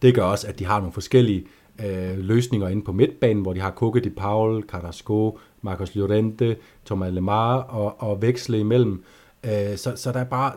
det 0.01 0.15
gør 0.15 0.23
også, 0.23 0.47
at 0.47 0.59
de 0.59 0.65
har 0.65 0.79
nogle 0.79 0.93
forskellige 0.93 1.45
øh, 1.85 2.17
løsninger 2.17 2.67
inde 2.67 2.83
på 2.83 2.91
midtbanen, 2.91 3.41
hvor 3.41 3.53
de 3.53 3.59
har 3.59 3.71
Koke 3.71 3.99
de 3.99 4.09
Paul, 4.09 4.63
Carrasco, 4.63 5.39
Marcos 5.61 5.95
Llorente, 5.95 6.55
Thomas 6.85 7.13
Lemar 7.13 7.57
og, 7.57 7.95
og 8.01 8.21
veksle 8.21 8.59
imellem. 8.59 9.03
Øh, 9.43 9.77
så, 9.77 9.93
så 9.95 10.11
der 10.11 10.19
er 10.19 10.23
bare, 10.23 10.51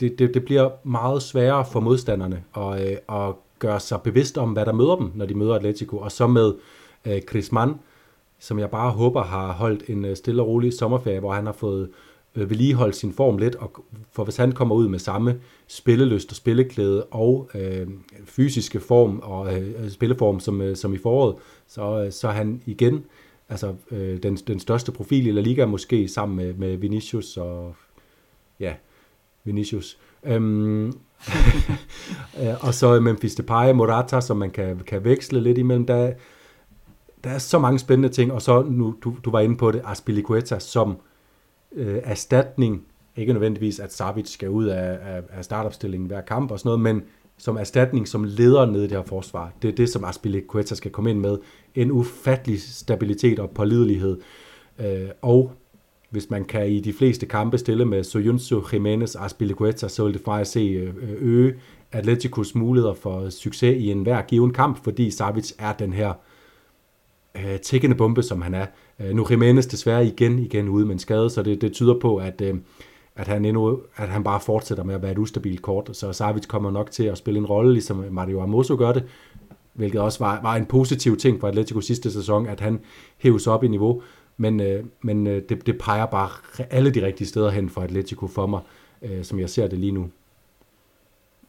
det, 0.00 0.18
det, 0.18 0.34
det 0.34 0.44
bliver 0.44 0.70
meget 0.84 1.22
sværere 1.22 1.64
for 1.72 1.80
modstanderne 1.80 2.44
at, 2.56 2.90
øh, 2.90 2.96
at 3.08 3.34
gøre 3.58 3.80
sig 3.80 4.00
bevidst 4.02 4.38
om, 4.38 4.52
hvad 4.52 4.66
der 4.66 4.72
møder 4.72 4.96
dem, 4.96 5.10
når 5.14 5.26
de 5.26 5.34
møder 5.34 5.54
Atletico. 5.54 5.98
Og 5.98 6.12
så 6.12 6.26
med 6.26 6.54
øh, 7.06 7.22
Chris 7.28 7.52
Mann, 7.52 7.74
som 8.38 8.58
jeg 8.58 8.70
bare 8.70 8.90
håber 8.90 9.22
har 9.22 9.52
holdt 9.52 9.88
en 9.88 10.04
øh, 10.04 10.16
stille 10.16 10.42
og 10.42 10.48
rolig 10.48 10.72
sommerferie, 10.72 11.20
hvor 11.20 11.32
han 11.32 11.46
har 11.46 11.52
fået 11.52 11.90
øh, 12.34 12.50
vedligeholdt 12.50 12.96
sin 12.96 13.12
form 13.12 13.38
lidt, 13.38 13.54
og 13.54 13.84
for 14.12 14.24
hvis 14.24 14.36
han 14.36 14.52
kommer 14.52 14.74
ud 14.74 14.88
med 14.88 14.98
samme 14.98 15.40
spillelyst 15.66 16.30
og 16.30 16.36
spilleklæde 16.36 17.04
og 17.04 17.50
øh, 17.54 17.86
fysiske 18.24 18.80
form 18.80 19.20
og 19.22 19.58
øh, 19.58 19.90
spilleform 19.90 20.40
som, 20.40 20.60
øh, 20.60 20.76
som 20.76 20.94
i 20.94 20.98
foråret, 20.98 21.36
så, 21.66 22.04
øh, 22.04 22.12
så 22.12 22.28
han 22.28 22.62
igen 22.66 23.04
altså, 23.48 23.74
øh, 23.90 24.22
den, 24.22 24.36
den 24.36 24.60
største 24.60 24.92
profil 24.92 25.26
i 25.26 25.30
La 25.30 25.40
Liga, 25.40 25.66
måske 25.66 26.08
sammen 26.08 26.36
med, 26.36 26.54
med 26.54 26.76
Vinicius 26.76 27.36
og 27.36 27.74
ja, 28.60 28.74
Vinicius. 29.48 29.98
Øhm, 30.24 30.86
øh, 32.40 32.66
og 32.66 32.74
så 32.74 33.00
Memphis 33.00 33.34
Depay, 33.34 33.72
Morata, 33.72 34.20
som 34.20 34.36
man 34.36 34.50
kan, 34.50 34.80
kan 34.86 35.04
veksle 35.04 35.40
lidt 35.40 35.58
imellem. 35.58 35.86
Der, 35.86 36.12
der 37.24 37.30
er 37.30 37.38
så 37.38 37.58
mange 37.58 37.78
spændende 37.78 38.08
ting, 38.08 38.32
og 38.32 38.42
så 38.42 38.62
nu, 38.62 38.94
du, 39.04 39.14
du 39.24 39.30
var 39.30 39.40
inde 39.40 39.56
på 39.56 39.70
det, 39.70 39.82
Aspilicueta 39.84 40.58
som 40.58 40.96
øh, 41.72 41.98
erstatning, 42.04 42.82
ikke 43.16 43.32
nødvendigvis, 43.32 43.80
at 43.80 43.92
Savic 43.92 44.28
skal 44.28 44.50
ud 44.50 44.66
af, 44.66 44.98
af, 45.02 45.22
af 45.30 45.44
startopstillingen 45.44 46.06
hver 46.06 46.20
kamp 46.20 46.50
og 46.50 46.58
sådan 46.58 46.68
noget, 46.68 46.80
men 46.80 47.02
som 47.38 47.56
erstatning, 47.56 48.08
som 48.08 48.24
leder 48.24 48.66
ned 48.66 48.80
i 48.80 48.82
det 48.82 48.92
her 48.92 49.02
forsvar. 49.02 49.52
Det 49.62 49.68
er 49.68 49.74
det, 49.74 49.88
som 49.88 50.04
Aspilicueta 50.04 50.74
skal 50.74 50.90
komme 50.90 51.10
ind 51.10 51.18
med. 51.18 51.38
En 51.74 51.90
ufattelig 51.90 52.62
stabilitet 52.62 53.38
og 53.38 53.50
pålidelighed. 53.50 54.20
Øh, 54.78 55.08
og 55.22 55.52
hvis 56.10 56.30
man 56.30 56.44
kan 56.44 56.66
i 56.66 56.80
de 56.80 56.92
fleste 56.92 57.26
kampe 57.26 57.58
stille 57.58 57.84
med 57.84 58.04
Soyuncu, 58.04 58.62
Jimenez 58.72 59.14
og 59.14 59.24
Aspilicueta, 59.24 59.88
så 59.88 60.04
vil 60.04 60.12
det 60.12 60.22
faktisk 60.24 60.52
se 60.52 60.60
øh, 60.60 60.94
øge 61.18 61.54
Atleticos 61.92 62.54
muligheder 62.54 62.94
for 62.94 63.30
succes 63.30 63.76
i 63.76 63.90
enhver 63.90 64.22
given 64.22 64.52
kamp, 64.52 64.84
fordi 64.84 65.10
Savic 65.10 65.52
er 65.58 65.72
den 65.72 65.92
her 65.92 66.12
øh, 67.36 67.60
tækkende 67.60 67.96
bombe, 67.96 68.22
som 68.22 68.42
han 68.42 68.54
er. 68.54 68.66
Øh, 69.00 69.14
nu 69.14 69.26
Jimenez 69.30 69.66
desværre 69.66 70.06
igen 70.06 70.38
igen 70.38 70.68
ude 70.68 70.86
med 70.86 70.92
en 70.92 70.98
skade, 70.98 71.30
så 71.30 71.42
det, 71.42 71.60
det 71.60 71.72
tyder 71.72 72.00
på, 72.00 72.16
at, 72.16 72.40
øh, 72.40 72.54
at, 73.16 73.28
han 73.28 73.44
endnu, 73.44 73.80
at 73.96 74.08
han 74.08 74.24
bare 74.24 74.40
fortsætter 74.40 74.84
med 74.84 74.94
at 74.94 75.02
være 75.02 75.12
et 75.12 75.18
ustabilt 75.18 75.62
kort. 75.62 75.90
Så 75.92 76.12
Savic 76.12 76.46
kommer 76.46 76.70
nok 76.70 76.90
til 76.90 77.04
at 77.04 77.18
spille 77.18 77.38
en 77.38 77.46
rolle, 77.46 77.72
ligesom 77.72 78.04
Mario 78.10 78.40
Amoso 78.42 78.76
gør 78.76 78.92
det, 78.92 79.04
hvilket 79.72 80.00
også 80.00 80.18
var, 80.18 80.42
var 80.42 80.56
en 80.56 80.66
positiv 80.66 81.16
ting 81.16 81.40
for 81.40 81.48
Atletico 81.48 81.80
sidste 81.80 82.12
sæson, 82.12 82.46
at 82.46 82.60
han 82.60 82.80
hæves 83.18 83.46
op 83.46 83.64
i 83.64 83.68
niveau. 83.68 84.02
Men, 84.40 84.60
øh, 84.60 84.84
men 85.02 85.26
øh, 85.26 85.42
det, 85.48 85.66
det 85.66 85.78
peger 85.78 86.06
bare 86.06 86.30
alle 86.70 86.90
de 86.90 87.06
rigtige 87.06 87.28
steder 87.28 87.50
hen 87.50 87.70
for 87.70 87.80
Atletico 87.80 88.26
for 88.26 88.46
mig, 88.46 88.60
øh, 89.02 89.24
som 89.24 89.40
jeg 89.40 89.50
ser 89.50 89.68
det 89.68 89.78
lige 89.78 89.92
nu. 89.92 90.10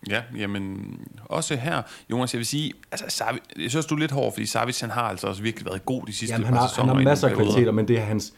Ja, 0.10 0.22
jamen 0.38 0.96
også 1.26 1.56
her, 1.56 1.82
Jonas, 2.12 2.34
jeg 2.34 2.38
vil 2.38 2.46
sige, 2.46 2.74
altså 2.92 3.06
Savic, 3.10 3.42
jeg 3.60 3.70
synes, 3.70 3.86
du 3.86 3.96
er 3.96 4.00
lidt 4.00 4.12
hård, 4.12 4.34
fordi 4.34 4.46
Savic 4.46 4.80
han 4.82 4.90
har 4.90 5.02
altså 5.02 5.28
også 5.28 5.42
virkelig 5.42 5.66
været 5.66 5.86
god 5.86 6.06
de 6.06 6.14
sidste 6.14 6.34
jamen, 6.34 6.46
han 6.46 6.54
har, 6.54 6.68
sæsoner. 6.68 6.88
Han 6.88 6.96
har 6.96 7.04
masser 7.04 7.28
af 7.28 7.36
kvaliteter, 7.36 7.72
men 7.72 7.88
det 7.88 7.98
er, 7.98 8.04
hans, 8.04 8.34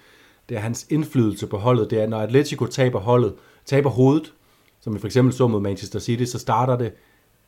det 0.50 0.58
er 0.58 0.62
hans 0.62 0.88
indflydelse 0.90 1.48
på 1.48 1.58
holdet. 1.58 1.90
Det 1.90 2.02
er, 2.02 2.08
når 2.08 2.22
Atletico 2.22 2.66
taber 2.66 3.00
holdet, 3.00 3.34
taber 3.66 3.90
hovedet, 3.90 4.34
som 4.82 4.94
vi 4.94 5.00
for 5.00 5.08
eksempel 5.08 5.34
så 5.34 5.48
mod 5.48 5.62
Manchester 5.62 6.00
City, 6.00 6.24
så 6.24 6.40
starter 6.40 6.78
det 6.78 6.94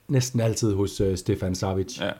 næsten 0.07 0.39
altid 0.39 0.73
hos 0.73 1.01
uh, 1.01 1.15
Stefan 1.15 1.55
Savic. 1.55 1.99
Ja. 1.99 2.11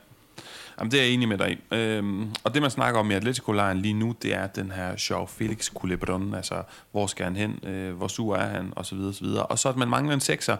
Jamen, 0.78 0.90
det 0.90 1.00
er 1.00 1.04
jeg 1.04 1.12
enig 1.12 1.28
med 1.28 1.38
dig 1.38 1.50
i. 1.50 1.74
Øhm, 1.74 2.28
og 2.44 2.54
det, 2.54 2.62
man 2.62 2.70
snakker 2.70 3.00
om 3.00 3.10
i 3.10 3.14
Atletico-lejen 3.14 3.80
lige 3.80 3.94
nu, 3.94 4.14
det 4.22 4.34
er 4.34 4.46
den 4.46 4.70
her 4.70 5.06
Joao 5.10 5.26
Felix 5.26 5.72
Culebron, 5.72 6.34
altså 6.34 6.62
hvor 6.92 7.06
skal 7.06 7.24
han 7.24 7.36
hen, 7.36 7.68
øh, 7.68 7.96
hvor 7.96 8.08
sur 8.08 8.36
er 8.36 8.46
han, 8.46 8.72
og 8.76 8.86
så 8.86 8.94
videre, 8.94 9.08
og 9.08 9.14
så 9.14 9.24
videre. 9.24 9.46
Og 9.46 9.58
så 9.58 9.68
at 9.68 9.76
man 9.76 9.88
mangler 9.88 10.14
en 10.14 10.20
sekser, 10.20 10.56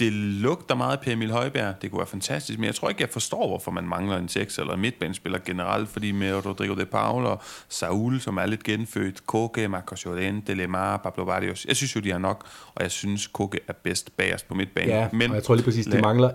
det 0.00 0.12
lugter 0.12 0.74
meget 0.74 1.00
på 1.00 1.10
Emil 1.10 1.30
Højbjerg. 1.30 1.82
Det 1.82 1.90
kunne 1.90 1.98
være 1.98 2.06
fantastisk, 2.06 2.58
men 2.58 2.66
jeg 2.66 2.74
tror 2.74 2.88
ikke, 2.88 3.02
jeg 3.02 3.08
forstår, 3.10 3.48
hvorfor 3.48 3.70
man 3.70 3.84
mangler 3.84 4.16
en 4.16 4.28
6 4.28 4.58
eller 4.58 4.74
en 4.74 4.80
midtbanespiller 4.80 5.38
generelt, 5.44 5.88
fordi 5.88 6.12
med 6.12 6.46
Rodrigo 6.46 6.74
de 6.74 6.86
Paul 6.86 7.26
og 7.26 7.40
Saul, 7.68 8.20
som 8.20 8.36
er 8.36 8.46
lidt 8.46 8.62
genfødt, 8.62 9.26
Koke, 9.26 9.68
Marcos 9.68 10.04
Llorente, 10.04 10.54
Lemar, 10.54 10.96
Pablo 10.96 11.24
Barrios, 11.24 11.66
jeg 11.66 11.76
synes 11.76 11.96
jo, 11.96 12.00
de 12.00 12.10
har 12.10 12.18
nok, 12.18 12.46
og 12.74 12.82
jeg 12.82 12.90
synes, 12.90 13.26
Koke 13.26 13.60
er 13.68 13.72
bedst 13.72 14.16
bagerst 14.16 14.48
på 14.48 14.54
midtbanen. 14.54 14.90
Ja, 14.90 15.08
men, 15.12 15.30
og 15.30 15.36
jeg 15.36 15.44
tror 15.44 15.54
lige 15.54 15.64
præcis, 15.64 15.86
de 15.86 16.00
mangler, 16.00 16.30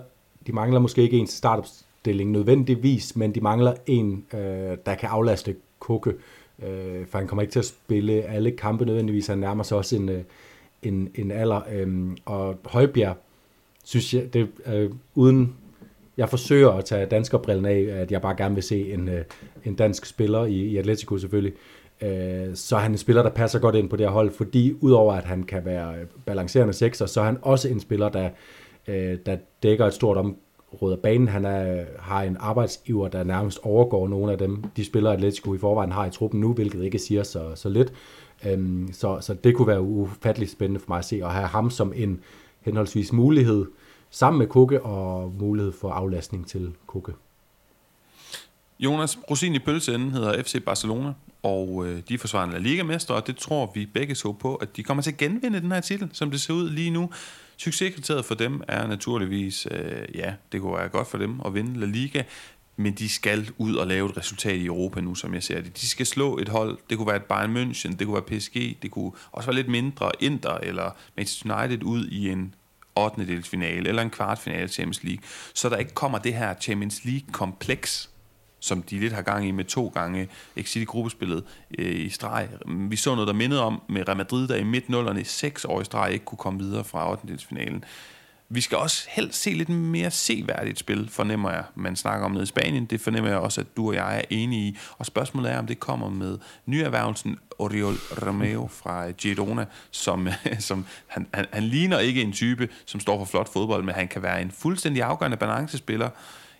de 0.46 0.52
mangler 0.52 0.80
måske 0.80 1.02
ikke 1.02 1.18
en 1.18 1.26
stilling 2.02 2.30
nødvendigvis, 2.30 3.16
men 3.16 3.34
de 3.34 3.40
mangler 3.40 3.74
en, 3.86 4.24
øh, 4.34 4.76
der 4.86 4.94
kan 4.94 5.08
aflaste 5.08 5.56
Koke, 5.78 6.10
øh, 6.62 7.06
for 7.06 7.18
han 7.18 7.26
kommer 7.26 7.42
ikke 7.42 7.52
til 7.52 7.58
at 7.58 7.64
spille 7.64 8.12
alle 8.12 8.50
kampe 8.50 8.84
nødvendigvis, 8.84 9.26
han 9.26 9.38
nærmer 9.38 9.62
sig 9.62 9.76
også 9.76 9.96
en, 9.96 10.08
øh, 10.08 10.22
en, 10.82 11.08
en 11.14 11.30
alder, 11.30 11.60
øh, 11.72 12.10
og 12.24 12.58
Højbjerg, 12.64 13.16
synes 13.84 14.14
jeg, 14.14 14.34
det 14.34 14.48
øh, 14.66 14.90
uden 15.14 15.54
jeg 16.16 16.28
forsøger 16.28 16.70
at 16.70 16.84
tage 16.84 17.06
danskerbrillen 17.06 17.66
af, 17.66 18.00
at 18.00 18.12
jeg 18.12 18.22
bare 18.22 18.36
gerne 18.36 18.54
vil 18.54 18.64
se 18.64 18.92
en, 18.92 19.08
øh, 19.08 19.24
en 19.64 19.74
dansk 19.74 20.06
spiller 20.06 20.44
i, 20.44 20.54
i 20.54 20.76
Atletico 20.76 21.18
selvfølgelig. 21.18 21.52
Øh, 22.02 22.54
så 22.54 22.76
er 22.76 22.80
han 22.80 22.90
en 22.90 22.98
spiller, 22.98 23.22
der 23.22 23.30
passer 23.30 23.58
godt 23.58 23.74
ind 23.74 23.88
på 23.88 23.96
det 23.96 24.06
her 24.06 24.12
hold, 24.12 24.30
fordi 24.30 24.74
udover 24.80 25.14
at 25.14 25.24
han 25.24 25.42
kan 25.42 25.64
være 25.64 25.94
balancerende 26.26 26.72
sekser, 26.72 27.06
så 27.06 27.20
er 27.20 27.24
han 27.24 27.38
også 27.42 27.68
en 27.68 27.80
spiller, 27.80 28.08
der, 28.08 28.30
øh, 28.88 29.18
der 29.26 29.36
dækker 29.62 29.86
et 29.86 29.94
stort 29.94 30.16
område 30.16 30.36
råder 30.82 30.96
banen. 30.96 31.28
Han 31.28 31.44
er, 31.44 31.84
har 31.98 32.22
en 32.22 32.36
arbejdsiver, 32.40 33.08
der 33.08 33.24
nærmest 33.24 33.58
overgår 33.62 34.08
nogle 34.08 34.32
af 34.32 34.38
dem, 34.38 34.64
de 34.76 34.84
spillere 34.84 35.12
Atletico 35.12 35.54
i 35.54 35.58
forvejen 35.58 35.92
har 35.92 36.06
i 36.06 36.10
truppen 36.10 36.40
nu, 36.40 36.52
hvilket 36.52 36.84
ikke 36.84 36.98
siger 36.98 37.22
så, 37.22 37.52
så 37.54 37.68
lidt. 37.68 37.92
Øhm, 38.46 38.88
så, 38.92 39.18
så 39.20 39.34
det 39.34 39.56
kunne 39.56 39.68
være 39.68 39.82
ufatteligt 39.82 40.50
spændende 40.50 40.80
for 40.80 40.86
mig 40.88 40.98
at 40.98 41.04
se, 41.04 41.20
at 41.24 41.32
have 41.32 41.46
ham 41.46 41.70
som 41.70 41.92
en, 41.96 42.20
henholdsvis 42.60 43.12
mulighed 43.12 43.66
sammen 44.10 44.38
med 44.38 44.46
Kukke 44.46 44.82
og 44.82 45.32
mulighed 45.38 45.72
for 45.72 45.90
aflastning 45.90 46.46
til 46.46 46.72
Kukke. 46.86 47.12
Jonas 48.82 49.18
Rosin 49.30 49.54
i 49.54 49.58
pølseenden 49.58 50.10
hedder 50.10 50.42
FC 50.42 50.64
Barcelona, 50.64 51.12
og 51.42 51.86
øh, 51.86 52.02
de 52.08 52.14
er 52.14 52.18
forsvarende 52.18 52.58
Liga-mester, 52.58 53.14
og 53.14 53.26
det 53.26 53.36
tror 53.36 53.72
vi 53.74 53.86
begge 53.86 54.14
så 54.14 54.32
på, 54.32 54.54
at 54.54 54.76
de 54.76 54.82
kommer 54.82 55.02
til 55.02 55.10
at 55.10 55.16
genvinde 55.16 55.60
den 55.60 55.72
her 55.72 55.80
titel, 55.80 56.10
som 56.12 56.30
det 56.30 56.40
ser 56.40 56.54
ud 56.54 56.70
lige 56.70 56.90
nu. 56.90 57.10
Succeskriteriet 57.56 58.24
for 58.24 58.34
dem 58.34 58.62
er 58.68 58.86
naturligvis, 58.86 59.66
øh, 59.70 60.04
ja, 60.14 60.34
det 60.52 60.60
kunne 60.60 60.76
være 60.76 60.88
godt 60.88 61.08
for 61.08 61.18
dem 61.18 61.40
at 61.44 61.54
vinde 61.54 61.80
La 61.80 61.86
Liga, 61.86 62.22
men 62.76 62.92
de 62.92 63.08
skal 63.08 63.50
ud 63.58 63.74
og 63.74 63.86
lave 63.86 64.10
et 64.10 64.16
resultat 64.16 64.56
i 64.56 64.66
Europa 64.66 65.00
nu, 65.00 65.14
som 65.14 65.34
jeg 65.34 65.42
ser 65.42 65.60
det. 65.60 65.80
De 65.80 65.88
skal 65.88 66.06
slå 66.06 66.38
et 66.38 66.48
hold, 66.48 66.78
det 66.90 66.98
kunne 66.98 67.08
være 67.08 67.16
et 67.16 67.24
Bayern 67.24 67.56
München, 67.56 67.96
det 67.96 68.06
kunne 68.06 68.14
være 68.14 68.38
PSG, 68.38 68.82
det 68.82 68.90
kunne 68.90 69.12
også 69.32 69.46
være 69.46 69.56
lidt 69.56 69.68
mindre 69.68 70.10
Inter 70.20 70.54
eller 70.62 70.90
Manchester 71.16 71.62
United 71.62 71.82
ud 71.82 72.06
i 72.06 72.28
en 72.28 72.54
8. 72.96 73.26
delsfinale 73.26 73.88
eller 73.88 74.02
en 74.02 74.10
kvartfinale 74.10 74.68
Champions 74.68 75.04
League, 75.04 75.22
så 75.54 75.68
der 75.68 75.76
ikke 75.76 75.94
kommer 75.94 76.18
det 76.18 76.34
her 76.34 76.54
Champions 76.60 77.04
League-kompleks, 77.04 78.11
som 78.62 78.82
de 78.82 78.98
lidt 78.98 79.12
har 79.12 79.22
gang 79.22 79.48
i 79.48 79.50
med 79.50 79.64
to 79.64 79.92
gange 79.94 80.28
exit 80.56 80.88
gruppespillet 80.88 81.44
øh, 81.78 81.96
i 81.96 82.08
streg. 82.08 82.48
Vi 82.66 82.96
så 82.96 83.14
noget, 83.14 83.28
der 83.28 83.34
mindede 83.34 83.62
om 83.62 83.82
med 83.88 84.08
Real 84.08 84.16
Madrid, 84.16 84.48
der 84.48 84.56
i 84.56 84.64
midt-nullerne 84.64 85.24
seks 85.24 85.64
år 85.64 85.80
i 85.80 85.84
streg 85.84 86.12
ikke 86.12 86.24
kunne 86.24 86.38
komme 86.38 86.60
videre 86.60 86.84
fra 86.84 87.10
8. 87.10 87.38
Vi 88.54 88.60
skal 88.60 88.78
også 88.78 89.06
helst 89.08 89.42
se 89.42 89.50
lidt 89.50 89.68
mere 89.68 90.10
seværdigt 90.10 90.78
spil, 90.78 91.08
fornemmer 91.10 91.50
jeg, 91.50 91.64
man 91.74 91.96
snakker 91.96 92.24
om 92.24 92.30
nede 92.30 92.42
i 92.42 92.46
Spanien. 92.46 92.84
Det 92.84 93.00
fornemmer 93.00 93.30
jeg 93.30 93.38
også, 93.38 93.60
at 93.60 93.66
du 93.76 93.88
og 93.88 93.94
jeg 93.94 94.18
er 94.18 94.22
enige 94.30 94.68
i. 94.68 94.78
Og 94.98 95.06
spørgsmålet 95.06 95.52
er, 95.52 95.58
om 95.58 95.66
det 95.66 95.80
kommer 95.80 96.10
med 96.10 96.38
nyerhvervelsen 96.66 97.38
Oriol 97.58 97.94
Romeo 98.26 98.66
fra 98.66 99.10
Girona, 99.10 99.64
som, 99.90 100.26
øh, 100.26 100.34
som 100.58 100.86
han, 101.06 101.26
han, 101.34 101.46
han 101.52 101.62
ligner 101.62 101.98
ikke 101.98 102.22
en 102.22 102.32
type, 102.32 102.68
som 102.84 103.00
står 103.00 103.18
for 103.18 103.24
flot 103.24 103.52
fodbold, 103.52 103.84
men 103.84 103.94
han 103.94 104.08
kan 104.08 104.22
være 104.22 104.42
en 104.42 104.50
fuldstændig 104.50 105.02
afgørende 105.02 105.36
balancespiller. 105.36 106.10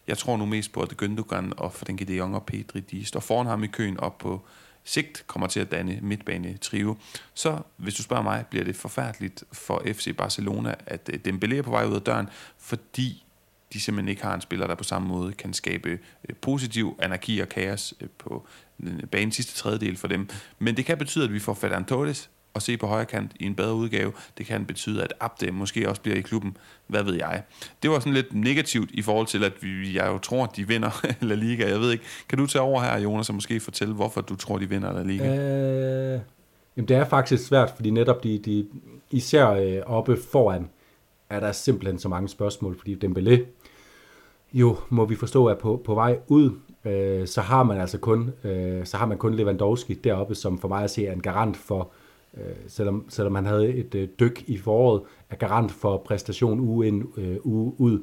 Jeg 0.07 0.19
tror 0.19 0.37
nu 0.37 0.47
mest 0.47 0.73
på, 0.73 0.81
at 0.81 1.03
Gündogan 1.03 1.53
og 1.57 1.73
Frenkie 1.73 2.07
de 2.07 2.17
Jong 2.17 2.35
og 2.35 2.47
Pedri, 2.47 2.81
de 2.81 3.05
står 3.05 3.21
foran 3.21 3.47
ham 3.47 3.65
i 3.65 3.67
køen 3.67 4.01
op 4.01 4.19
på 4.19 4.47
sigt 4.85 5.25
kommer 5.27 5.47
til 5.47 5.61
at 5.61 5.71
danne 5.71 5.99
midtbane 6.03 6.57
trio. 6.57 6.97
Så, 7.35 7.59
hvis 7.77 7.95
du 7.95 8.03
spørger 8.03 8.23
mig, 8.23 8.45
bliver 8.51 8.65
det 8.65 8.77
forfærdeligt 8.77 9.45
for 9.53 9.83
FC 9.87 10.17
Barcelona, 10.17 10.75
at 10.87 11.11
øh, 11.13 11.21
Dembélé 11.29 11.55
er 11.55 11.63
på 11.63 11.71
vej 11.71 11.85
ud 11.85 11.95
af 11.95 12.03
døren, 12.03 12.29
fordi 12.59 13.25
de 13.73 13.81
simpelthen 13.81 14.09
ikke 14.09 14.23
har 14.23 14.35
en 14.35 14.41
spiller, 14.41 14.67
der 14.67 14.75
på 14.75 14.85
samme 14.85 15.09
måde 15.09 15.33
kan 15.33 15.55
skabe 15.55 15.91
øh, 16.29 16.37
positiv 16.41 16.97
anarki 16.99 17.41
og 17.41 17.49
kaos 17.49 17.95
øh, 18.01 18.09
på 18.19 18.47
banens 19.11 19.37
sidste 19.37 19.55
tredjedel 19.55 19.97
for 19.97 20.09
dem. 20.09 20.29
Men 20.59 20.77
det 20.77 20.85
kan 20.85 20.99
betyde, 20.99 21.25
at 21.25 21.33
vi 21.33 21.39
får 21.39 21.55
Ferran 21.55 21.85
Torres 21.85 22.31
at 22.55 22.63
se 22.63 22.77
på 22.77 22.87
højre 22.87 23.05
kant 23.05 23.33
i 23.41 23.47
en 23.47 23.55
bedre 23.55 23.75
udgave. 23.75 24.13
Det 24.39 24.47
kan 24.47 24.65
betyde, 24.65 25.03
at 25.03 25.15
Abde 25.21 25.53
måske 25.53 25.89
også 25.89 26.03
bliver 26.03 26.17
i 26.17 26.21
klubben. 26.21 26.57
Hvad 26.87 27.03
ved 27.03 27.15
jeg? 27.15 27.43
Det 27.83 27.91
var 27.91 27.99
sådan 27.99 28.13
lidt 28.13 28.35
negativt 28.35 28.91
i 28.91 29.03
forhold 29.03 29.27
til, 29.27 29.45
at 29.45 29.53
vi, 29.61 29.97
jeg 29.97 30.07
jo 30.07 30.19
tror, 30.19 30.45
at 30.45 30.57
de 30.57 30.69
vinder 30.69 31.07
La 31.21 31.35
Liga. 31.35 31.69
Jeg 31.69 31.81
ved 31.81 31.93
ikke. 31.93 32.05
Kan 32.29 32.39
du 32.39 32.47
tage 32.47 32.63
over 32.63 32.81
her, 32.81 32.99
Jonas, 33.01 33.29
og 33.29 33.35
måske 33.35 33.61
fortælle, 33.61 33.95
hvorfor 33.95 34.21
du 34.21 34.37
tror, 34.37 34.59
de 34.59 34.69
vinder 34.69 34.93
La 34.93 35.03
Liga? 35.03 35.37
Øh, 35.37 36.21
jamen, 36.77 36.89
det 36.89 36.97
er 36.97 37.05
faktisk 37.05 37.47
svært, 37.47 37.73
fordi 37.77 37.91
netop 37.91 38.25
de, 38.25 38.39
de 38.39 38.67
især 39.11 39.49
øh, 39.51 39.79
oppe 39.87 40.17
foran, 40.33 40.69
er 41.31 41.41
der 41.41 41.53
simpelthen 41.53 41.99
så 41.99 42.09
mange 42.09 42.29
spørgsmål, 42.29 42.79
fordi 42.79 42.99
Dembélé 43.05 43.41
jo, 44.53 44.77
må 44.89 45.05
vi 45.05 45.17
forstå, 45.17 45.47
er 45.47 45.55
på, 45.55 45.83
på 45.85 45.95
vej 45.95 46.19
ud, 46.27 46.51
øh, 46.85 47.27
så 47.27 47.41
har 47.41 47.63
man 47.63 47.81
altså 47.81 47.99
kun, 47.99 48.33
øh, 48.45 48.87
så 48.87 48.97
har 48.97 49.07
man 49.07 49.19
kun 49.19 49.35
Lewandowski 49.35 49.95
deroppe, 49.95 50.35
som 50.35 50.59
for 50.59 50.69
mig 50.69 50.85
at 50.85 50.91
se 50.91 51.07
er 51.07 51.13
en 51.13 51.23
garant 51.23 51.57
for, 51.57 51.81
øh, 51.81 52.02
Øh, 52.37 52.55
selvom, 52.69 53.07
selvom 53.09 53.35
han 53.35 53.47
havde 53.47 53.69
et 53.69 53.95
øh, 53.95 54.09
dyk 54.21 54.45
i 54.47 54.59
foråret, 54.59 55.03
er 55.31 55.37
garant 55.37 55.73
for 55.73 55.97
præstation 55.97 56.61
uge 56.61 56.87
ind, 56.87 57.19
øh, 57.19 57.37
uge 57.43 57.75
ud. 57.79 58.03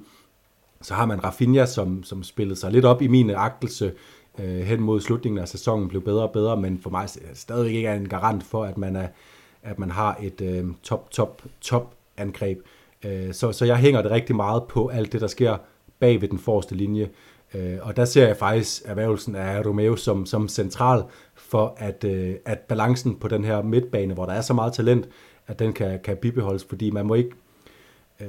Så 0.81 0.93
har 0.93 1.05
man 1.05 1.23
Rafinha, 1.23 1.65
som, 1.65 2.03
som 2.03 2.23
spillede 2.23 2.59
sig 2.59 2.71
lidt 2.71 2.85
op 2.85 3.01
i 3.01 3.07
min 3.07 3.29
agtelse 3.29 3.93
øh, 4.39 4.59
hen 4.59 4.81
mod 4.81 5.01
slutningen 5.01 5.39
af 5.39 5.47
sæsonen, 5.47 5.87
blev 5.87 6.01
bedre 6.01 6.23
og 6.23 6.31
bedre, 6.31 6.57
men 6.57 6.79
for 6.79 6.89
mig 6.89 7.03
er 7.03 7.33
stadig 7.33 7.75
ikke 7.75 7.89
en 7.89 8.09
garant 8.09 8.43
for, 8.43 8.63
at 8.63 8.77
man, 8.77 8.95
er, 8.95 9.07
at 9.63 9.79
man 9.79 9.91
har 9.91 10.17
et 10.21 10.41
øh, 10.41 10.65
top, 10.83 11.11
top, 11.11 11.43
top 11.61 11.93
angreb. 12.17 12.59
Øh, 13.05 13.33
så, 13.33 13.51
så 13.51 13.65
jeg 13.65 13.77
hænger 13.77 14.01
det 14.01 14.11
rigtig 14.11 14.35
meget 14.35 14.63
på 14.63 14.87
alt 14.87 15.11
det, 15.11 15.21
der 15.21 15.27
sker 15.27 15.57
bag 15.99 16.21
ved 16.21 16.29
den 16.29 16.39
forreste 16.39 16.75
linje. 16.75 17.09
Øh, 17.53 17.77
og 17.81 17.95
der 17.95 18.05
ser 18.05 18.27
jeg 18.27 18.37
faktisk 18.37 18.81
erhvervelsen 18.85 19.35
af 19.35 19.65
Romeo 19.65 19.95
som, 19.95 20.25
som 20.25 20.47
central 20.47 21.03
for, 21.35 21.73
at, 21.77 22.03
øh, 22.03 22.35
at 22.45 22.59
balancen 22.59 23.15
på 23.15 23.27
den 23.27 23.43
her 23.43 23.61
midtbane, 23.61 24.13
hvor 24.13 24.25
der 24.25 24.33
er 24.33 24.41
så 24.41 24.53
meget 24.53 24.73
talent, 24.73 25.09
at 25.47 25.59
den 25.59 25.73
kan, 25.73 25.99
kan 26.03 26.17
bibeholdes, 26.17 26.63
fordi 26.63 26.91
man 26.91 27.05
må 27.05 27.13
ikke... 27.13 27.31
Øh, 28.19 28.27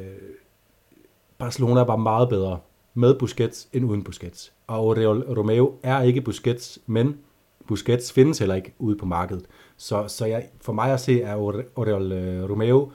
Barcelona 1.39 1.81
var 1.81 1.97
meget 1.97 2.29
bedre 2.29 2.59
med 2.95 3.19
Busquets 3.19 3.69
end 3.73 3.85
uden 3.85 4.05
Busquets. 4.05 4.53
Og 4.67 4.87
Oriol 4.87 5.23
Romeo 5.23 5.75
er 5.83 6.03
ikke 6.03 6.21
Busquets, 6.21 6.79
men 6.87 7.19
Busquets 7.67 8.13
findes 8.13 8.39
heller 8.39 8.55
ikke 8.55 8.75
ude 8.79 8.97
på 8.97 9.07
markedet. 9.07 9.45
Så, 9.77 10.09
så 10.09 10.27
jeg, 10.27 10.49
for 10.61 10.73
mig 10.73 10.93
at 10.93 11.01
se 11.01 11.23
er 11.23 11.37
Oriol 11.77 12.13
øh, 12.13 12.51
Romeo 12.51 12.93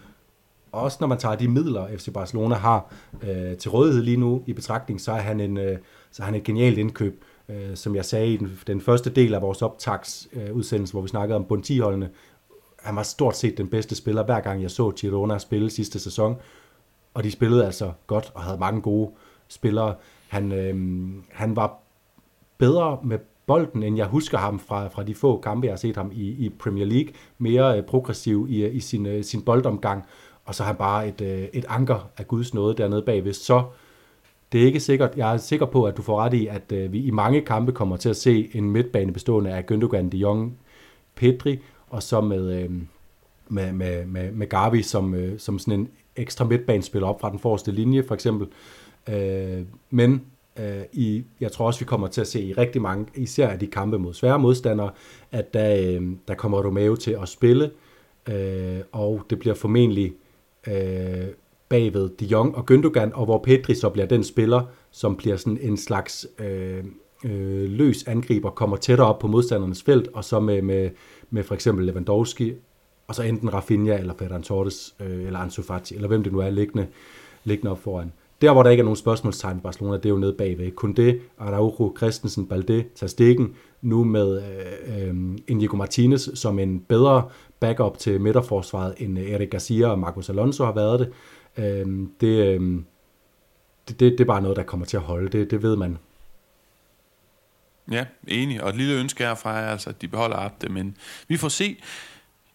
også 0.76 0.98
når 1.00 1.08
man 1.08 1.18
tager 1.18 1.36
de 1.36 1.48
midler, 1.48 1.88
FC 1.98 2.14
Barcelona 2.14 2.56
har 2.56 2.94
øh, 3.22 3.58
til 3.58 3.72
rådighed 3.72 4.02
lige 4.02 4.18
nu 4.18 4.44
i 4.46 4.54
betragtning, 4.54 5.02
så 5.02 5.12
er 5.12 5.20
han, 5.20 5.40
en, 5.40 5.58
øh, 5.58 5.78
så 6.16 6.24
er 6.24 6.26
han 6.26 6.36
et 6.36 6.44
genialt 6.44 6.78
indkøb. 6.78 7.24
Øh, 7.50 7.76
som 7.76 7.96
jeg 7.96 8.06
sagde 8.06 8.34
i 8.34 8.38
den, 8.38 8.60
den 8.68 8.82
første 8.82 9.10
del 9.10 9.34
af 9.34 9.42
vores 9.42 9.62
optagsudsendelse, 9.62 10.50
øh, 10.50 10.56
udsendelse, 10.56 10.94
hvor 10.94 11.02
vi 11.02 11.08
snakkede 11.08 11.36
om 11.36 11.46
Bontiholdene, 11.46 12.10
han 12.80 12.96
var 12.96 13.04
stort 13.04 13.38
set 13.38 13.58
den 13.58 13.68
bedste 13.68 13.96
spiller, 13.96 14.24
hver 14.24 14.40
gang 14.40 14.62
jeg 14.62 14.72
så 14.72 14.92
Girona 14.92 15.38
spille 15.38 15.70
sidste 15.70 16.00
sæson. 16.00 16.36
Og 17.14 17.24
de 17.24 17.32
spillede 17.32 17.66
altså 17.66 17.92
godt 18.08 18.32
og 18.34 18.44
havde 18.44 18.58
mange 18.58 18.82
gode 18.82 19.12
spillere. 19.48 19.96
Han, 20.28 20.52
øh, 20.52 20.76
han 21.32 21.56
var 21.56 21.80
bedre 22.58 23.00
med 23.04 23.20
bolden, 23.48 23.84
end 23.84 23.98
jeg 23.98 24.06
husker 24.06 24.38
ham 24.38 24.60
fra, 24.60 24.88
fra 24.88 25.04
de 25.04 25.16
få 25.16 25.40
kampe, 25.40 25.66
jeg 25.66 25.72
har 25.72 25.78
set 25.78 25.96
ham 25.96 26.12
i, 26.14 26.46
i 26.46 26.50
Premier 26.50 26.86
League. 26.86 27.14
Mere 27.38 27.78
øh, 27.78 27.84
progressiv 27.84 28.48
i, 28.50 28.64
øh, 28.64 28.76
i 28.76 28.80
sin, 28.80 29.06
øh, 29.06 29.24
sin 29.24 29.42
boldomgang. 29.42 30.06
Og 30.46 30.56
så 30.56 30.64
har 30.64 30.68
han 30.68 30.78
bare 30.78 31.08
et, 31.08 31.22
øh, 31.22 31.48
et 31.54 31.66
anker 31.70 32.10
af 32.18 32.28
Guds 32.28 32.54
nåde 32.54 32.78
dernede 32.78 33.02
bagved. 33.02 33.34
Så 33.34 33.64
det 34.56 34.62
er 34.62 34.66
ikke 34.66 34.80
sikkert. 34.80 35.18
Jeg 35.18 35.34
er 35.34 35.38
sikker 35.38 35.66
på, 35.66 35.84
at 35.84 35.98
du 35.98 36.02
får 36.02 36.22
ret 36.22 36.34
i, 36.34 36.48
at 36.48 36.72
øh, 36.72 36.94
vi 36.94 37.00
i 37.00 37.12
mange 37.12 37.42
kampe 37.42 37.72
kommer 37.72 37.98
til 37.98 38.10
at 38.10 38.16
se 38.16 38.50
en 38.54 38.72
midtbane 38.72 39.14
bestående 39.14 39.52
af 39.52 39.64
Gündogan, 39.72 40.10
De 40.10 40.18
Jong, 40.18 40.58
Pedri, 41.16 41.60
og 41.88 42.04
så 42.04 42.22
med, 42.22 42.64
øh, 42.64 42.70
med, 43.48 43.74
med, 43.74 44.06
med, 44.06 44.32
med 44.32 44.48
Gavi 44.48 44.82
som, 44.82 45.14
øh, 45.14 45.40
som 45.40 45.60
sådan 45.60 45.80
en 45.80 45.90
ekstra 46.16 46.46
midtbanespiller 46.46 47.08
op 47.08 47.22
fra 47.22 47.30
den 47.30 47.40
forreste 47.40 47.72
linje, 47.72 48.04
for 48.04 48.16
eksempel. 48.16 48.48
Øh, 49.10 49.62
men 49.90 50.22
øh, 50.60 50.82
i, 50.94 51.24
jeg 51.40 51.52
tror 51.52 51.66
også, 51.66 51.80
vi 51.80 51.86
kommer 51.86 52.08
til 52.08 52.22
at 52.22 52.28
se 52.28 52.42
i 52.42 52.54
rigtig 52.54 52.82
mange, 52.82 53.06
især 53.16 53.48
af 53.48 53.60
de 53.60 53.68
kampe 53.68 54.00
mod 54.00 54.14
svære 54.14 54.40
modstandere, 54.40 54.92
at 55.32 55.54
der, 55.54 55.76
øh, 55.76 56.12
der 56.28 56.34
kommer 56.34 56.66
Romeo 56.66 56.96
til 56.96 57.18
at 57.22 57.30
spille, 57.30 57.72
øh, 58.30 58.80
og 58.92 59.22
det 59.30 59.40
bliver 59.40 59.56
formentlig 59.56 60.14
øh, 60.68 61.28
bagved 61.76 62.10
De 62.20 62.26
Jong 62.26 62.56
og 62.56 62.72
Gündogan, 62.72 63.14
og 63.14 63.26
hvor 63.26 63.38
Pedri 63.38 63.76
så 63.76 63.90
bliver 63.90 64.06
den 64.06 64.24
spiller, 64.24 64.62
som 64.92 65.16
bliver 65.16 65.38
sådan 65.38 65.58
en 65.62 65.78
slags 65.78 66.28
øh, 66.40 66.84
øh, 67.26 67.70
løs 67.70 68.04
angriber, 68.08 68.50
kommer 68.50 68.78
tættere 68.78 69.08
op 69.08 69.20
på 69.20 69.28
modstandernes 69.28 69.84
felt, 69.84 70.08
og 70.14 70.24
så 70.24 70.40
med, 70.40 70.62
med, 70.62 70.90
med 71.30 71.44
for 71.44 71.56
eksempel 71.56 71.86
Lewandowski, 71.86 72.54
og 73.08 73.16
så 73.16 73.24
enten 73.24 73.54
Rafinha, 73.54 73.98
eller 73.98 74.14
Ferran 74.20 74.44
Torres, 74.44 74.96
øh, 75.00 75.26
eller 75.26 75.40
Ansu 75.40 75.62
Fati, 75.62 75.96
eller 75.96 76.08
hvem 76.08 76.24
det 76.24 76.34
nu 76.34 76.40
er, 76.40 76.50
liggende, 76.50 76.88
liggende 77.44 77.72
op 77.72 77.80
foran. 77.80 78.12
Der, 78.42 78.54
hvor 78.54 78.64
der 78.64 78.70
ikke 78.70 78.82
er 78.82 78.86
nogen 78.86 78.96
spørgsmålstegn 78.96 79.58
i 79.58 79.62
Barcelona, 79.62 79.98
det 79.98 80.06
er 80.06 80.10
jo 80.10 80.18
nede 80.18 80.34
bagved. 80.34 80.72
Kun 80.72 80.98
Araujo, 81.38 81.94
Christensen, 81.98 82.48
Balde, 82.48 82.84
Tastikken, 82.96 83.54
nu 83.82 84.04
med 84.04 84.42
øh, 84.42 85.08
øh, 85.08 85.16
Inigo 85.48 85.78
Martinez 85.78 86.30
som 86.34 86.60
en 86.60 86.80
bedre 86.80 87.24
backup 87.60 87.98
til 87.98 88.22
midterforsvaret, 88.22 88.94
end 88.98 89.18
Eric 89.18 89.50
Garcia 89.50 89.88
og 89.88 90.00
Marcos 90.00 90.30
Alonso 90.30 90.66
har 90.66 90.74
været 90.74 91.00
det. 91.00 91.10
Øh, 91.58 92.08
det, 92.22 92.46
øh, 92.46 92.84
det, 93.88 94.00
det, 94.00 94.12
det 94.12 94.20
er 94.20 94.26
bare 94.26 94.42
noget, 94.42 94.58
der 94.58 94.64
kommer 94.64 94.86
til 94.86 94.98
at 94.98 95.04
holde. 95.04 95.38
Det, 95.38 95.52
det 95.52 95.62
ved 95.62 95.76
man. 95.76 95.98
Ja, 97.92 98.06
enig. 98.28 98.64
Og 98.64 98.70
et 98.70 98.76
lille 98.76 98.94
ønske 98.94 99.24
herfra 99.24 99.60
er 99.60 99.68
altså, 99.68 99.90
at 99.90 100.02
de 100.02 100.08
beholder 100.08 100.38
Abde, 100.38 100.70
men 100.70 100.98
vi 101.28 101.38
får 101.38 101.50
se. 101.50 101.78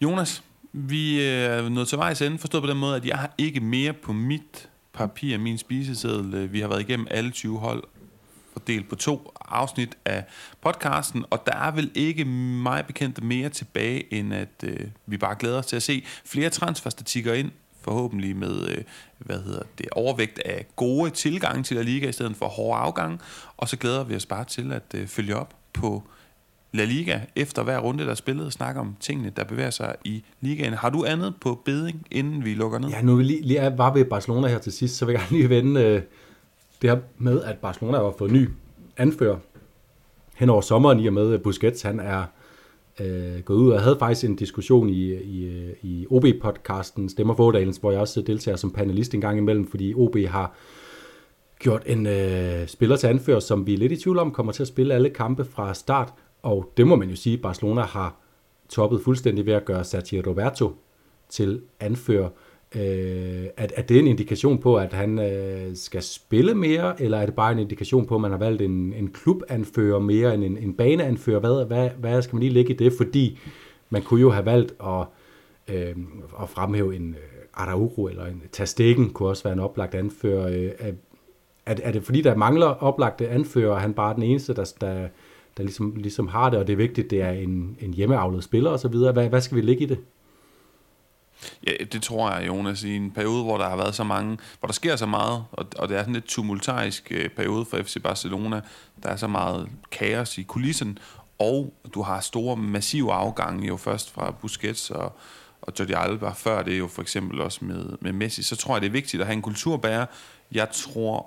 Jonas, 0.03 0.45
vi 0.73 1.21
øh, 1.21 1.27
er 1.27 1.69
nået 1.69 1.89
til 1.89 1.99
vejs 1.99 2.23
ende, 2.23 2.39
forstået 2.39 2.63
på 2.63 2.71
den 2.71 2.77
måde, 2.77 2.97
at 2.97 3.07
jeg 3.07 3.19
har 3.19 3.35
ikke 3.39 3.61
mere 3.61 3.93
på 3.93 4.13
mit 4.13 4.69
papir, 4.93 5.39
min 5.39 5.59
spiseseddel. 5.59 6.35
Øh, 6.35 6.53
vi 6.53 6.61
har 6.61 6.69
været 6.69 6.81
igennem 6.81 7.07
alle 7.11 7.31
20 7.31 7.59
hold 7.59 7.85
fordelt 8.53 8.89
på 8.89 8.97
to 8.97 9.33
afsnit 9.41 9.99
af 10.05 10.25
podcasten, 10.61 11.25
og 11.31 11.47
der 11.47 11.57
er 11.57 11.71
vel 11.71 11.91
ikke 11.95 12.25
mig 12.25 12.87
bekendt 12.87 13.25
mere 13.25 13.49
tilbage, 13.49 14.15
end 14.15 14.35
at 14.35 14.65
øh, 14.65 14.81
vi 15.07 15.17
bare 15.17 15.37
glæder 15.39 15.59
os 15.59 15.67
til 15.67 15.77
at 15.77 15.83
se 15.83 16.07
flere 16.25 16.51
transferstatikker 16.51 17.35
ind, 17.35 17.51
forhåbentlig 17.83 18.37
med 18.37 18.69
øh, 18.69 18.85
hvad 19.19 19.43
hedder 19.43 19.63
det, 19.79 19.87
overvægt 19.93 20.39
af 20.45 20.67
gode 20.77 21.11
tilgange 21.11 21.63
til 21.63 21.77
La 21.77 21.83
Liga 21.83 22.09
i 22.09 22.13
stedet 22.13 22.37
for 22.37 22.47
hårde 22.47 22.81
afgange, 22.81 23.19
og 23.57 23.69
så 23.69 23.77
glæder 23.77 24.05
vi 24.05 24.17
os 24.17 24.27
bare 24.27 24.45
til 24.45 24.73
at 24.73 24.95
øh, 24.95 25.07
følge 25.07 25.37
op 25.37 25.55
på 25.73 26.03
La 26.73 26.85
Liga 26.85 27.21
efter 27.37 27.63
hver 27.63 27.79
runde, 27.79 28.05
der 28.05 28.11
er 28.11 28.15
spillet, 28.15 28.47
og 28.47 28.53
snakke 28.53 28.81
om 28.81 28.97
tingene, 29.01 29.33
der 29.37 29.45
bevæger 29.45 29.71
sig 29.71 29.95
i 30.05 30.25
ligaen. 30.41 30.73
Har 30.73 30.91
du 30.91 31.05
andet 31.05 31.35
på 31.41 31.63
beding, 31.65 32.07
inden 32.11 32.45
vi 32.45 32.55
lukker 32.55 32.79
ned? 32.79 32.89
Ja, 32.89 33.03
nu 33.03 33.17
vi 33.17 33.23
lige, 33.23 33.43
lige 33.43 33.73
var 33.77 33.93
ved 33.93 34.05
Barcelona 34.05 34.49
her 34.49 34.59
til 34.59 34.73
sidst, 34.73 34.97
så 34.97 35.05
vil 35.05 35.13
jeg 35.13 35.21
gerne 35.21 35.37
lige 35.37 35.49
vende 35.49 35.81
øh, 35.81 36.03
det 36.83 36.91
her 36.91 36.99
med, 37.19 37.43
at 37.43 37.59
Barcelona 37.59 37.99
har 37.99 38.15
fået 38.19 38.33
ny 38.33 38.49
anfører 38.97 39.37
hen 40.35 40.51
over 40.51 40.61
sommeren, 40.61 41.01
i 41.01 41.07
og 41.07 41.13
med 41.13 41.35
at 41.35 41.43
Busquets 41.43 41.83
han 41.83 42.01
er 42.01 42.25
øh, 43.01 43.43
gået 43.43 43.57
ud. 43.57 43.73
Jeg 43.73 43.83
havde 43.83 43.97
faktisk 43.99 44.29
en 44.29 44.37
diskussion 44.37 44.89
i, 44.89 45.15
i, 45.15 45.65
i 45.83 46.07
OB-podcasten 46.11 47.09
Stemmer 47.09 47.35
Fådalens, 47.35 47.77
hvor 47.77 47.91
jeg 47.91 48.01
også 48.01 48.23
deltager 48.23 48.57
som 48.57 48.71
panelist 48.71 49.15
en 49.15 49.21
gang 49.21 49.39
imellem, 49.39 49.67
fordi 49.67 49.95
OB 49.95 50.17
har 50.17 50.55
gjort 51.59 51.83
en 51.87 52.07
øh, 52.07 52.67
spiller 52.67 52.97
til 52.97 53.07
anfører, 53.07 53.41
som 53.41 53.67
vi 53.67 53.75
er 53.75 53.79
lidt 53.79 53.93
i 53.93 53.97
tvivl 53.97 54.19
om, 54.19 54.31
kommer 54.31 54.53
til 54.53 54.63
at 54.63 54.69
spille 54.69 54.95
alle 54.95 55.11
kampe 55.11 55.45
fra 55.45 55.75
start. 55.75 56.13
Og 56.43 56.73
det 56.77 56.87
må 56.87 56.97
man 56.97 57.11
jo 57.11 57.17
sige, 57.17 57.39
Barcelona 57.39 57.83
har 57.83 58.17
toppet 58.69 59.01
fuldstændig 59.05 59.47
ved 59.47 59.53
at 59.53 59.65
gøre 59.65 59.85
Sergio 59.85 60.23
Roberto 60.27 60.73
til 61.29 61.61
anfører. 61.81 62.25
Øh, 62.25 62.50
Øh, 62.77 63.45
er, 63.57 63.67
at 63.77 63.89
det 63.89 63.95
er 63.95 63.99
en 63.99 64.07
indikation 64.07 64.59
på, 64.59 64.77
at 64.77 64.93
han 64.93 65.19
øh, 65.19 65.77
skal 65.77 66.03
spille 66.03 66.55
mere, 66.55 67.03
eller 67.03 67.19
er 67.19 67.27
det 67.27 67.35
bare 67.35 67.53
en 67.53 67.59
indikation 67.59 68.07
på, 68.07 68.15
at 68.15 68.21
man 68.21 68.31
har 68.31 68.39
valgt 68.39 68.63
en, 68.63 68.93
en 68.93 69.09
klubanfører 69.13 69.99
mere 69.99 70.35
end 70.35 70.45
en, 70.45 70.59
en 70.59 70.75
baneanfører? 70.75 71.41
Hvad, 71.41 71.65
hvad, 71.65 71.91
hvad 71.99 72.23
skal 72.23 72.37
man 72.37 72.43
lige 72.43 72.53
lægge 72.53 72.75
i 72.75 72.77
det? 72.77 72.93
Fordi 72.93 73.39
man 73.91 74.03
kunne 74.03 74.21
jo 74.21 74.31
have 74.31 74.47
valgt 74.47 74.75
at, 74.85 75.07
øh, 75.69 75.97
at 76.43 76.49
fremhæve 76.49 76.97
en 76.97 77.15
øh, 77.15 77.41
Araujo 77.55 78.09
eller 78.09 78.27
en 78.27 78.43
Tastikken 78.53 79.11
kunne 79.11 79.29
også 79.29 79.43
være 79.43 79.53
en 79.53 79.61
oplagt 79.61 79.95
anfører. 79.95 80.49
Øh, 80.49 80.93
er, 81.67 81.75
er 81.83 81.93
det 81.93 82.05
fordi, 82.05 82.21
der 82.21 82.35
mangler 82.35 82.67
oplagte 82.67 83.29
anfører, 83.29 83.71
og 83.71 83.81
han 83.81 83.95
bare 83.95 84.11
er 84.11 84.15
den 84.15 84.23
eneste, 84.23 84.55
der, 84.55 84.73
der, 84.81 85.09
der 85.57 85.63
ligesom, 85.63 85.95
ligesom 85.97 86.29
har 86.29 86.51
det, 86.51 86.59
og 86.59 86.67
det 86.67 86.73
er 86.73 86.77
vigtigt, 86.77 87.11
det 87.11 87.23
er 87.23 87.31
en, 87.31 87.77
en 87.81 87.95
hjemmeavlet 87.95 88.45
spiller 88.45 88.71
osv. 88.71 88.97
Hvad, 89.13 89.29
hvad 89.29 89.41
skal 89.41 89.57
vi 89.57 89.63
lægge 89.63 89.83
i 89.83 89.87
det? 89.87 89.99
Ja, 91.67 91.73
det 91.93 92.03
tror 92.03 92.33
jeg, 92.33 92.47
Jonas, 92.47 92.83
i 92.83 92.97
en 92.97 93.11
periode, 93.11 93.43
hvor 93.43 93.59
der 93.59 93.69
har 93.69 93.77
været 93.77 93.95
så 93.95 94.05
mange, 94.05 94.39
hvor 94.59 94.67
der 94.67 94.73
sker 94.73 94.97
så 94.97 95.07
meget, 95.07 95.45
og, 95.53 95.67
og 95.79 95.89
det 95.89 95.97
er 95.97 96.01
sådan 96.01 96.15
lidt 96.15 96.25
tumultarisk 96.25 97.09
øh, 97.11 97.29
periode 97.29 97.65
for 97.65 97.83
FC 97.83 98.03
Barcelona, 98.03 98.61
der 99.03 99.09
er 99.09 99.17
så 99.17 99.27
meget 99.27 99.69
kaos 99.91 100.39
i 100.39 100.43
kulissen, 100.43 100.99
og 101.39 101.75
du 101.95 102.03
har 102.03 102.21
store, 102.21 102.57
massive 102.57 103.13
afgange, 103.13 103.67
jo 103.69 103.77
først 103.77 104.11
fra 104.11 104.31
Busquets 104.31 104.91
og, 104.91 105.13
og 105.63 105.73
Jordi 105.79 105.93
Alba, 105.93 106.31
før 106.31 106.63
det 106.63 106.79
jo 106.79 106.89
for 106.89 107.03
eksempel 107.03 107.41
også 107.41 107.65
med, 107.65 107.97
med 108.01 108.13
Messi, 108.13 108.43
så 108.43 108.57
tror 108.57 108.75
jeg, 108.75 108.83
det 108.83 108.87
er 108.89 108.93
vigtigt 108.93 109.21
at 109.21 109.27
have 109.27 109.35
en 109.35 109.43
kulturbærer. 109.43 110.07
Jeg 110.53 110.69
tror, 110.73 111.27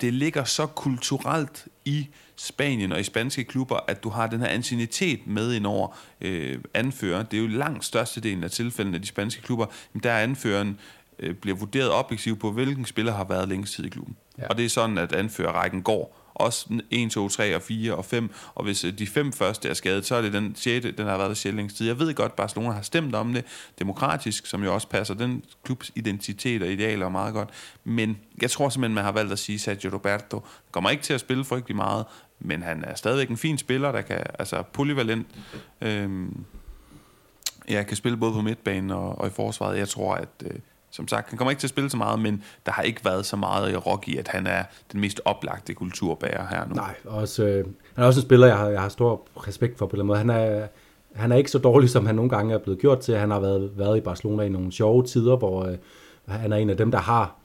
det 0.00 0.14
ligger 0.14 0.44
så 0.44 0.66
kulturelt 0.66 1.68
i 1.84 2.08
Spanien 2.36 2.92
og 2.92 3.00
i 3.00 3.02
spanske 3.02 3.44
klubber, 3.44 3.78
at 3.88 4.02
du 4.02 4.08
har 4.08 4.26
den 4.26 4.40
her 4.40 4.46
ancienitet 4.46 5.26
med 5.26 5.54
ind 5.54 5.66
over 5.66 5.96
øh, 6.20 6.58
anfører. 6.74 7.22
Det 7.22 7.36
er 7.36 7.42
jo 7.42 7.48
langt 7.48 7.84
størstedelen 7.84 8.44
af 8.44 8.50
tilfældene 8.50 8.96
af 8.96 9.02
de 9.02 9.08
spanske 9.08 9.42
klubber, 9.42 9.66
der 10.02 10.10
er 10.10 10.22
anføreren 10.22 10.78
øh, 11.18 11.34
bliver 11.34 11.56
vurderet 11.56 11.92
objektivt 11.92 12.40
på, 12.40 12.52
hvilken 12.52 12.84
spiller 12.84 13.12
har 13.12 13.24
været 13.24 13.48
længst 13.48 13.74
tid 13.74 13.84
i 13.84 13.88
klubben. 13.88 14.16
Ja. 14.38 14.48
Og 14.48 14.56
det 14.56 14.64
er 14.64 14.68
sådan, 14.68 14.98
at 14.98 15.12
anførerrækken 15.12 15.82
går. 15.82 16.19
Også 16.34 16.80
1, 16.90 17.10
2, 17.10 17.28
3 17.28 17.56
og 17.56 17.62
4 17.62 17.94
og 17.94 18.04
5. 18.04 18.30
Og 18.54 18.64
hvis 18.64 18.84
øh, 18.84 18.98
de 18.98 19.06
fem 19.06 19.32
første 19.32 19.68
er 19.68 19.74
skadet, 19.74 20.06
så 20.06 20.14
er 20.14 20.22
det 20.22 20.32
den 20.32 20.54
sjette, 20.56 20.92
den 20.92 21.06
har 21.06 21.16
været 21.16 21.28
der 21.28 21.34
sjældent 21.34 21.76
tid. 21.76 21.86
Jeg 21.86 21.98
ved 21.98 22.14
godt, 22.14 22.36
Barcelona 22.36 22.72
har 22.72 22.82
stemt 22.82 23.14
om 23.14 23.34
det 23.34 23.44
demokratisk, 23.78 24.46
som 24.46 24.64
jo 24.64 24.74
også 24.74 24.88
passer 24.88 25.14
den 25.14 25.44
klubs 25.64 25.92
identitet 25.94 26.62
og 26.62 26.68
idealer 26.68 27.08
meget 27.08 27.34
godt. 27.34 27.48
Men 27.84 28.18
jeg 28.42 28.50
tror 28.50 28.68
simpelthen, 28.68 28.94
man 28.94 29.04
har 29.04 29.12
valgt 29.12 29.32
at 29.32 29.38
sige, 29.38 29.54
at 29.54 29.60
Sergio 29.60 29.90
Roberto 29.92 30.44
kommer 30.70 30.90
ikke 30.90 31.02
til 31.02 31.12
at 31.14 31.20
spille 31.20 31.44
frygtelig 31.44 31.76
meget, 31.76 32.04
men 32.38 32.62
han 32.62 32.84
er 32.84 32.94
stadigvæk 32.94 33.28
en 33.28 33.36
fin 33.36 33.58
spiller, 33.58 33.92
der 33.92 34.00
kan, 34.00 34.22
altså 34.38 34.62
polyvalent, 34.62 35.26
øhm, 35.80 36.44
ja, 37.68 37.82
kan 37.82 37.96
spille 37.96 38.16
både 38.16 38.32
på 38.32 38.40
midtbanen 38.40 38.90
og, 38.90 39.18
og 39.18 39.26
i 39.26 39.30
forsvaret. 39.30 39.78
Jeg 39.78 39.88
tror, 39.88 40.14
at 40.14 40.28
øh, 40.44 40.58
som 40.90 41.08
sagt, 41.08 41.30
han 41.30 41.38
kommer 41.38 41.50
ikke 41.50 41.60
til 41.60 41.66
at 41.66 41.70
spille 41.70 41.90
så 41.90 41.96
meget, 41.96 42.20
men 42.20 42.42
der 42.66 42.72
har 42.72 42.82
ikke 42.82 43.04
været 43.04 43.26
så 43.26 43.36
meget 43.36 43.72
i 43.72 43.76
rock 43.76 44.08
i, 44.08 44.16
at 44.16 44.28
han 44.28 44.46
er 44.46 44.62
den 44.92 45.00
mest 45.00 45.20
oplagte 45.24 45.74
kulturbærer 45.74 46.46
her 46.46 46.68
nu. 46.68 46.74
Nej, 46.74 46.94
også, 47.04 47.44
øh, 47.44 47.64
han 47.94 48.04
er 48.04 48.06
også 48.06 48.20
en 48.20 48.26
spiller, 48.26 48.46
jeg 48.46 48.56
har, 48.56 48.68
jeg 48.68 48.80
har 48.80 48.88
stor 48.88 49.28
respekt 49.36 49.78
for 49.78 49.86
på 49.86 49.96
den 49.96 50.06
måde. 50.06 50.18
Han 50.18 50.30
er, 50.30 50.66
han 51.14 51.32
er 51.32 51.36
ikke 51.36 51.50
så 51.50 51.58
dårlig, 51.58 51.90
som 51.90 52.06
han 52.06 52.14
nogle 52.14 52.30
gange 52.30 52.54
er 52.54 52.58
blevet 52.58 52.80
gjort 52.80 53.00
til. 53.00 53.16
Han 53.16 53.30
har 53.30 53.40
været, 53.40 53.70
været 53.78 53.96
i 53.96 54.00
Barcelona 54.00 54.42
i 54.42 54.48
nogle 54.48 54.72
sjove 54.72 55.04
tider, 55.04 55.36
hvor 55.36 55.64
øh, 55.64 55.76
han 56.28 56.52
er 56.52 56.56
en 56.56 56.70
af 56.70 56.76
dem, 56.76 56.90
der 56.90 56.98
har 56.98 57.40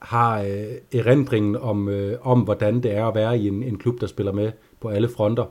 har 0.00 0.40
øh, 0.40 1.00
erindringen 1.00 1.56
om, 1.56 1.88
øh, 1.88 2.18
om, 2.22 2.40
hvordan 2.40 2.82
det 2.82 2.92
er 2.92 3.06
at 3.06 3.14
være 3.14 3.38
i 3.38 3.48
en, 3.48 3.62
en 3.62 3.78
klub, 3.78 4.00
der 4.00 4.06
spiller 4.06 4.32
med 4.32 4.52
på 4.80 4.88
alle 4.88 5.08
fronter. 5.08 5.44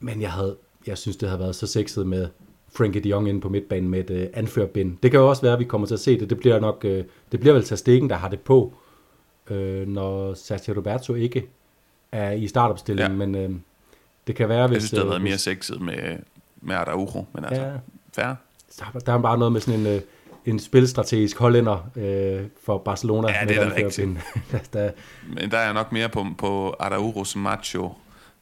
Men 0.00 0.20
jeg, 0.20 0.30
havde, 0.30 0.56
jeg 0.86 0.98
synes, 0.98 1.16
det 1.16 1.28
havde 1.28 1.40
været 1.40 1.54
så 1.54 1.66
sexet 1.66 2.06
med 2.06 2.28
Frankie 2.76 3.00
de 3.00 3.08
Jong 3.08 3.28
inde 3.28 3.40
på 3.40 3.48
midtbanen 3.48 3.90
med 3.90 4.10
et 4.10 4.10
øh, 4.10 4.26
anførbind. 4.34 4.96
Det 5.02 5.10
kan 5.10 5.20
jo 5.20 5.28
også 5.28 5.42
være, 5.42 5.52
at 5.52 5.58
vi 5.58 5.64
kommer 5.64 5.86
til 5.86 5.94
at 5.94 6.00
se 6.00 6.20
det. 6.20 6.30
Det 6.30 6.38
bliver 6.38 6.60
nok, 6.60 6.84
øh, 6.84 7.04
det 7.32 7.40
bliver 7.40 7.54
vel 7.54 7.64
Tastikken, 7.64 8.10
der 8.10 8.16
har 8.16 8.28
det 8.28 8.40
på, 8.40 8.74
øh, 9.50 9.88
når 9.88 10.34
Sergio 10.34 10.74
Roberto 10.76 11.14
ikke 11.14 11.48
er 12.12 12.32
i 12.32 12.46
startopstillingen. 12.46 13.20
Ja. 13.20 13.26
Men 13.26 13.34
øh, 13.34 13.50
det 14.26 14.34
kan 14.34 14.48
være, 14.48 14.66
hvis... 14.66 14.74
Jeg 14.74 14.82
synes, 14.82 14.90
det 14.90 14.98
havde 14.98 15.10
været 15.10 15.22
mere 15.22 15.38
sexet 15.38 15.80
med, 15.80 16.18
med 16.60 16.74
Araujo, 16.74 17.26
men 17.34 17.44
altså, 17.44 17.62
ja. 17.62 17.72
fair. 18.12 18.34
Der, 18.78 18.98
der 19.06 19.12
er 19.12 19.18
bare 19.18 19.38
noget 19.38 19.52
med 19.52 19.60
sådan 19.60 19.80
en... 19.80 19.86
Øh, 19.86 20.00
en 20.44 20.58
spilstrategisk 20.58 21.38
hollænder 21.38 21.90
øh, 21.96 22.46
for 22.64 22.78
Barcelona. 22.78 23.28
Ja, 23.28 23.46
det 23.46 23.56
er 23.56 23.68
da 23.68 23.74
rigtigt. 23.74 24.08
der, 24.52 24.58
der, 24.72 24.90
Men 25.28 25.50
der 25.50 25.58
er 25.58 25.72
nok 25.72 25.92
mere 25.92 26.08
på, 26.08 26.26
på 26.38 26.76
Arauros 26.80 27.36
macho, 27.36 27.92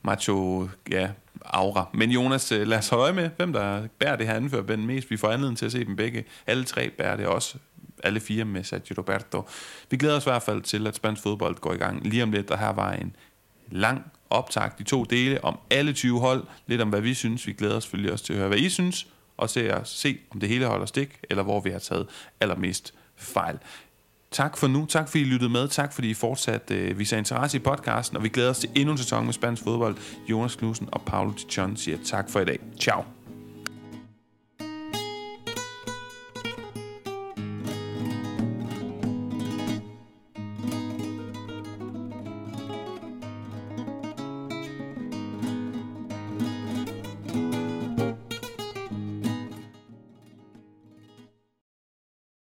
macho 0.02 0.68
ja, 0.90 1.08
aura. 1.52 1.88
Men 1.94 2.10
Jonas, 2.10 2.52
øh, 2.52 2.66
lad 2.66 2.78
os 2.78 2.88
holde 2.88 3.12
med, 3.12 3.30
hvem 3.36 3.52
der 3.52 3.86
bærer 3.98 4.16
det 4.16 4.26
her 4.26 4.34
anførbind 4.34 4.84
mest. 4.84 5.10
Vi 5.10 5.16
får 5.16 5.28
anledning 5.28 5.58
til 5.58 5.66
at 5.66 5.72
se 5.72 5.84
dem 5.84 5.96
begge. 5.96 6.24
Alle 6.46 6.64
tre 6.64 6.90
bærer 6.90 7.16
det 7.16 7.26
også. 7.26 7.58
Alle 8.04 8.20
fire 8.20 8.44
med 8.44 8.64
Sergio 8.64 8.94
Roberto. 8.98 9.48
Vi 9.90 9.96
glæder 9.96 10.16
os 10.16 10.26
i 10.26 10.30
hvert 10.30 10.42
fald 10.42 10.62
til, 10.62 10.86
at 10.86 10.94
spansk 10.94 11.22
fodbold 11.22 11.54
går 11.54 11.72
i 11.72 11.76
gang 11.76 12.06
lige 12.06 12.22
om 12.22 12.32
lidt. 12.32 12.48
Der 12.48 12.56
her 12.56 12.72
var 12.72 12.92
en 12.92 13.16
lang 13.70 14.12
optag 14.30 14.70
i 14.78 14.84
to 14.84 15.04
dele 15.04 15.44
om 15.44 15.58
alle 15.70 15.92
20 15.92 16.20
hold. 16.20 16.44
Lidt 16.66 16.80
om, 16.80 16.88
hvad 16.88 17.00
vi 17.00 17.14
synes. 17.14 17.46
Vi 17.46 17.52
glæder 17.52 17.76
os 17.76 17.82
selvfølgelig 17.82 18.12
også 18.12 18.24
til 18.24 18.32
at 18.32 18.38
høre, 18.38 18.48
hvad 18.48 18.58
I 18.58 18.68
synes. 18.68 19.06
Og 19.36 19.50
se, 19.50 19.72
se 19.84 20.18
om 20.30 20.40
det 20.40 20.48
hele 20.48 20.66
holder 20.66 20.86
stik, 20.86 21.18
eller 21.30 21.42
hvor 21.42 21.60
vi 21.60 21.70
har 21.70 21.78
taget 21.78 22.06
allermest 22.40 22.94
fejl. 23.16 23.58
Tak 24.30 24.56
for 24.56 24.66
nu. 24.66 24.86
Tak 24.86 25.08
fordi 25.08 25.22
I 25.22 25.26
lyttede 25.26 25.50
med. 25.50 25.68
Tak 25.68 25.92
fordi 25.92 26.10
I 26.10 26.14
fortsat 26.14 26.70
øh, 26.70 26.98
viser 26.98 27.16
interesse 27.16 27.56
i 27.56 27.60
podcasten. 27.60 28.16
Og 28.16 28.22
vi 28.22 28.28
glæder 28.28 28.50
os 28.50 28.58
til 28.58 28.70
endnu 28.74 28.92
en 28.92 28.98
sæson 28.98 29.24
med 29.24 29.32
spansk 29.32 29.62
fodbold. 29.62 29.96
Jonas 30.28 30.56
Knudsen 30.56 30.88
og 30.92 31.02
Paolo 31.06 31.32
Tichon 31.32 31.76
siger 31.76 31.98
tak 32.04 32.30
for 32.30 32.40
i 32.40 32.44
dag. 32.44 32.58
Ciao. 32.80 33.19